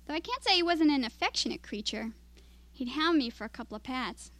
Though 0.07 0.13
I 0.13 0.21
can't 0.21 0.45
say 0.45 0.55
he 0.55 0.63
wasn't 0.63 0.91
an 0.91 1.03
affectionate 1.03 1.61
creature, 1.61 2.11
he'd 2.71 2.91
hound 2.91 3.17
me 3.17 3.29
for 3.29 3.43
a 3.43 3.49
couple 3.49 3.75
of 3.75 3.83
pats. 3.83 4.31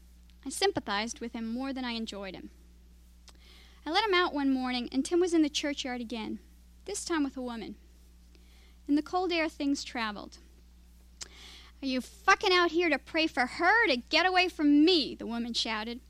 I 0.46 0.50
sympathized 0.50 1.20
with 1.20 1.34
him 1.34 1.54
more 1.54 1.74
than 1.74 1.84
I 1.84 1.92
enjoyed 1.92 2.34
him. 2.34 2.50
I 3.86 3.92
let 3.92 4.06
him 4.06 4.14
out 4.14 4.34
one 4.34 4.54
morning, 4.54 4.88
and 4.94 5.04
Tim 5.04 5.20
was 5.20 5.34
in 5.34 5.42
the 5.42 5.50
churchyard 5.50 6.00
again, 6.00 6.40
this 6.86 7.04
time 7.04 7.26
with 7.26 7.36
a 7.36 7.42
woman. 7.42 7.76
In 8.92 8.96
the 8.96 9.02
cold 9.02 9.32
air, 9.32 9.48
things 9.48 9.86
traveled. 9.86 10.40
Are 11.82 11.88
you 11.88 12.02
fucking 12.02 12.52
out 12.52 12.72
here 12.72 12.90
to 12.90 13.00
pray 13.00 13.26
for 13.26 13.46
her 13.46 13.88
to 13.88 13.96
get 13.96 14.26
away 14.26 14.50
from 14.50 14.84
me? 14.84 15.16
the 15.16 15.26
woman 15.26 15.54
shouted. 15.54 16.02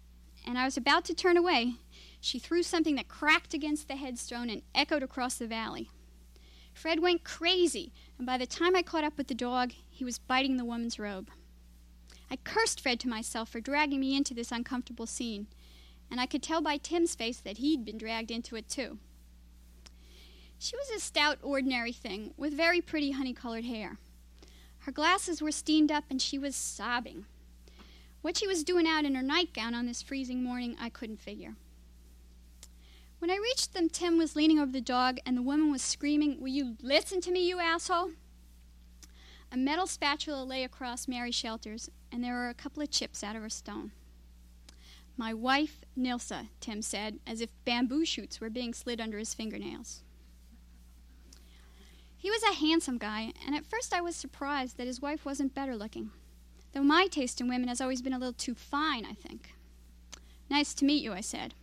And 0.48 0.58
I 0.58 0.66
was 0.66 0.78
about 0.78 1.06
to 1.06 1.14
turn 1.14 1.38
away. 1.38 1.76
She 2.20 2.40
threw 2.40 2.64
something 2.64 2.96
that 2.96 3.08
cracked 3.08 3.54
against 3.54 3.88
the 3.88 3.98
headstone 3.98 4.50
and 4.50 4.64
echoed 4.74 5.04
across 5.04 5.36
the 5.36 5.46
valley. 5.46 5.92
Fred 6.74 7.02
went 7.02 7.24
crazy, 7.24 7.94
and 8.18 8.26
by 8.26 8.40
the 8.40 8.48
time 8.48 8.76
I 8.76 8.82
caught 8.82 9.04
up 9.04 9.16
with 9.16 9.28
the 9.28 9.36
dog, 9.36 9.74
he 9.92 10.04
was 10.04 10.18
biting 10.18 10.58
the 10.58 10.66
woman's 10.66 10.98
robe. 10.98 11.30
I 12.32 12.38
cursed 12.38 12.82
Fred 12.82 13.00
to 13.02 13.08
myself 13.08 13.50
for 13.50 13.62
dragging 13.62 14.00
me 14.00 14.18
into 14.18 14.34
this 14.34 14.52
uncomfortable 14.52 15.06
scene 15.06 15.46
and 16.12 16.20
I 16.20 16.26
could 16.26 16.44
tell 16.44 16.62
by 16.62 16.78
Tim's 16.78 17.14
face 17.14 17.40
that 17.42 17.60
he'd 17.60 17.86
been 17.86 17.98
dragged 17.98 18.32
into 18.32 18.58
it 18.58 18.68
too. 18.68 18.98
She 20.64 20.76
was 20.76 20.92
a 20.92 21.00
stout, 21.00 21.40
ordinary 21.42 21.92
thing 21.92 22.36
with 22.38 22.54
very 22.54 22.82
pretty 22.82 23.14
honey 23.14 23.34
colored 23.34 23.66
hair. 23.66 23.98
Her 24.82 24.92
glasses 24.92 25.42
were 25.42 25.52
steamed 25.52 25.92
up 25.92 26.04
and 26.08 26.22
she 26.22 26.38
was 26.38 26.56
sobbing. 26.56 27.26
What 28.22 28.38
she 28.38 28.46
was 28.46 28.64
doing 28.64 28.86
out 28.86 29.04
in 29.04 29.16
her 29.16 29.24
nightgown 29.24 29.74
on 29.74 29.88
this 29.88 30.04
freezing 30.04 30.44
morning, 30.44 30.76
I 30.80 30.90
couldn't 30.90 31.20
figure. 31.20 31.56
When 33.18 33.32
I 33.32 33.38
reached 33.38 33.74
them, 33.74 33.90
Tim 33.90 34.20
was 34.20 34.36
leaning 34.36 34.60
over 34.60 34.72
the 34.72 34.82
dog 34.82 35.18
and 35.26 35.36
the 35.36 35.42
woman 35.42 35.72
was 35.72 35.82
screaming, 35.82 36.40
Will 36.40 36.50
you 36.50 36.78
listen 36.80 37.22
to 37.22 37.32
me, 37.32 37.48
you 37.48 37.60
asshole? 37.60 38.12
A 39.52 39.58
metal 39.58 39.88
spatula 39.88 40.44
lay 40.44 40.64
across 40.64 41.08
Mary 41.08 41.32
Shelter's, 41.32 41.90
and 42.12 42.24
there 42.24 42.36
were 42.36 42.50
a 42.50 42.54
couple 42.54 42.84
of 42.84 42.92
chips 42.92 43.24
out 43.24 43.36
of 43.36 43.42
her 43.42 43.50
stone. 43.50 43.94
My 45.18 45.34
wife, 45.34 45.84
Nilsa, 45.98 46.50
Tim 46.60 46.84
said, 46.84 47.18
as 47.26 47.42
if 47.42 47.50
bamboo 47.66 48.06
shoots 48.06 48.40
were 48.40 48.52
being 48.52 48.76
slid 48.76 49.02
under 49.02 49.18
his 49.18 49.34
fingernails. 49.34 50.04
He 52.22 52.30
was 52.30 52.44
a 52.44 52.54
handsome 52.54 53.00
guy, 53.00 53.34
and 53.48 53.56
at 53.56 53.66
first 53.66 53.96
I 53.96 54.00
was 54.00 54.16
surprised 54.16 54.78
that 54.78 54.86
his 54.86 55.02
wife 55.02 55.26
wasn't 55.26 55.56
better 55.56 55.76
looking, 55.76 56.12
though 56.72 56.84
my 56.84 57.08
taste 57.08 57.42
in 57.42 57.48
women 57.48 57.68
has 57.68 57.82
always 57.82 58.04
been 58.04 58.14
a 58.14 58.20
little 58.20 58.32
too 58.32 58.54
fine, 58.54 59.08
I 59.08 59.14
think. 59.14 59.56
Nice 60.48 60.76
to 60.76 60.86
meet 60.86 61.02
you, 61.02 61.14
I 61.14 61.22
said. 61.22 61.56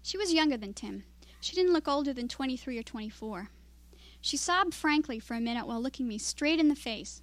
She 0.00 0.16
was 0.16 0.32
younger 0.32 0.56
than 0.56 0.74
Tim. 0.74 1.02
She 1.40 1.56
didn't 1.56 1.72
look 1.72 1.88
older 1.88 2.12
than 2.12 2.28
23 2.28 2.78
or 2.78 2.84
24. 2.84 3.50
She 4.20 4.36
sobbed 4.36 4.74
frankly 4.74 5.18
for 5.18 5.34
a 5.34 5.40
minute 5.40 5.66
while 5.66 5.82
looking 5.82 6.06
me 6.06 6.18
straight 6.18 6.60
in 6.60 6.68
the 6.68 6.76
face. 6.76 7.20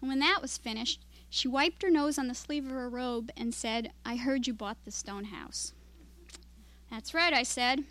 And 0.00 0.08
when 0.08 0.20
that 0.20 0.40
was 0.40 0.56
finished, 0.56 1.04
she 1.28 1.46
wiped 1.46 1.82
her 1.82 1.90
nose 1.90 2.18
on 2.18 2.28
the 2.28 2.34
sleeve 2.34 2.64
of 2.64 2.72
her 2.72 2.88
robe 2.88 3.30
and 3.36 3.52
said, 3.52 3.92
I 4.02 4.16
heard 4.16 4.46
you 4.46 4.54
bought 4.54 4.82
the 4.86 4.90
stone 4.90 5.24
house. 5.24 5.74
That's 6.90 7.12
right, 7.12 7.34
I 7.34 7.42
said. 7.42 7.84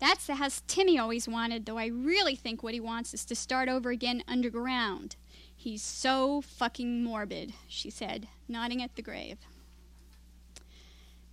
That's 0.00 0.26
the 0.26 0.36
house 0.36 0.62
Timmy 0.66 0.98
always 0.98 1.28
wanted, 1.28 1.66
though 1.66 1.76
I 1.76 1.86
really 1.86 2.34
think 2.34 2.62
what 2.62 2.72
he 2.72 2.80
wants 2.80 3.12
is 3.12 3.26
to 3.26 3.34
start 3.34 3.68
over 3.68 3.90
again 3.90 4.24
underground. 4.26 5.16
He's 5.54 5.82
so 5.82 6.40
fucking 6.40 7.04
morbid, 7.04 7.52
she 7.68 7.90
said, 7.90 8.26
nodding 8.48 8.82
at 8.82 8.96
the 8.96 9.02
grave. 9.02 9.36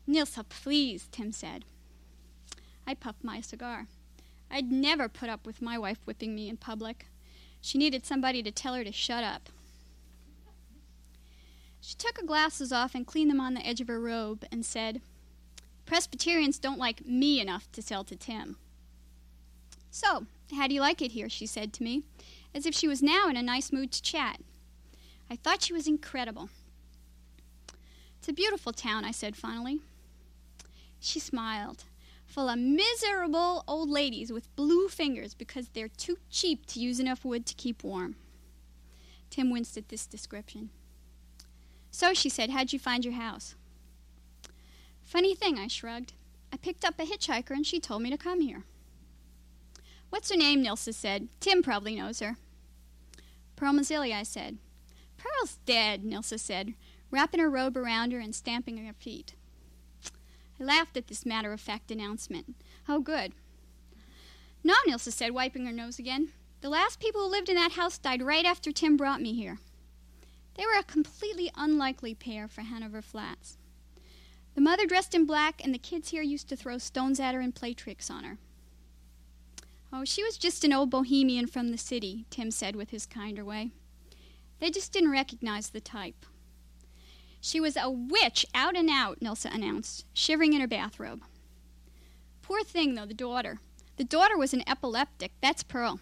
Nilsa, 0.06 0.44
please, 0.44 1.08
Tim 1.12 1.32
said. 1.32 1.64
I 2.86 2.94
puffed 2.94 3.24
my 3.24 3.40
cigar. 3.40 3.88
I'd 4.52 4.72
never 4.72 5.08
put 5.08 5.30
up 5.30 5.46
with 5.46 5.62
my 5.62 5.78
wife 5.78 6.00
whipping 6.06 6.36
me 6.36 6.50
in 6.50 6.58
public. 6.58 7.08
She 7.62 7.78
needed 7.78 8.06
somebody 8.06 8.44
to 8.44 8.52
tell 8.52 8.74
her 8.74 8.84
to 8.84 8.92
shut 8.92 9.24
up. 9.24 9.50
She 11.80 11.96
took 11.96 12.18
her 12.20 12.26
glasses 12.26 12.74
off 12.74 12.96
and 12.96 13.08
cleaned 13.08 13.32
them 13.32 13.40
on 13.40 13.54
the 13.54 13.66
edge 13.66 13.80
of 13.80 13.88
her 13.88 14.00
robe 14.00 14.44
and 14.52 14.66
said, 14.66 15.02
Presbyterians 15.88 16.60
don't 16.60 16.78
like 16.78 17.06
me 17.06 17.40
enough 17.40 17.72
to 17.72 17.82
sell 17.82 18.04
to 18.04 18.16
Tim. 18.16 18.58
So, 19.90 20.26
how 20.56 20.68
do 20.68 20.76
you 20.76 20.82
like 20.82 21.02
it 21.02 21.14
here? 21.14 21.30
she 21.30 21.48
said 21.48 21.72
to 21.74 21.84
me, 21.84 22.04
as 22.54 22.66
if 22.66 22.76
she 22.76 22.90
was 22.90 23.02
now 23.02 23.30
in 23.30 23.38
a 23.38 23.42
nice 23.42 23.72
mood 23.72 23.94
to 23.94 24.02
chat. 24.02 24.42
I 25.32 25.38
thought 25.38 25.64
she 25.64 25.74
was 25.74 25.88
incredible. 25.88 26.50
It's 28.20 28.28
a 28.28 28.34
beautiful 28.34 28.74
town, 28.74 29.06
I 29.06 29.12
said 29.12 29.38
finally. 29.38 29.80
She 31.00 31.20
smiled, 31.22 31.86
full 32.26 32.50
of 32.50 32.60
miserable 32.60 33.64
old 33.66 33.90
ladies 33.90 34.32
with 34.32 34.54
blue 34.58 34.90
fingers 34.90 35.34
because 35.34 35.70
they're 35.70 35.88
too 35.88 36.18
cheap 36.30 36.66
to 36.68 36.82
use 36.82 37.00
enough 37.00 37.24
wood 37.24 37.46
to 37.46 37.56
keep 37.56 37.84
warm. 37.84 38.18
Tim 39.30 39.52
winced 39.52 39.78
at 39.78 39.88
this 39.88 40.06
description. 40.06 40.70
So, 41.92 42.14
she 42.14 42.28
said, 42.28 42.50
how'd 42.50 42.74
you 42.74 42.80
find 42.80 43.06
your 43.06 43.14
house? 43.14 43.56
Funny 45.08 45.34
thing, 45.34 45.58
I 45.58 45.68
shrugged. 45.68 46.12
I 46.52 46.58
picked 46.58 46.84
up 46.84 47.00
a 47.00 47.04
hitchhiker 47.04 47.52
and 47.52 47.66
she 47.66 47.80
told 47.80 48.02
me 48.02 48.10
to 48.10 48.18
come 48.18 48.42
here. 48.42 48.66
What's 50.10 50.30
her 50.30 50.36
name? 50.36 50.62
Nilsa 50.62 50.94
said. 50.94 51.30
Tim 51.40 51.64
probably 51.64 51.96
knows 51.96 52.20
her. 52.20 52.36
Pearl 53.56 53.72
Mazzilli, 53.72 54.14
I 54.14 54.24
said. 54.24 54.58
Pearl's 55.18 55.60
dead, 55.66 56.04
Nilsa 56.04 56.38
said, 56.38 56.74
wrapping 57.10 57.40
her 57.40 57.50
robe 57.50 57.78
around 57.78 58.12
her 58.12 58.20
and 58.20 58.36
stamping 58.36 58.86
her 58.86 58.94
feet. 58.94 59.34
I 60.60 60.66
laughed 60.66 60.98
at 60.98 61.08
this 61.08 61.26
matter 61.26 61.54
of 61.54 61.62
fact 61.62 61.90
announcement. 61.90 62.56
Oh, 62.90 63.00
good. 63.00 63.32
No, 64.62 64.74
Nilsa 64.86 65.14
said, 65.14 65.34
wiping 65.34 65.66
her 65.66 65.72
nose 65.72 66.00
again. 66.00 66.34
The 66.60 66.70
last 66.70 67.00
people 67.00 67.22
who 67.22 67.32
lived 67.32 67.48
in 67.48 67.56
that 67.56 67.72
house 67.72 67.98
died 67.98 68.22
right 68.22 68.46
after 68.46 68.74
Tim 68.74 68.98
brought 68.98 69.22
me 69.22 69.34
here. 69.34 69.60
They 70.56 70.66
were 70.66 70.78
a 70.78 70.84
completely 70.84 71.50
unlikely 71.56 72.14
pair 72.14 72.50
for 72.50 72.62
Hanover 72.62 73.02
Flats. 73.02 73.57
The 74.58 74.64
mother 74.64 74.88
dressed 74.88 75.14
in 75.14 75.28
black, 75.28 75.64
and 75.64 75.72
the 75.72 75.78
kids 75.78 76.10
here 76.10 76.24
used 76.24 76.50
to 76.50 76.56
throw 76.56 76.80
stones 76.80 77.20
at 77.20 77.36
her 77.36 77.42
and 77.42 77.54
play 77.54 77.76
tricks 77.76 78.10
on 78.10 78.24
her. 78.24 78.40
Oh, 79.94 80.04
she 80.04 80.24
was 80.24 80.36
just 80.36 80.64
an 80.64 80.74
old 80.74 80.90
bohemian 80.90 81.46
from 81.46 81.70
the 81.70 81.78
city, 81.78 82.26
Tim 82.32 82.50
said 82.50 82.76
with 82.76 82.90
his 82.90 83.06
kinder 83.06 83.46
way. 83.46 83.70
They 84.58 84.72
just 84.72 84.92
didn't 84.92 85.12
recognize 85.12 85.70
the 85.70 85.80
type. 85.80 86.26
She 87.40 87.60
was 87.60 87.78
a 87.78 87.92
witch 87.92 88.48
out 88.56 88.76
and 88.76 88.90
out, 88.90 89.20
Nilsa 89.20 89.54
announced, 89.54 90.06
shivering 90.12 90.54
in 90.54 90.62
her 90.62 90.68
bathrobe. 90.68 91.22
Poor 92.42 92.64
thing, 92.64 92.96
though, 92.96 93.06
the 93.06 93.14
daughter. 93.14 93.60
The 93.98 94.04
daughter 94.04 94.40
was 94.40 94.56
an 94.56 94.68
epileptic. 94.68 95.34
That's 95.40 95.62
Pearl. 95.62 96.00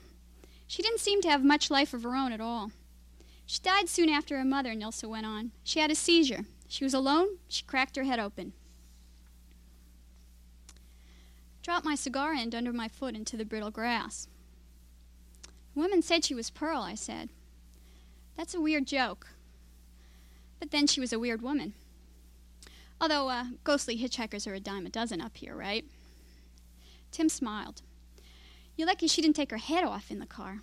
She 0.65 0.82
didn't 0.82 1.02
seem 1.02 1.22
to 1.23 1.30
have 1.30 1.44
much 1.44 1.69
life 1.69 1.94
of 1.94 2.03
her 2.03 2.15
own 2.15 2.32
at 2.32 2.40
all. 2.40 2.72
She 3.45 3.60
died 3.60 3.90
soon 3.90 4.07
after 4.07 4.38
her 4.38 4.45
mother, 4.45 4.73
Nilsa 4.73 5.10
went 5.10 5.26
on. 5.26 5.52
She 5.65 5.82
had 5.82 5.91
a 5.91 5.95
seizure. 5.95 6.45
She 6.67 6.83
was 6.83 6.93
alone. 6.93 7.37
She 7.47 7.63
cracked 7.63 7.95
her 7.95 8.03
head 8.03 8.19
open. 8.19 8.53
dropped 11.65 11.83
my 11.83 11.95
cigar 11.95 12.33
end 12.33 12.53
under 12.53 12.71
my 12.71 12.87
foot 12.87 13.15
into 13.15 13.35
the 13.35 13.43
brittle 13.43 13.71
grass. 13.71 14.27
The 15.73 15.79
woman 15.79 16.03
said 16.03 16.23
she 16.23 16.35
was 16.35 16.51
Pearl, 16.51 16.81
I 16.81 16.93
said. 16.93 17.29
That's 18.37 18.53
a 18.53 18.61
weird 18.61 18.85
joke. 18.85 19.29
But 20.59 20.69
then 20.69 20.85
she 20.85 20.99
was 20.99 21.11
a 21.11 21.17
weird 21.17 21.41
woman. 21.41 21.73
Although 23.01 23.29
uh, 23.29 23.45
ghostly 23.63 23.97
hitchhikers 23.97 24.45
are 24.45 24.53
a 24.53 24.59
dime 24.59 24.85
a 24.85 24.89
dozen 24.89 25.19
up 25.21 25.37
here, 25.37 25.55
right? 25.55 25.85
Tim 27.09 27.29
smiled. 27.29 27.81
You're 28.77 28.87
lucky 28.87 29.07
she 29.07 29.23
didn't 29.23 29.35
take 29.35 29.49
her 29.49 29.57
head 29.57 29.83
off 29.83 30.11
in 30.11 30.19
the 30.19 30.27
car. 30.27 30.61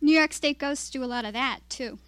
New 0.00 0.16
York 0.16 0.32
State 0.32 0.58
ghosts 0.58 0.88
do 0.88 1.04
a 1.04 1.06
lot 1.06 1.26
of 1.26 1.34
that, 1.34 1.60
too. 1.68 1.98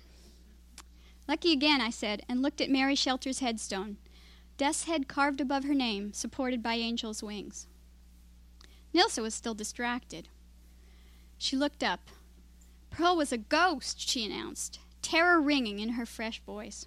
Lucky 1.29 1.53
again, 1.53 1.81
I 1.81 1.91
said, 1.91 2.25
and 2.29 2.41
looked 2.41 2.61
at 2.61 2.71
Mary 2.71 2.95
Shelter's 2.95 3.41
headstone. 3.41 3.97
Death's 4.57 4.85
head 4.85 5.09
carved 5.09 5.41
above 5.41 5.65
her 5.65 5.75
name, 5.75 6.13
supported 6.13 6.63
by 6.63 6.75
angels' 6.75 7.23
wings. 7.23 7.67
Nilsa 8.95 9.23
was 9.23 9.35
still 9.35 9.55
distracted. 9.55 10.29
She 11.37 11.57
looked 11.57 11.83
up. 11.83 12.09
Pearl 12.91 13.17
was 13.17 13.33
a 13.33 13.39
ghost, 13.39 14.09
she 14.09 14.25
announced, 14.25 14.79
terror 15.03 15.41
ringing 15.41 15.81
in 15.81 15.91
her 15.91 16.07
fresh 16.07 16.41
voice. 16.41 16.87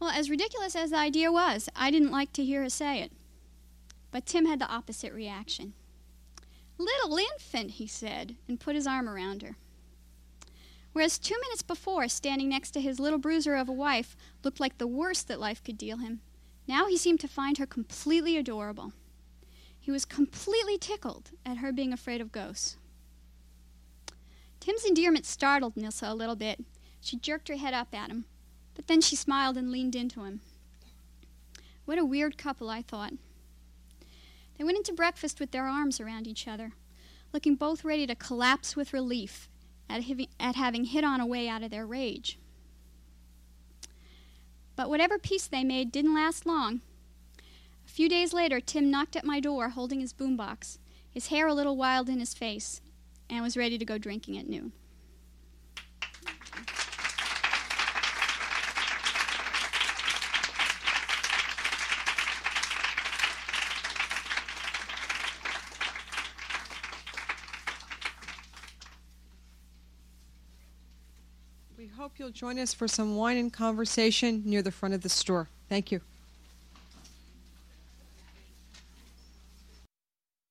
Well, 0.00 0.10
as 0.10 0.30
ridiculous 0.30 0.74
as 0.74 0.90
the 0.90 0.96
idea 0.96 1.30
was, 1.30 1.68
I 1.76 1.90
didn't 1.90 2.10
like 2.10 2.32
to 2.32 2.44
hear 2.44 2.62
her 2.62 2.70
say 2.70 3.02
it. 3.02 3.12
But 4.10 4.26
Tim 4.26 4.46
had 4.46 4.58
the 4.58 4.68
opposite 4.68 5.12
reaction. 5.12 5.74
Little 6.78 7.18
infant, 7.18 7.72
he 7.72 7.86
said, 7.86 8.36
and 8.48 8.58
put 8.58 8.74
his 8.74 8.86
arm 8.86 9.08
around 9.08 9.42
her. 9.42 9.56
Whereas 10.92 11.18
two 11.18 11.36
minutes 11.40 11.62
before, 11.62 12.08
standing 12.08 12.48
next 12.48 12.72
to 12.72 12.80
his 12.80 12.98
little 12.98 13.18
bruiser 13.18 13.54
of 13.54 13.68
a 13.68 13.72
wife 13.72 14.16
looked 14.42 14.60
like 14.60 14.78
the 14.78 14.86
worst 14.86 15.28
that 15.28 15.40
life 15.40 15.62
could 15.62 15.78
deal 15.78 15.98
him, 15.98 16.20
now 16.66 16.86
he 16.86 16.96
seemed 16.96 17.20
to 17.20 17.28
find 17.28 17.58
her 17.58 17.66
completely 17.66 18.36
adorable. 18.36 18.92
He 19.78 19.90
was 19.90 20.04
completely 20.04 20.78
tickled 20.78 21.30
at 21.46 21.58
her 21.58 21.72
being 21.72 21.92
afraid 21.92 22.20
of 22.20 22.32
ghosts. 22.32 22.76
Tim's 24.58 24.84
endearment 24.84 25.26
startled 25.26 25.76
Nilsa 25.76 26.10
a 26.10 26.14
little 26.14 26.36
bit. 26.36 26.64
She 27.00 27.16
jerked 27.16 27.48
her 27.48 27.56
head 27.56 27.72
up 27.72 27.94
at 27.94 28.10
him, 28.10 28.26
but 28.74 28.88
then 28.88 29.00
she 29.00 29.16
smiled 29.16 29.56
and 29.56 29.70
leaned 29.70 29.96
into 29.96 30.24
him. 30.24 30.40
What 31.86 31.98
a 31.98 32.04
weird 32.04 32.36
couple, 32.36 32.68
I 32.68 32.82
thought. 32.82 33.14
They 34.58 34.64
went 34.64 34.76
into 34.76 34.92
breakfast 34.92 35.40
with 35.40 35.50
their 35.50 35.66
arms 35.66 36.00
around 36.00 36.26
each 36.26 36.46
other, 36.46 36.72
looking 37.32 37.54
both 37.54 37.84
ready 37.84 38.06
to 38.06 38.14
collapse 38.14 38.76
with 38.76 38.92
relief 38.92 39.48
at, 39.90 40.04
having, 40.04 40.28
at 40.38 40.54
having 40.54 40.84
hit 40.84 41.04
on 41.04 41.20
a 41.20 41.26
way 41.26 41.48
out 41.48 41.62
of 41.62 41.70
their 41.70 41.86
rage. 41.86 42.38
But 44.76 44.88
whatever 44.88 45.18
peace 45.18 45.46
they 45.46 45.64
made 45.64 45.92
didn't 45.92 46.14
last 46.14 46.46
long. 46.46 46.80
A 47.86 47.90
few 47.90 48.08
days 48.08 48.32
later, 48.32 48.60
Tim 48.60 48.90
knocked 48.90 49.16
at 49.16 49.24
my 49.24 49.40
door 49.40 49.70
holding 49.70 50.00
his 50.00 50.12
boombox, 50.12 50.78
his 51.10 51.26
hair 51.26 51.48
a 51.48 51.54
little 51.54 51.76
wild 51.76 52.08
in 52.08 52.20
his 52.20 52.34
face, 52.34 52.80
and 53.28 53.42
was 53.42 53.56
ready 53.56 53.78
to 53.78 53.84
go 53.84 53.98
drinking 53.98 54.38
at 54.38 54.48
noon. 54.48 54.72
We 71.80 71.86
hope 71.86 72.18
you'll 72.18 72.19
join 72.32 72.58
us 72.58 72.74
for 72.74 72.88
some 72.88 73.16
wine 73.16 73.36
and 73.36 73.52
conversation 73.52 74.42
near 74.44 74.62
the 74.62 74.70
front 74.70 74.94
of 74.94 75.02
the 75.02 75.08
store. 75.08 75.48
Thank 75.68 75.92
you. 75.92 76.00